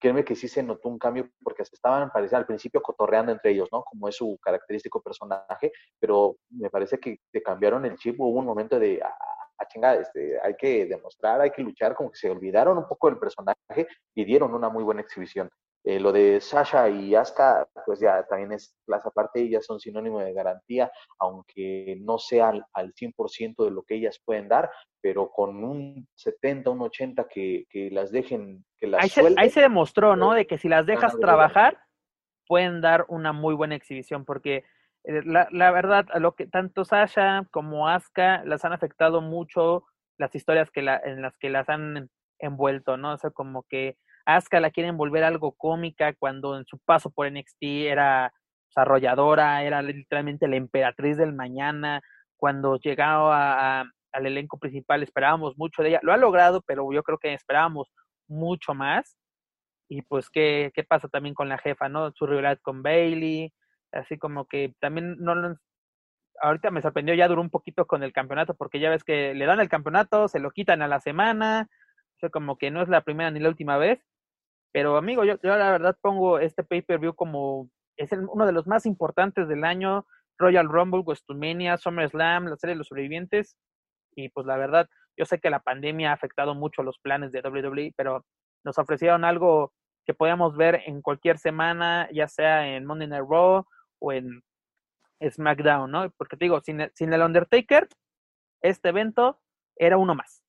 [0.00, 3.52] créeme que sí se notó un cambio porque se estaban parece, al principio cotorreando entre
[3.52, 3.84] ellos, ¿no?
[3.84, 8.46] Como es su característico personaje, pero me parece que, te cambiaron el chip, hubo un
[8.46, 12.78] momento de, a chingada, este, hay que demostrar, hay que luchar, como que se olvidaron
[12.78, 15.50] un poco del personaje y dieron una muy buena exhibición.
[15.82, 20.20] Eh, lo de Sasha y Asuka, pues ya también es clase aparte, ellas son sinónimo
[20.20, 24.70] de garantía, aunque no sea al, 100% de lo que ellas pueden dar,
[25.00, 29.48] pero con un 70, un 80 que, que las dejen, que las ahí, se, ahí
[29.48, 30.34] se demostró, ¿no?
[30.34, 31.78] De que si las dejas trabajar,
[32.46, 34.64] pueden dar una muy buena exhibición, porque
[35.04, 39.84] eh, la, la, verdad, a lo que tanto Sasha como Asuka las han afectado mucho
[40.18, 43.14] las historias que la, en las que las han envuelto, ¿no?
[43.14, 43.96] O sea, como que
[44.36, 48.32] Asuka la quieren volver algo cómica cuando en su paso por NXT era
[48.68, 52.00] desarrolladora, era literalmente la emperatriz del mañana,
[52.36, 57.18] cuando llegaba al elenco principal esperábamos mucho de ella, lo ha logrado, pero yo creo
[57.18, 57.92] que esperábamos
[58.28, 59.16] mucho más.
[59.88, 62.12] Y pues, ¿qué, qué pasa también con la jefa, no?
[62.12, 63.52] Su rivalidad con Bailey,
[63.92, 65.34] así como que también no
[66.40, 69.46] ahorita me sorprendió, ya duró un poquito con el campeonato, porque ya ves que le
[69.46, 71.68] dan el campeonato, se lo quitan a la semana,
[72.22, 74.00] o como que no es la primera ni la última vez,
[74.72, 78.86] pero amigo, yo, yo la verdad pongo este pay-per-view como es uno de los más
[78.86, 80.06] importantes del año.
[80.38, 83.56] Royal Rumble, WrestleMania, SummerSlam, la serie de los sobrevivientes.
[84.14, 87.40] Y pues la verdad, yo sé que la pandemia ha afectado mucho los planes de
[87.40, 88.24] WWE, pero
[88.64, 89.72] nos ofrecieron algo
[90.06, 93.66] que podíamos ver en cualquier semana, ya sea en Monday Night Raw
[93.98, 94.42] o en
[95.22, 96.10] SmackDown, ¿no?
[96.16, 97.86] Porque te digo, sin, sin el Undertaker,
[98.62, 99.38] este evento
[99.76, 100.39] era uno más.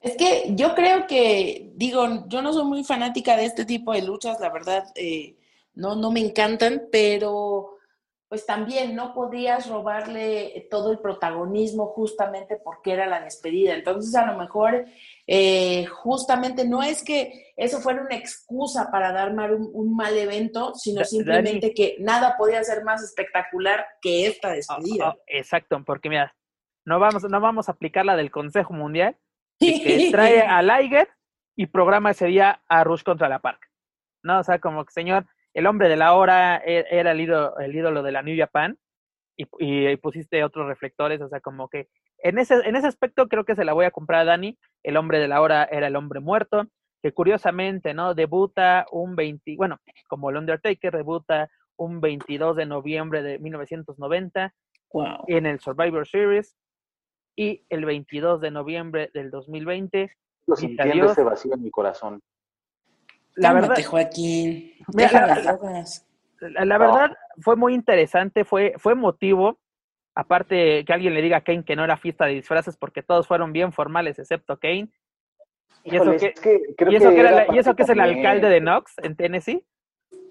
[0.00, 4.02] Es que yo creo que, digo, yo no soy muy fanática de este tipo de
[4.02, 5.36] luchas, la verdad, eh,
[5.74, 7.78] no, no me encantan, pero
[8.28, 13.74] pues también no podías robarle todo el protagonismo justamente porque era la despedida.
[13.74, 14.84] Entonces, a lo mejor,
[15.26, 20.74] eh, justamente no es que eso fuera una excusa para dar mal un, mal evento,
[20.74, 25.08] sino simplemente que nada podía ser más espectacular que esta despedida.
[25.08, 26.36] Oh, oh, exacto, porque mira,
[26.84, 29.16] no vamos, no vamos a aplicar la del Consejo Mundial,
[29.58, 31.08] que trae a Liger
[31.56, 33.68] y programa ese día a Rush contra la Park.
[34.22, 34.40] ¿No?
[34.40, 37.74] O sea, como que, señor, el hombre de la hora e, era el ídolo, el
[37.74, 38.78] ídolo de la New Japan
[39.36, 43.44] y, y, pusiste otros reflectores, o sea, como que en ese, en ese aspecto creo
[43.44, 44.58] que se la voy a comprar a Dani.
[44.82, 46.66] El hombre de la hora era el hombre muerto,
[47.02, 48.14] que curiosamente, ¿no?
[48.14, 49.78] Debuta un 20, bueno,
[50.08, 54.52] como el Undertaker debuta un 22 de noviembre de 1990
[54.92, 55.24] wow.
[55.28, 56.56] en el Survivor Series
[57.38, 60.10] y el 22 de noviembre del 2020.
[60.48, 62.20] Lo sintiendo ese vacío en mi corazón.
[63.36, 64.72] La verdad, Joaquín.
[66.40, 69.60] la, verdad fue muy interesante, fue, fue emotivo.
[70.16, 73.28] Aparte que alguien le diga a Kane que no era fiesta de disfraces porque todos
[73.28, 74.90] fueron bien formales excepto Kane.
[75.84, 76.34] Y eso, que,
[76.90, 79.64] y eso, que, era, y eso que es el alcalde de Knox en Tennessee.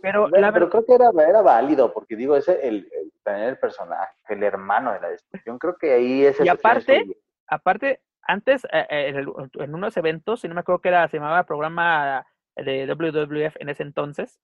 [0.02, 2.90] Pero, la pero creo que era, era válido, porque digo, ese el,
[3.24, 6.40] tener el personaje, el hermano de la destrucción, creo que ahí es...
[6.40, 7.06] Y aparte,
[7.48, 9.26] aparte, antes, eh, eh,
[9.60, 12.26] en, unos eventos, si no me acuerdo que era, se llamaba programa
[12.56, 14.40] de WWF en ese entonces,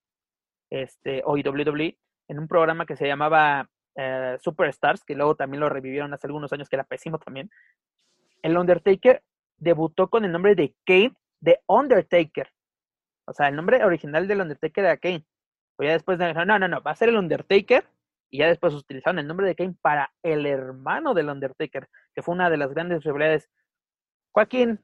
[0.70, 1.98] este, o WWE,
[2.28, 6.52] en un programa que se llamaba eh, Superstars, que luego también lo revivieron hace algunos
[6.52, 7.50] años, que era pésimo también,
[8.42, 9.24] el Undertaker
[9.58, 12.50] debutó con el nombre de Kane de Undertaker.
[13.26, 15.26] O sea, el nombre original del Undertaker era Kane.
[15.76, 17.86] Pues ya después dijeron, no, no, no, va a ser el Undertaker.
[18.30, 22.34] Y ya después utilizaron el nombre de Kane para el hermano del Undertaker, que fue
[22.34, 23.48] una de las grandes rivalidades.
[24.32, 24.80] Joaquín,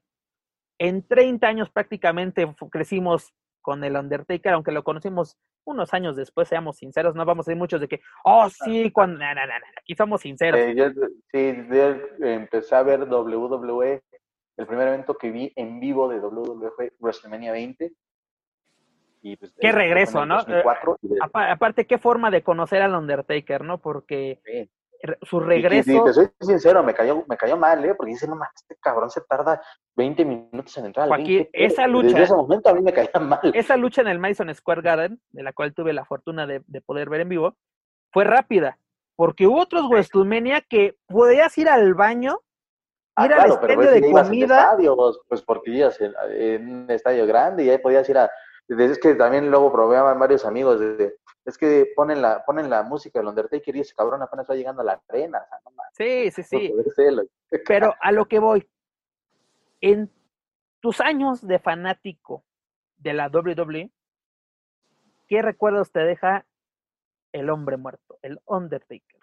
[0.79, 6.77] en 30 años prácticamente crecimos con el Undertaker, aunque lo conocimos unos años después, seamos
[6.77, 9.23] sinceros, no vamos a decir muchos de que, oh, sí, cuando,
[9.77, 10.59] aquí somos sinceros.
[10.59, 10.89] Eh, yo,
[11.31, 11.53] sí,
[12.21, 14.01] empecé a ver WWE,
[14.57, 17.91] el primer evento que vi en vivo de WWE fue WrestleMania 20,
[19.21, 20.39] pues, qué regreso, ¿no?
[20.41, 20.63] Eh,
[21.31, 23.79] aparte, qué forma de conocer al Undertaker, ¿no?
[23.79, 24.39] Porque
[25.21, 25.91] su regreso.
[25.91, 27.95] Y, te soy sincero, me cayó, me cayó mal, ¿eh?
[27.95, 29.61] Porque dice, no más, este cabrón se tarda
[29.95, 32.09] 20 minutos en entrar al esa lucha.
[32.09, 33.39] Desde ese momento a mí me caía mal.
[33.53, 37.09] Esa lucha en el Madison Square Garden, de la cual tuve la fortuna de, poder
[37.09, 37.55] ver en vivo,
[38.11, 38.77] fue rápida.
[39.15, 42.39] Porque hubo otros WrestleMania que podías ir al baño
[43.15, 44.77] ah, ir al estadio de comida.
[45.27, 48.29] pues porque ibas en, en, un estadio grande y ahí podías ir a
[48.69, 53.19] es que también luego probaban varios amigos de, es que ponen la, ponen la música
[53.19, 55.45] del Undertaker y ese cabrón apenas va llegando a la arena.
[55.93, 56.73] sí, sí, sí.
[57.67, 58.69] Pero a lo que voy,
[59.81, 60.11] en
[60.79, 62.43] tus años de fanático
[62.97, 63.91] de la WWE,
[65.27, 66.45] ¿qué recuerdos te deja
[67.31, 69.19] el hombre muerto, el Undertaker?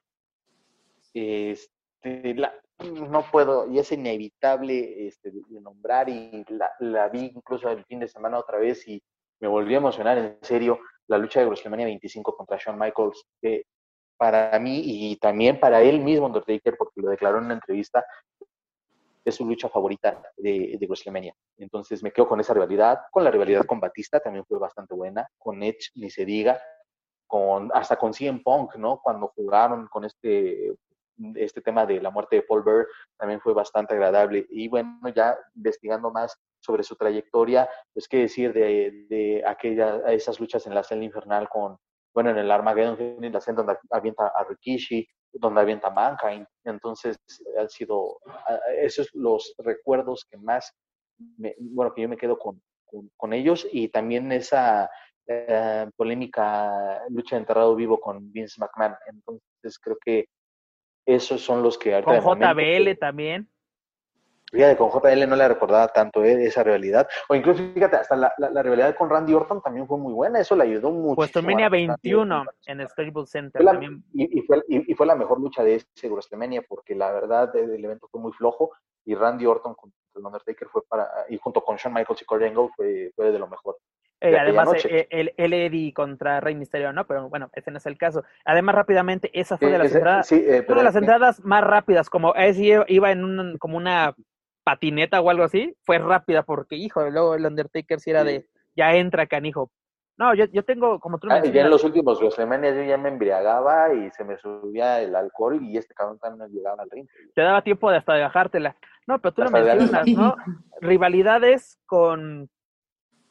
[1.15, 2.35] Este,
[2.83, 8.01] no puedo, y es inevitable este, de nombrar, y la, la vi incluso el fin
[8.01, 9.03] de semana otra vez, y
[9.41, 13.65] me volví a emocionar en serio la lucha de WrestleMania 25 contra Shawn Michaels, que
[14.17, 18.05] para mí y también para él mismo, Undertaker, porque lo declaró en una entrevista,
[19.25, 21.35] es su lucha favorita de, de WrestleMania.
[21.59, 25.29] Entonces me quedo con esa rivalidad, con la rivalidad con Batista también fue bastante buena,
[25.39, 26.61] con Edge ni se diga,
[27.27, 29.01] con, hasta con CM Punk, ¿no?
[29.03, 30.75] Cuando jugaron con este,
[31.35, 32.87] este tema de la muerte de Paul Bear,
[33.17, 34.47] también fue bastante agradable.
[34.49, 40.41] Y bueno, ya investigando más sobre su trayectoria, pues qué decir de, de aquella, esas
[40.41, 41.79] luchas en la celda infernal con,
[42.13, 46.47] bueno, en el Armageddon, en la celda donde avienta a Rikishi, donde avienta Mankind.
[46.65, 47.17] Entonces,
[47.59, 48.19] han sido
[48.81, 50.73] esos los recuerdos que más,
[51.59, 52.61] bueno, que yo me quedo con,
[53.17, 54.91] con, ellos y también esa
[55.27, 58.97] eh, polémica lucha de enterrado vivo con Vince McMahon.
[59.07, 60.27] Entonces, creo que
[61.07, 62.03] esos son los que...
[62.03, 63.49] Con JBL también.
[64.53, 67.09] Fíjate, con JBL no le recordaba tanto eh, esa rivalidad.
[67.29, 70.39] O incluso, fíjate, hasta la, la, rivalidad con Randy Orton también fue muy buena.
[70.39, 71.17] Eso le ayudó mucho.
[71.17, 74.05] Pues WrestleMania 21 en el Staples Center también.
[74.15, 78.07] Y, fue, y, fue, la mejor lucha de ese WrestleMania porque la verdad el evento
[78.09, 78.71] fue muy flojo
[79.05, 81.09] y Randy Orton contra el Undertaker fue para...
[81.29, 83.77] Y junto con Shawn Michaels y Corey Angle fue, fue de lo mejor.
[84.21, 87.07] Eh, además, eh, el, el, Eddie contra Rey Misterio, ¿no?
[87.07, 88.25] Pero bueno, ese no es el caso.
[88.45, 92.83] Además, rápidamente, esa fue de las entradas, eh, de las entradas más rápidas, como ese
[92.89, 94.15] iba en un, como una
[94.67, 98.97] patineta o algo así, fue rápida porque, hijo, luego el Undertaker si era de, ya
[98.97, 99.71] entra canijo.
[100.19, 103.11] No, yo, yo tengo, como tú ah, Ya en los últimos WrestleMania yo ya me
[103.11, 107.07] embriagaba y se me subía el alcohol y este cabrón también llegaba al ring.
[107.37, 108.77] Te daba tiempo de hasta de bajártela.
[109.07, 110.35] No, pero tú lo mencionas, ¿no?
[110.81, 112.51] Rivalidades con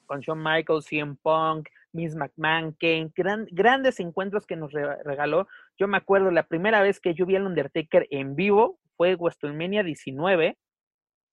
[0.06, 3.12] con Shawn Michaels, CM Punk, Miss McMahon, Kane,
[3.52, 5.48] grandes encuentros que nos regaló.
[5.78, 9.84] Yo me acuerdo la primera vez que yo vi al Undertaker en vivo fue WrestleMania
[9.84, 10.58] 19,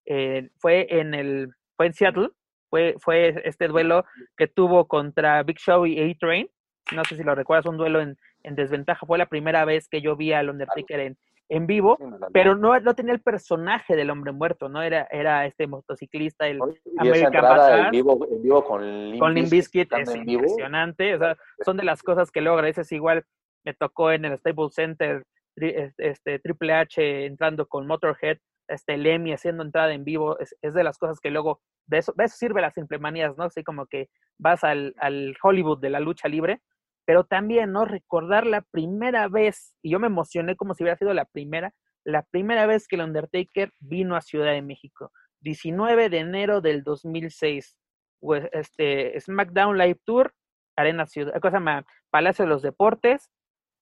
[0.06, 2.28] eh, fue en el, fue en Seattle,
[2.70, 4.04] fue, fue este duelo
[4.36, 6.48] que tuvo contra Big Show y A-Train.
[6.94, 9.06] No sé si lo recuerdas, un duelo en, en desventaja.
[9.06, 11.16] Fue la primera vez que yo vi al Undertaker en,
[11.48, 11.98] en vivo,
[12.32, 14.82] pero no, no tenía el personaje del hombre muerto, ¿no?
[14.82, 16.58] Era, era este motociclista, el
[16.96, 22.02] American en vivo, en vivo con Limp Bizkit, es impresionante, o sea, son de las
[22.02, 23.24] cosas que luego agradeces igual,
[23.64, 25.24] me tocó en el Staples Center,
[25.56, 28.38] este, Triple H entrando con Motorhead,
[28.72, 32.24] este Lemmy haciendo entrada en vivo, es, de las cosas que luego, de eso, de
[32.24, 33.44] eso sirve las simplemanías, ¿no?
[33.44, 34.08] Así como que
[34.38, 36.60] vas al, al Hollywood de la lucha libre,
[37.04, 37.84] pero también, ¿no?
[37.84, 41.72] Recordar la primera vez, y yo me emocioné como si hubiera sido la primera,
[42.04, 46.82] la primera vez que el Undertaker vino a Ciudad de México, 19 de enero del
[46.82, 47.76] 2006,
[48.20, 50.32] pues, este, SmackDown Live Tour,
[50.76, 53.30] Arena Ciudad, cosa más, Palacio de los Deportes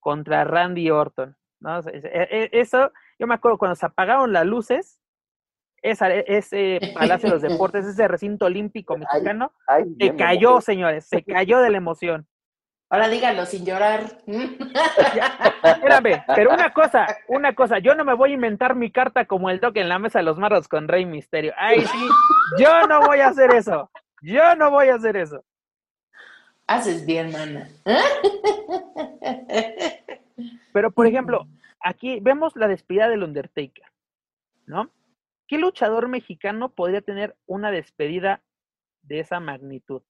[0.01, 1.81] contra Randy Orton, ¿no?
[1.81, 2.91] E, e, eso,
[3.21, 4.99] yo me acuerdo cuando se apagaron las luces,
[5.83, 9.53] esa, ese Palacio de los Deportes, ese recinto olímpico mexicano,
[9.99, 12.27] se cayó, señores, se cayó de la emoción.
[12.89, 14.19] Ahora díganlo sin llorar.
[15.63, 19.49] Espérame, pero una cosa, una cosa, yo no me voy a inventar mi carta como
[19.49, 21.53] el toque en la mesa de los marros con Rey Misterio.
[21.57, 22.09] Ay, sí,
[22.59, 23.91] yo no voy a hacer eso.
[24.23, 25.45] Yo no voy a hacer eso.
[26.67, 27.69] Haces bien, mana.
[30.73, 31.47] Pero, por ejemplo,
[31.81, 33.87] aquí vemos la despedida del Undertaker,
[34.67, 34.91] ¿no?
[35.47, 38.43] ¿Qué luchador mexicano podría tener una despedida
[39.03, 40.03] de esa magnitud?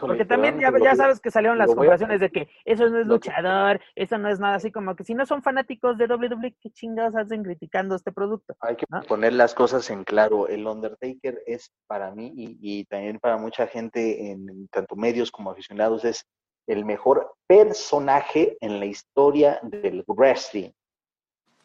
[0.00, 3.80] Porque también ya, ya, sabes que salieron las comparaciones de que eso no es luchador,
[3.94, 7.14] eso no es nada así como que si no son fanáticos de WWE, ¿qué chingados
[7.16, 8.56] hacen criticando este producto?
[8.60, 10.48] Hay que poner las cosas en claro.
[10.48, 16.04] El Undertaker es para mí y, también para mucha gente en tanto medios como aficionados
[16.04, 16.26] es
[16.66, 20.70] el mejor personaje en la historia del wrestling.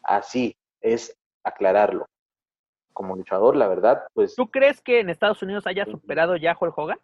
[0.02, 2.06] Así es aclararlo.
[2.92, 4.34] Como luchador, la verdad, pues...
[4.34, 6.98] ¿Tú crees que en Estados Unidos haya superado ya Hulk Hogan?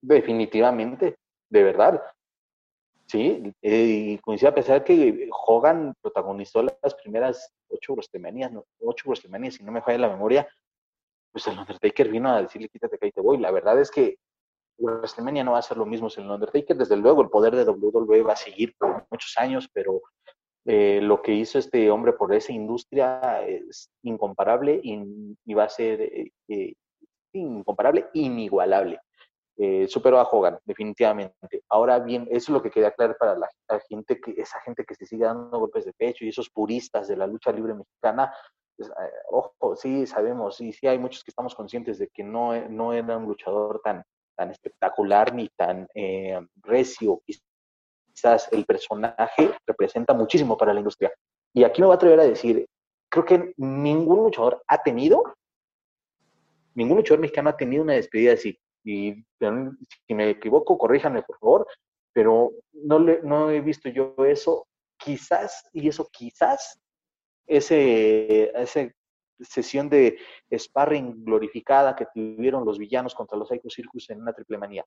[0.00, 1.16] Definitivamente,
[1.50, 2.02] de verdad.
[3.06, 9.08] Sí, eh, y coincide a pesar que Hogan protagonizó las primeras ocho WrestleMania, no, ocho
[9.08, 10.48] WrestleMania, si no me falla la memoria,
[11.30, 13.38] pues el Undertaker vino a decirle quítate que ahí te voy.
[13.38, 14.16] La verdad es que
[14.78, 17.64] WrestleMania no va a ser lo mismo sin el Undertaker, desde luego el poder de
[17.64, 20.02] WWE va a seguir por muchos años, pero
[20.64, 26.00] eh, lo que hizo este hombre por esa industria es incomparable y, va a ser
[26.00, 26.74] eh,
[27.32, 29.00] incomparable, inigualable
[29.58, 31.62] eh, superó a Hogan, definitivamente.
[31.70, 33.48] Ahora bien, eso es lo que queda claro para la,
[33.88, 37.16] gente, que esa gente que se sigue dando golpes de pecho y esos puristas de
[37.16, 38.34] la lucha libre mexicana,
[38.76, 42.52] pues, eh, ojo, sí sabemos, y sí hay muchos que estamos conscientes de que no
[42.92, 44.04] era un luchador tan,
[44.36, 47.22] tan espectacular ni tan eh, recio.
[47.24, 51.12] Quizás el personaje representa muchísimo para la industria.
[51.52, 52.66] Y aquí me voy a atrever a decir,
[53.08, 55.22] creo que ningún luchador ha tenido,
[56.74, 59.24] ningún luchador mexicano ha tenido una despedida así y
[60.06, 61.66] si me equivoco, corríjanme por favor,
[62.12, 64.66] pero no, le, no he visto yo eso.
[64.98, 66.80] Quizás, y eso quizás,
[67.46, 68.94] ese, ese
[69.40, 70.18] sesión de
[70.52, 74.84] sparring glorificada que tuvieron los villanos contra los Psycho Circus en una triple manía.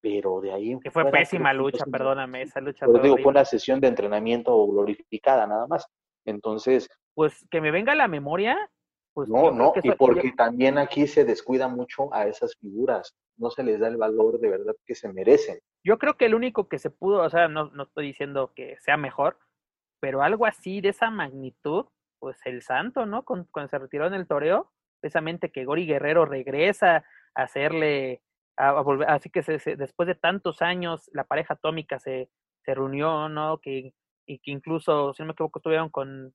[0.00, 0.78] Pero de ahí.
[0.80, 2.86] Que fue pésima lucha, perdóname, esa lucha.
[2.86, 5.86] Pero digo, fue una sesión de entrenamiento glorificada, nada más.
[6.24, 6.88] Entonces.
[7.14, 8.58] Pues que me venga a la memoria.
[9.14, 13.14] Pues no, no, y porque también aquí se descuida mucho a esas figuras.
[13.36, 15.58] No se les da el valor de verdad que se merecen.
[15.84, 18.78] Yo creo que el único que se pudo, o sea, no, no estoy diciendo que
[18.80, 19.38] sea mejor,
[20.00, 21.86] pero algo así de esa magnitud,
[22.22, 23.24] pues el santo, ¿no?
[23.24, 24.70] Cuando, se retiró en el toreo,
[25.00, 27.04] precisamente que Gori Guerrero regresa
[27.34, 28.22] a hacerle,
[28.56, 29.42] a, volver, así que
[29.76, 32.30] después de tantos años la pareja atómica se,
[32.60, 33.58] se reunió, ¿no?
[33.58, 33.92] Que,
[34.24, 36.32] y que incluso, si no me equivoco, estuvieron con,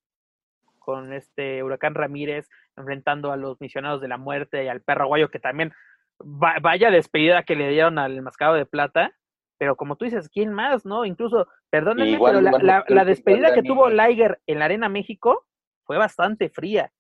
[0.78, 5.30] con este Huracán Ramírez enfrentando a los misioneros de la muerte y al perro guayo,
[5.30, 5.72] que también
[6.20, 9.16] vaya despedida que le dieron al mascado de plata,
[9.58, 11.06] pero como tú dices, ¿quién más, no?
[11.06, 15.46] Incluso, perdónenme, pero la, la, despedida que tuvo Liger en la Arena México
[15.88, 16.92] fue bastante fría.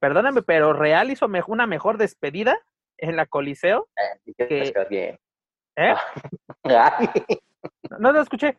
[0.00, 2.58] Perdóname, pero Real hizo una mejor despedida
[2.98, 3.88] en la Coliseo.
[3.96, 4.86] Eh, que...
[4.90, 5.18] bien.
[5.76, 5.94] ¿Eh?
[7.98, 8.58] no, no escuché.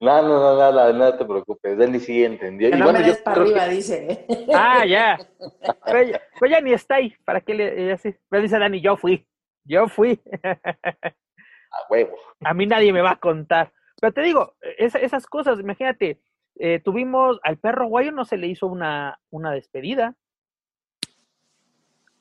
[0.00, 2.70] No, no, no, nada, no te preocupes, él ni sí entendió.
[2.70, 4.26] Que no me des para arriba, dice.
[4.52, 5.18] Ah, ya.
[5.84, 8.14] Pero, ya ni está ahí, ¿para qué le así?
[8.28, 9.26] Pero dice Dani, yo fui,
[9.64, 10.20] yo fui.
[10.42, 12.16] A huevo.
[12.44, 13.72] A mí nadie me va a contar.
[14.00, 16.20] Pero te digo, esas cosas, imagínate,
[16.56, 20.16] eh, tuvimos al perro guayo, no se le hizo una, una despedida.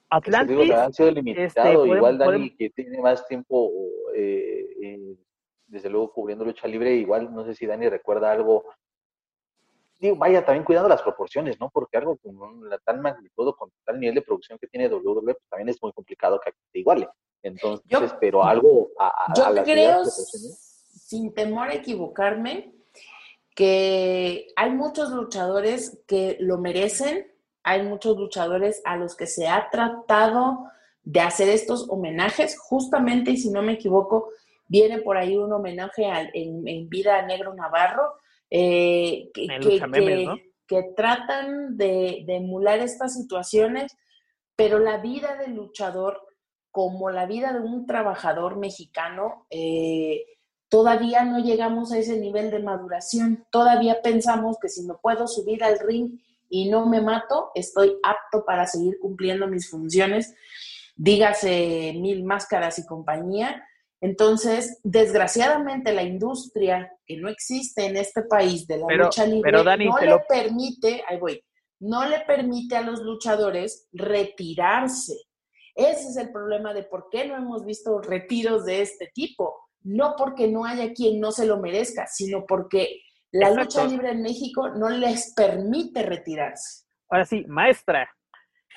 [0.10, 0.72] Atlantis.
[0.72, 3.72] han sido limitado, este, igual Dani, que tiene más tiempo,
[4.16, 5.18] eh, eh,
[5.68, 8.66] desde luego cubriendo lucha libre, igual no sé si Dani recuerda algo.
[10.00, 11.70] Digo, vaya, también cuidando las proporciones, ¿no?
[11.72, 15.50] Porque algo con la tal magnitud, con tal nivel de producción que tiene WWE, pues
[15.50, 17.08] también es muy complicado que te iguale.
[17.42, 22.73] Entonces, pero algo a, a, yo creo, sin temor a equivocarme,
[23.56, 27.32] que hay muchos luchadores que lo merecen,
[27.64, 30.66] hay muchos luchadores a los que se ha tratado
[31.04, 34.30] de hacer estos homenajes, justamente, y si no me equivoco,
[34.68, 38.14] viene por ahí un homenaje en, vida a Negro Navarro,
[38.50, 39.48] eh, que,
[40.68, 43.96] que, tratan de, de emular estas situaciones,
[44.56, 46.22] pero la vida del luchador,
[46.72, 50.26] como la vida de un trabajador mexicano, eh,
[50.74, 53.46] todavía no llegamos a ese nivel de maduración.
[53.52, 56.20] Todavía pensamos que si me puedo subir al ring
[56.50, 60.34] y no me mato, estoy apto para seguir cumpliendo mis funciones,
[60.96, 63.64] dígase mil máscaras y compañía.
[64.02, 70.00] Entonces, desgraciadamente la industria que no existe en este país de la lucha libre no
[70.00, 71.44] le permite, ahí voy,
[71.82, 75.14] no le permite a los luchadores retirarse.
[75.76, 80.16] Ese es el problema de por qué no hemos visto retiros de este tipo no
[80.18, 83.02] porque no haya quien no se lo merezca, sino porque
[83.32, 86.86] la lucha libre en México no les permite retirarse.
[87.10, 88.10] Ahora sí, maestra.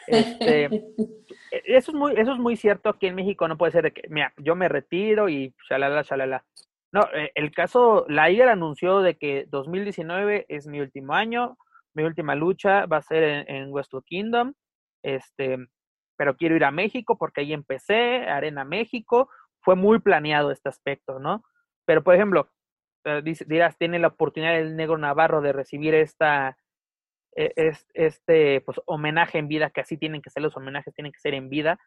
[0.06, 0.64] Este,
[1.50, 2.88] eso, es muy, eso es muy cierto.
[2.88, 6.44] Aquí en México no puede ser de que, mira, yo me retiro y shalala, shalala.
[6.92, 11.58] No, eh, el caso, Liger anunció de que 2019 es mi último año,
[11.94, 14.54] mi última lucha va a ser en, en Westwood Kingdom,
[15.02, 15.58] este,
[16.16, 19.28] pero quiero ir a México porque ahí empecé, Arena México,
[19.66, 21.42] fue muy planeado este aspecto, ¿no?
[21.86, 22.48] Pero, por ejemplo,
[23.04, 26.56] eh, dirás, tiene la oportunidad el negro Navarro de recibir esta,
[27.34, 31.18] e, este, pues, homenaje en vida, que así tienen que ser los homenajes, tienen que
[31.18, 31.80] ser en vida,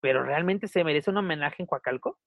[0.00, 2.18] pero ¿realmente se merece un homenaje en Coacalco?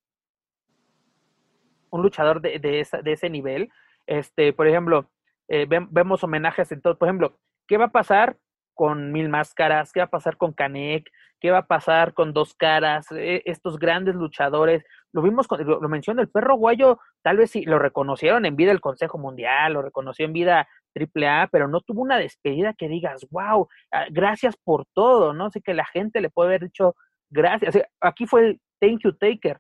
[1.89, 3.69] Un luchador de, de, de ese nivel.
[4.07, 5.11] Este, por ejemplo,
[5.49, 6.97] eh, vemos homenajes en todo.
[6.97, 8.37] Por ejemplo, ¿qué va a pasar
[8.75, 9.91] con Mil Máscaras?
[9.91, 11.09] ¿Qué va a pasar con Canek?
[11.39, 13.11] ¿Qué va a pasar con Dos Caras?
[13.11, 14.83] E, estos grandes luchadores.
[15.11, 18.71] Lo vimos, con, lo, mencionó el perro guayo, tal vez sí lo reconocieron en vida
[18.71, 23.25] el Consejo Mundial, lo reconoció en vida AAA, pero no tuvo una despedida que digas,
[23.31, 25.45] wow, ah, gracias por todo, ¿no?
[25.45, 26.95] Así que la gente le puede haber dicho
[27.29, 27.77] gracias.
[28.01, 29.59] aquí fue el thank you taker.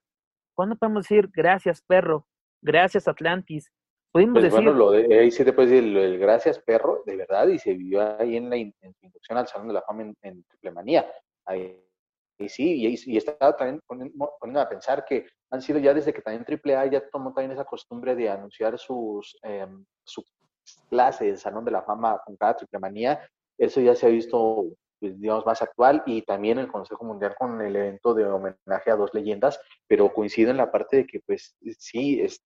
[0.53, 2.27] ¿Cuándo podemos decir gracias, perro?
[2.61, 3.71] Gracias, Atlantis.
[4.15, 4.63] Pudimos pues decir.
[4.63, 7.73] Bueno, lo de, ahí sí te puedes decir el gracias, perro, de verdad, y se
[7.73, 11.05] vivió ahí en la inducción al Salón de la Fama en, en Triple Manía.
[11.43, 11.83] Ahí,
[12.37, 16.21] y sí, y, y estaba también poniendo, a pensar que han sido ya desde que
[16.21, 19.67] también AAA ya tomó también esa costumbre de anunciar sus, eh,
[20.05, 20.23] su
[20.89, 23.19] clase de Salón de la Fama con cada triple manía,
[23.57, 24.63] eso ya se ha visto,
[24.97, 28.95] pues, digamos, más actual y también el Consejo Mundial con el evento de homenaje a
[28.95, 29.59] dos leyendas,
[29.89, 32.41] pero coincido en la parte de que, pues, sí, es,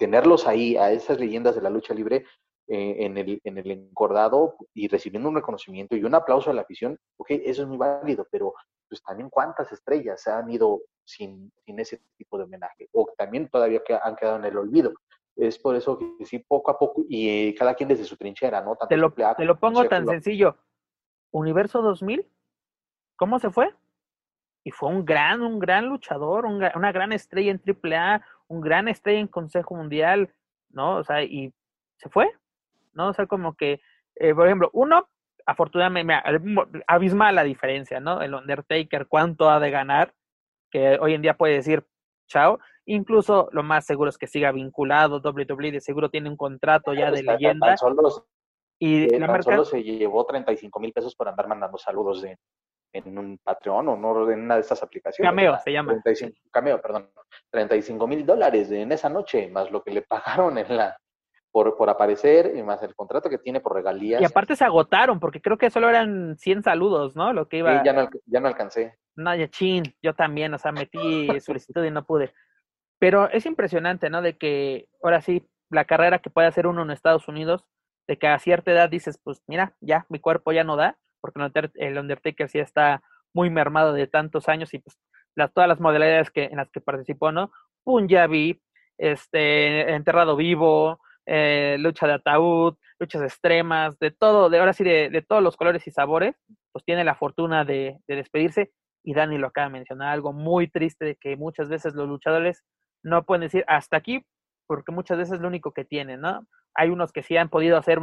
[0.00, 2.24] tenerlos ahí, a esas leyendas de la lucha libre,
[2.68, 6.62] eh, en, el, en el encordado y recibiendo un reconocimiento y un aplauso a la
[6.62, 8.54] afición, ok, eso es muy válido, pero
[8.88, 13.50] pues también cuántas estrellas se han ido sin, sin ese tipo de homenaje, o también
[13.50, 14.94] todavía que han quedado en el olvido.
[15.36, 18.74] Es por eso que sí, poco a poco, y cada quien desde su trinchera, ¿no?
[18.88, 20.56] te, lo, te lo pongo tan sencillo.
[21.30, 22.26] Universo 2000,
[23.16, 23.74] ¿cómo se fue?
[24.64, 29.20] Y fue un gran, un gran luchador, una gran estrella en AAA, un gran estrella
[29.20, 30.34] en Consejo Mundial,
[30.70, 30.96] ¿no?
[30.96, 31.54] O sea, y
[31.96, 32.30] se fue,
[32.92, 33.08] ¿no?
[33.08, 33.80] O sea, como que,
[34.16, 35.08] eh, por ejemplo, uno,
[35.46, 36.14] afortunadamente,
[36.88, 38.20] abisma la diferencia, ¿no?
[38.20, 40.14] El Undertaker, cuánto ha de ganar,
[40.68, 41.86] que hoy en día puede decir,
[42.26, 46.92] chao, incluso lo más seguro es que siga vinculado, WWE de seguro tiene un contrato
[46.92, 47.76] ya de leyenda.
[48.80, 49.42] y la marca...
[49.42, 52.36] solo se llevó 35 mil pesos por andar mandando saludos de,
[52.92, 55.30] en un Patreon o no en una de estas aplicaciones.
[55.30, 55.92] Cameo se llama.
[55.92, 57.10] 35, cameo, perdón.
[57.50, 60.96] 35 mil dólares en esa noche, más lo que le pagaron en la
[61.52, 64.20] por, por aparecer, y más el contrato que tiene por regalías.
[64.20, 67.32] Y aparte se agotaron, porque creo que solo eran 100 saludos, ¿no?
[67.32, 67.78] Lo que iba...
[67.78, 68.96] Sí, ya no, ya no alcancé.
[69.16, 72.32] No, ya chin, yo también, o sea, metí solicitud y no pude.
[73.00, 74.22] Pero es impresionante, ¿no?
[74.22, 77.64] De que ahora sí, la carrera que puede hacer uno en Estados Unidos,
[78.06, 81.40] de que a cierta edad dices, pues mira, ya, mi cuerpo ya no da, porque
[81.74, 83.02] el Undertaker sí está
[83.32, 84.98] muy mermado de tantos años y pues
[85.34, 87.52] las, todas las modalidades que, en las que participó, ¿no?
[87.84, 88.60] Punjabi,
[88.98, 95.10] este, enterrado vivo, eh, lucha de ataúd, luchas extremas, de todo, de ahora sí, de,
[95.10, 96.36] de todos los colores y sabores,
[96.72, 98.72] pues tiene la fortuna de, de, despedirse.
[99.02, 102.62] Y Dani lo acaba de mencionar, algo muy triste de que muchas veces los luchadores
[103.02, 104.24] no pueden decir hasta aquí,
[104.66, 106.46] porque muchas veces es lo único que tienen, ¿no?
[106.74, 107.98] Hay unos que sí han podido hacer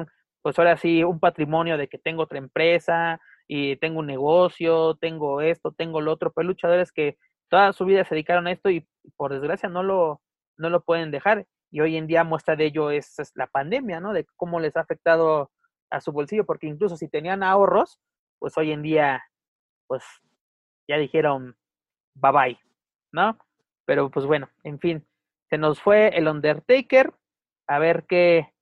[0.47, 3.19] pues ahora sí, un patrimonio de que tengo otra empresa
[3.49, 7.17] y tengo un negocio, tengo esto, tengo lo otro, pero luchadores que
[7.49, 8.87] toda su vida se dedicaron a esto y
[9.17, 10.21] por desgracia no lo,
[10.55, 11.45] no lo pueden dejar.
[11.69, 14.13] Y hoy en día muestra de ello es, la pandemia, ¿no?
[14.13, 15.51] De cómo les ha afectado
[15.89, 17.99] a su bolsillo, porque incluso si tenían ahorros,
[18.39, 19.21] pues hoy en día,
[19.85, 20.05] pues
[20.87, 21.57] ya dijeron
[22.15, 22.59] bye bye,
[23.11, 23.37] ¿no?
[23.83, 25.05] Pero pues bueno, en fin,
[25.49, 27.13] se nos fue el Undertaker,
[27.67, 28.53] a ver qué,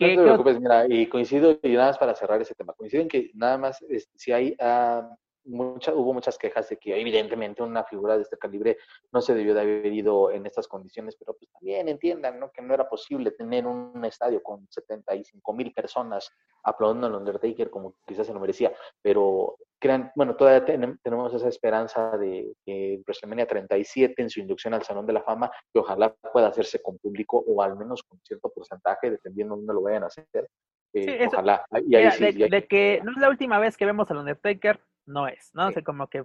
[0.00, 3.08] no te preocupes, mira, y coincido, y nada más para cerrar ese tema, coincido en
[3.08, 3.84] que nada más,
[4.16, 5.14] si hay, uh,
[5.50, 8.78] mucha, hubo muchas quejas de que evidentemente una figura de este calibre
[9.12, 12.50] no se debió de haber ido en estas condiciones, pero pues también entiendan, ¿no?
[12.50, 16.30] Que no era posible tener un estadio con 75 mil personas
[16.62, 18.72] aplaudiendo al Undertaker como quizás se lo merecía,
[19.02, 20.64] pero crean, bueno, todavía
[21.02, 25.50] tenemos esa esperanza de que WrestleMania 37 en su inducción al Salón de la Fama,
[25.72, 29.74] que ojalá pueda hacerse con público o al menos con cierto porcentaje, dependiendo de dónde
[29.74, 30.48] lo vayan a hacer.
[30.92, 31.64] Eh, ojalá.
[31.86, 35.26] Y ahí sí, de, que no es la última vez que vemos al Undertaker, no
[35.26, 35.70] es, ¿no?
[35.72, 36.24] sé como que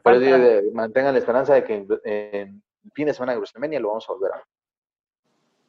[0.73, 4.13] mantengan la esperanza de que en, el fin de semana de WrestleMania lo vamos a
[4.13, 4.43] volver a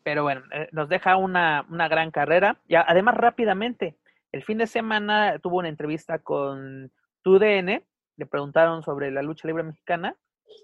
[0.03, 2.61] Pero bueno, eh, nos deja una, una gran carrera.
[2.69, 3.97] Y además, rápidamente,
[4.33, 7.83] el fin de semana tuvo una entrevista con TUDN,
[8.17, 10.15] le preguntaron sobre la lucha libre mexicana,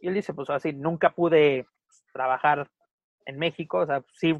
[0.00, 1.66] y él dice, pues así, nunca pude
[2.12, 2.68] trabajar
[3.24, 4.34] en México, o sea, sí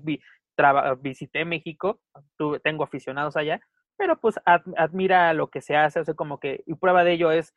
[1.01, 2.01] visité México,
[2.37, 3.61] tuve, tengo aficionados allá,
[3.97, 7.31] pero pues admira lo que se hace, o sea, como que, y prueba de ello
[7.31, 7.55] es,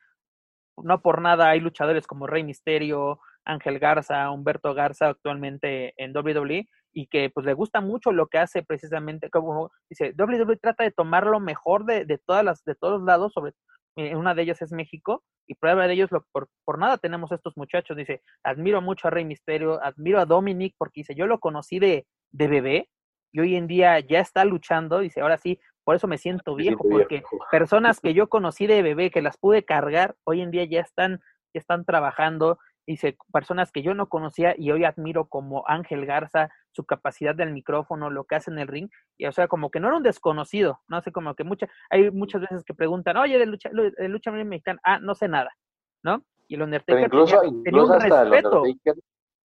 [0.82, 6.68] no por nada hay luchadores como Rey Misterio, Ángel Garza, Humberto Garza actualmente en WWE,
[6.92, 10.90] y que pues le gusta mucho lo que hace precisamente, como dice, WWE trata de
[10.90, 13.52] tomar lo mejor de, de todas las, de todos lados, sobre
[13.96, 17.30] eh, una de ellas es México, y prueba de ellos, lo, por, por nada tenemos
[17.32, 21.38] estos muchachos, dice, admiro mucho a Rey Misterio, admiro a Dominic, porque dice, yo lo
[21.38, 22.88] conocí de, de bebé,
[23.32, 26.84] y hoy en día ya está luchando, dice, ahora sí, por eso me siento viejo,
[26.90, 27.22] porque
[27.52, 31.20] personas que yo conocí de bebé, que las pude cargar, hoy en día ya están,
[31.54, 32.58] ya están trabajando,
[32.88, 37.52] dice, personas que yo no conocía y hoy admiro como Ángel Garza, su capacidad del
[37.52, 40.02] micrófono, lo que hace en el ring, y o sea, como que no era un
[40.02, 44.08] desconocido, no sé, como que mucha, hay muchas veces que preguntan, oye, de lucha, de
[44.08, 45.56] lucha mexicana, ah, no sé nada,
[46.02, 46.20] ¿no?
[46.48, 48.94] Y el Undertaker incluso, incluso hasta El Undertaker,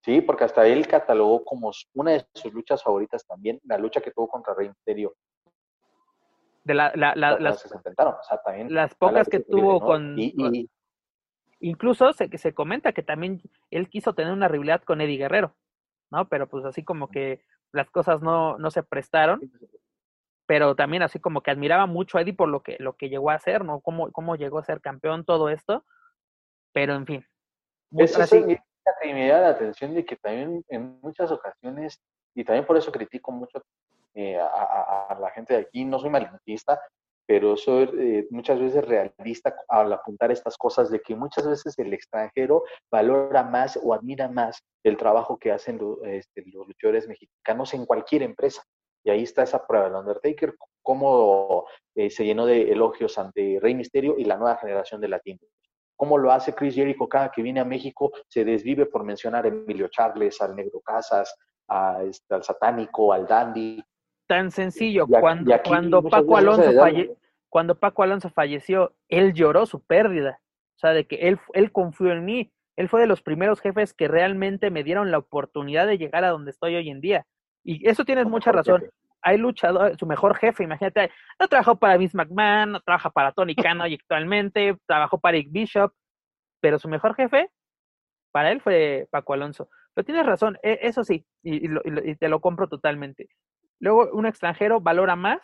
[0.04, 4.10] sí, porque hasta él catalogó como una de sus luchas favoritas también, la lucha que
[4.10, 5.14] tuvo contra Rey Misterio.
[6.64, 7.66] De la, la, la, las,
[8.70, 10.70] las pocas que tuvo con, y,
[11.62, 15.56] Incluso se, se comenta que también él quiso tener una rivalidad con Eddie Guerrero,
[16.10, 16.28] ¿no?
[16.28, 19.40] Pero pues así como que las cosas no, no se prestaron.
[20.48, 23.30] Pero también así como que admiraba mucho a Eddie por lo que, lo que llegó
[23.30, 23.80] a hacer, ¿no?
[23.80, 25.86] Cómo, cómo llegó a ser campeón, todo esto.
[26.74, 27.26] Pero en fin.
[27.92, 28.44] Eso así,
[29.06, 32.02] me da la atención de que también en muchas ocasiones,
[32.34, 33.64] y también por eso critico mucho
[34.14, 36.80] eh, a, la gente de aquí, no soy malinchista,
[37.26, 41.94] pero soy eh, muchas veces realista al apuntar estas cosas de que muchas veces el
[41.94, 47.86] extranjero valora más o admira más el trabajo que hacen este, los luchadores mexicanos en
[47.86, 48.62] cualquier empresa.
[49.04, 51.66] Y ahí está esa prueba, el Undertaker, cómo
[51.96, 55.48] eh, se llenó de elogios ante Rey Misterio y la nueva generación de latinos.
[55.96, 59.48] Cómo lo hace Chris Jericho cada que viene a México, se desvive por mencionar a
[59.48, 61.34] Emilio Charles, al Negro Casas,
[61.68, 63.82] a, este, al Satánico, al Dandy,
[64.32, 65.08] tan sencillo.
[65.08, 66.72] cuando cuando Paco Alonso
[67.50, 70.40] cuando Paco Alonso falleció, él lloró su pérdida.
[70.78, 72.50] O sea, de que él, él confió en mí.
[72.78, 76.30] Él fue de los primeros jefes que realmente me dieron la oportunidad de llegar a
[76.30, 77.26] donde estoy hoy en día.
[77.66, 78.90] Y eso tienes mucha razón.
[79.22, 83.54] Hay luchador, su mejor jefe, imagínate, no trabajó para Vince McMahon, no trabaja para Tony
[83.76, 85.92] Khan y actualmente, trabajó para Rick Bishop,
[86.62, 87.52] pero su mejor jefe,
[88.32, 89.70] para él fue Paco Alonso.
[89.94, 93.28] Pero tienes razón, e, eso sí, y, y te lo compro totalmente.
[93.82, 95.42] Luego, un extranjero valora más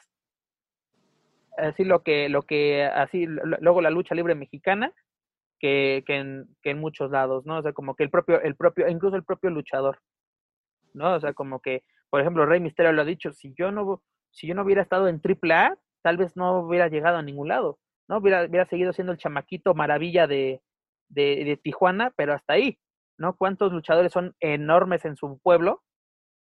[1.57, 4.93] así lo que, lo que, así, luego la lucha libre mexicana,
[5.59, 7.57] que, que, en, que en muchos lados, ¿no?
[7.57, 9.99] O sea, como que el propio, el propio, incluso el propio luchador,
[10.93, 11.15] ¿no?
[11.15, 14.47] O sea, como que, por ejemplo, Rey Misterio lo ha dicho, si yo no, si
[14.47, 18.17] yo no hubiera estado en AAA, tal vez no hubiera llegado a ningún lado, ¿no?
[18.17, 20.61] Hubiera, hubiera seguido siendo el chamaquito maravilla de,
[21.09, 22.79] de, de Tijuana, pero hasta ahí,
[23.17, 23.35] ¿no?
[23.35, 25.83] ¿Cuántos luchadores son enormes en su pueblo,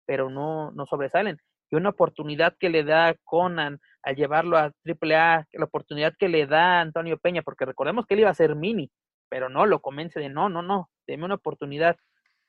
[0.06, 1.38] pero no, no sobresalen?
[1.70, 6.46] Y una oportunidad que le da Conan al llevarlo a AAA, la oportunidad que le
[6.46, 8.90] da Antonio Peña, porque recordemos que él iba a ser mini,
[9.28, 11.96] pero no, lo convence de no, no, no, deme una oportunidad,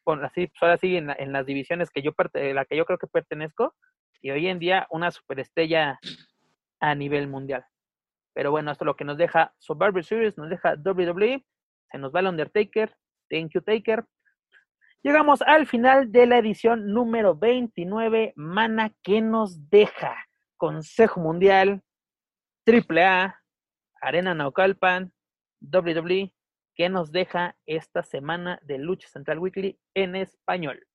[0.04, 3.08] con así, pues ahora en, en las divisiones que yo, la que yo creo que
[3.08, 3.74] pertenezco,
[4.22, 6.00] y hoy en día una superestrella
[6.80, 7.66] a nivel mundial.
[8.34, 11.46] Pero bueno, esto es lo que nos deja Survivor Series, nos deja WWE,
[11.90, 12.96] se nos va el Undertaker,
[13.30, 14.06] Thank you Taker.
[15.06, 20.16] Llegamos al final de la edición número 29, Mana, que nos deja?
[20.58, 21.84] Consejo Mundial,
[22.66, 23.40] AAA,
[24.02, 25.14] Arena Naucalpan,
[25.62, 26.34] WWE,
[26.74, 30.88] que nos deja esta semana de Lucha Central Weekly en español?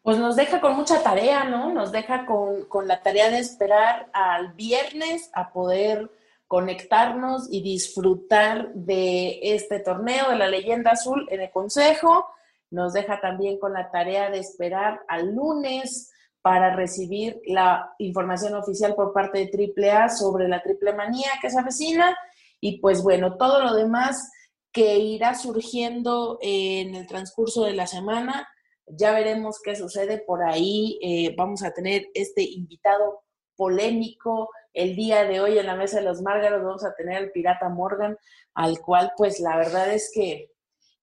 [0.00, 1.74] Pues nos deja con mucha tarea, ¿no?
[1.74, 6.10] Nos deja con, con la tarea de esperar al viernes a poder
[6.46, 12.30] conectarnos y disfrutar de este torneo de la leyenda azul en el Consejo.
[12.70, 16.10] Nos deja también con la tarea de esperar al lunes
[16.42, 21.58] para recibir la información oficial por parte de AAA sobre la triple manía que se
[21.58, 22.16] avecina
[22.60, 24.30] y pues bueno, todo lo demás
[24.72, 28.46] que irá surgiendo en el transcurso de la semana.
[28.86, 30.98] Ya veremos qué sucede por ahí.
[31.02, 33.24] Eh, vamos a tener este invitado
[33.56, 36.62] polémico el día de hoy en la mesa de los Márgaros.
[36.62, 38.18] Vamos a tener al pirata Morgan,
[38.54, 40.52] al cual pues la verdad es que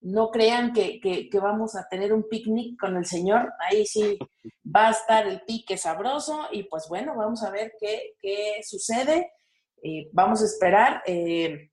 [0.03, 4.19] no crean que, vamos a tener un picnic con el señor, ahí sí
[4.63, 9.31] va a estar el pique sabroso y pues bueno, vamos a ver qué, sucede,
[9.81, 11.71] eh, vamos a esperar, eh,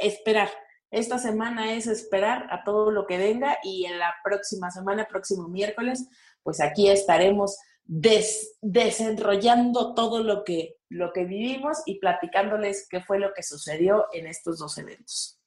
[0.00, 0.48] esperar.
[0.92, 5.48] Esta semana es esperar a todo lo que venga y en la próxima semana, próximo
[5.48, 6.08] miércoles,
[6.42, 13.32] pues aquí estaremos desenrollando todo lo que, lo que vivimos y platicándoles qué fue lo
[13.34, 15.40] que sucedió en estos dos eventos.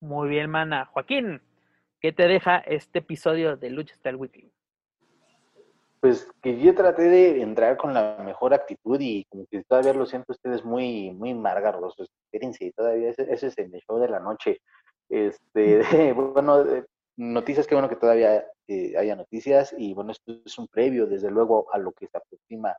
[0.00, 0.86] Muy bien, mana.
[0.86, 1.40] Joaquín,
[2.00, 4.50] ¿Qué te deja este episodio de Lucha Style Weekly?
[6.00, 10.06] Pues que yo traté de entrar con la mejor actitud y como que todavía lo
[10.06, 11.94] siento ustedes muy, muy margaros.
[11.98, 14.62] Espérense, todavía ese, es el show de la noche.
[15.10, 15.80] Este,
[16.14, 16.64] bueno,
[17.16, 21.30] noticias, qué bueno que todavía eh, haya noticias y bueno, esto es un previo desde
[21.30, 22.74] luego a lo que se aproxima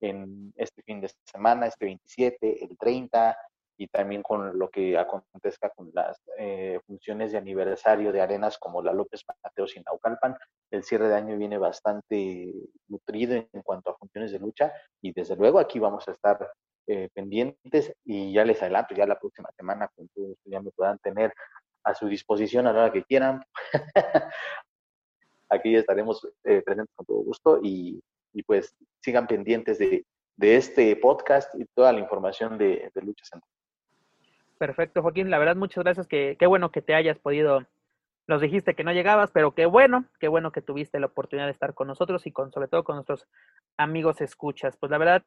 [0.00, 3.36] en este fin de semana, este 27, el 30,
[3.80, 8.82] y también con lo que acontezca con las eh, funciones de aniversario de arenas como
[8.82, 10.36] la López Mateos y Naucalpan.
[10.70, 12.52] El cierre de año viene bastante
[12.88, 14.70] nutrido en cuanto a funciones de lucha
[15.00, 16.52] y desde luego aquí vamos a estar
[16.88, 20.98] eh, pendientes y ya les adelanto, ya la próxima semana con todos ya me puedan
[20.98, 21.32] tener
[21.82, 23.42] a su disposición a la hora que quieran.
[25.48, 27.98] aquí estaremos eh, presentes con todo gusto y,
[28.34, 30.04] y, pues sigan pendientes de,
[30.36, 33.59] de, este podcast y toda la información de, de Lucha Central.
[34.60, 35.30] Perfecto, Joaquín.
[35.30, 36.06] La verdad, muchas gracias.
[36.06, 37.66] Que, qué bueno que te hayas podido.
[38.26, 41.52] Nos dijiste que no llegabas, pero qué bueno, qué bueno que tuviste la oportunidad de
[41.52, 43.26] estar con nosotros y con sobre todo con nuestros
[43.78, 44.76] amigos escuchas.
[44.76, 45.24] Pues la verdad,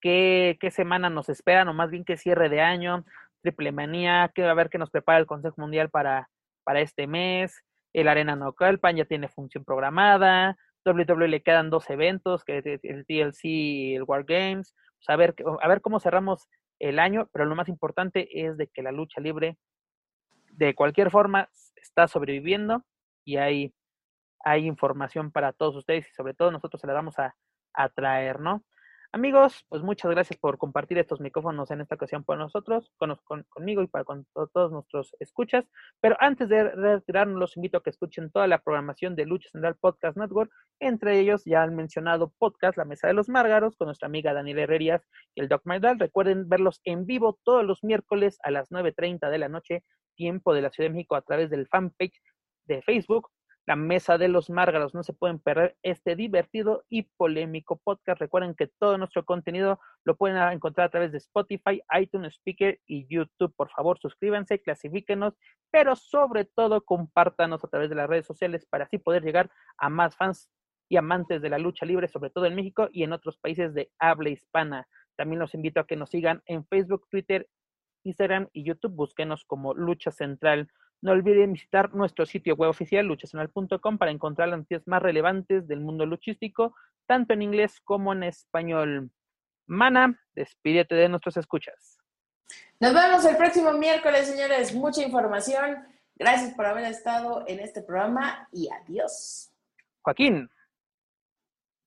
[0.00, 3.04] qué, qué semana nos esperan, o más bien qué cierre de año,
[3.42, 6.30] triple manía, que a ver qué nos prepara el Consejo Mundial para,
[6.64, 7.62] para este mes.
[7.92, 8.38] El Arena
[8.80, 10.56] Pan ya tiene función programada.
[10.86, 14.74] WWE le quedan dos eventos, que el TLC y el War Games.
[14.96, 16.48] Pues a ver, a ver cómo cerramos
[16.80, 19.56] el año, pero lo más importante es de que la lucha libre
[20.52, 22.84] de cualquier forma está sobreviviendo
[23.24, 23.72] y hay,
[24.44, 27.36] hay información para todos ustedes y sobre todo nosotros se la vamos a,
[27.74, 28.64] a traer, ¿no?
[29.12, 33.18] Amigos, pues muchas gracias por compartir estos micrófonos en esta ocasión con nosotros, con,
[33.48, 35.64] conmigo y para con todos nuestros escuchas.
[36.00, 39.74] Pero antes de retirarnos, los invito a que escuchen toda la programación de Lucha Central
[39.80, 44.06] Podcast Network, entre ellos ya han mencionado podcast La Mesa de los Márgaros con nuestra
[44.06, 45.02] amiga Daniela Herrerías
[45.34, 45.98] y el Doc Maidal.
[45.98, 49.82] Recuerden verlos en vivo todos los miércoles a las 9.30 de la noche,
[50.14, 52.22] tiempo de la Ciudad de México, a través del fanpage
[52.66, 53.28] de Facebook
[53.70, 54.94] la Mesa de los Márgaros.
[54.94, 58.20] No se pueden perder este divertido y polémico podcast.
[58.20, 63.06] Recuerden que todo nuestro contenido lo pueden encontrar a través de Spotify, iTunes Speaker y
[63.06, 63.54] YouTube.
[63.54, 65.34] Por favor, suscríbanse, clasifíquenos,
[65.70, 69.48] pero sobre todo compártanos a través de las redes sociales para así poder llegar
[69.78, 70.50] a más fans
[70.88, 73.92] y amantes de la lucha libre, sobre todo en México y en otros países de
[74.00, 74.88] habla hispana.
[75.16, 77.48] También los invito a que nos sigan en Facebook, Twitter,
[78.02, 78.96] Instagram y YouTube.
[78.96, 80.68] Búsquenos como Lucha Central.
[81.02, 85.80] No olviden visitar nuestro sitio web oficial luchacional.com para encontrar las noticias más relevantes del
[85.80, 86.74] mundo luchístico,
[87.06, 89.10] tanto en inglés como en español.
[89.66, 91.98] Mana, despídete de nuestros escuchas.
[92.80, 94.74] Nos vemos el próximo miércoles, señores.
[94.74, 95.86] Mucha información.
[96.16, 99.50] Gracias por haber estado en este programa y adiós.
[100.02, 100.50] Joaquín.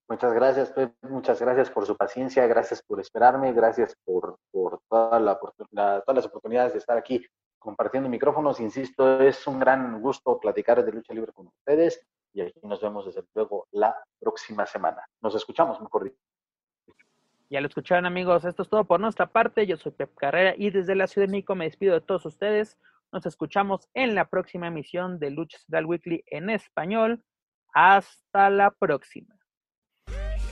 [0.10, 5.40] Muchas gracias, Muchas gracias por su paciencia, gracias por esperarme, gracias por, por toda la,
[5.40, 7.26] todas las oportunidades de estar aquí
[7.64, 8.60] compartiendo micrófonos.
[8.60, 13.06] Insisto, es un gran gusto platicar de lucha libre con ustedes y aquí nos vemos
[13.06, 15.08] desde luego la próxima semana.
[15.22, 16.18] Nos escuchamos, mejor dicho.
[17.50, 19.66] Ya lo escucharon amigos, esto es todo por nuestra parte.
[19.66, 22.78] Yo soy Pep Carrera y desde la Ciudad de México me despido de todos ustedes.
[23.12, 27.24] Nos escuchamos en la próxima emisión de Lucha Central Weekly en español.
[27.74, 29.36] Hasta la próxima.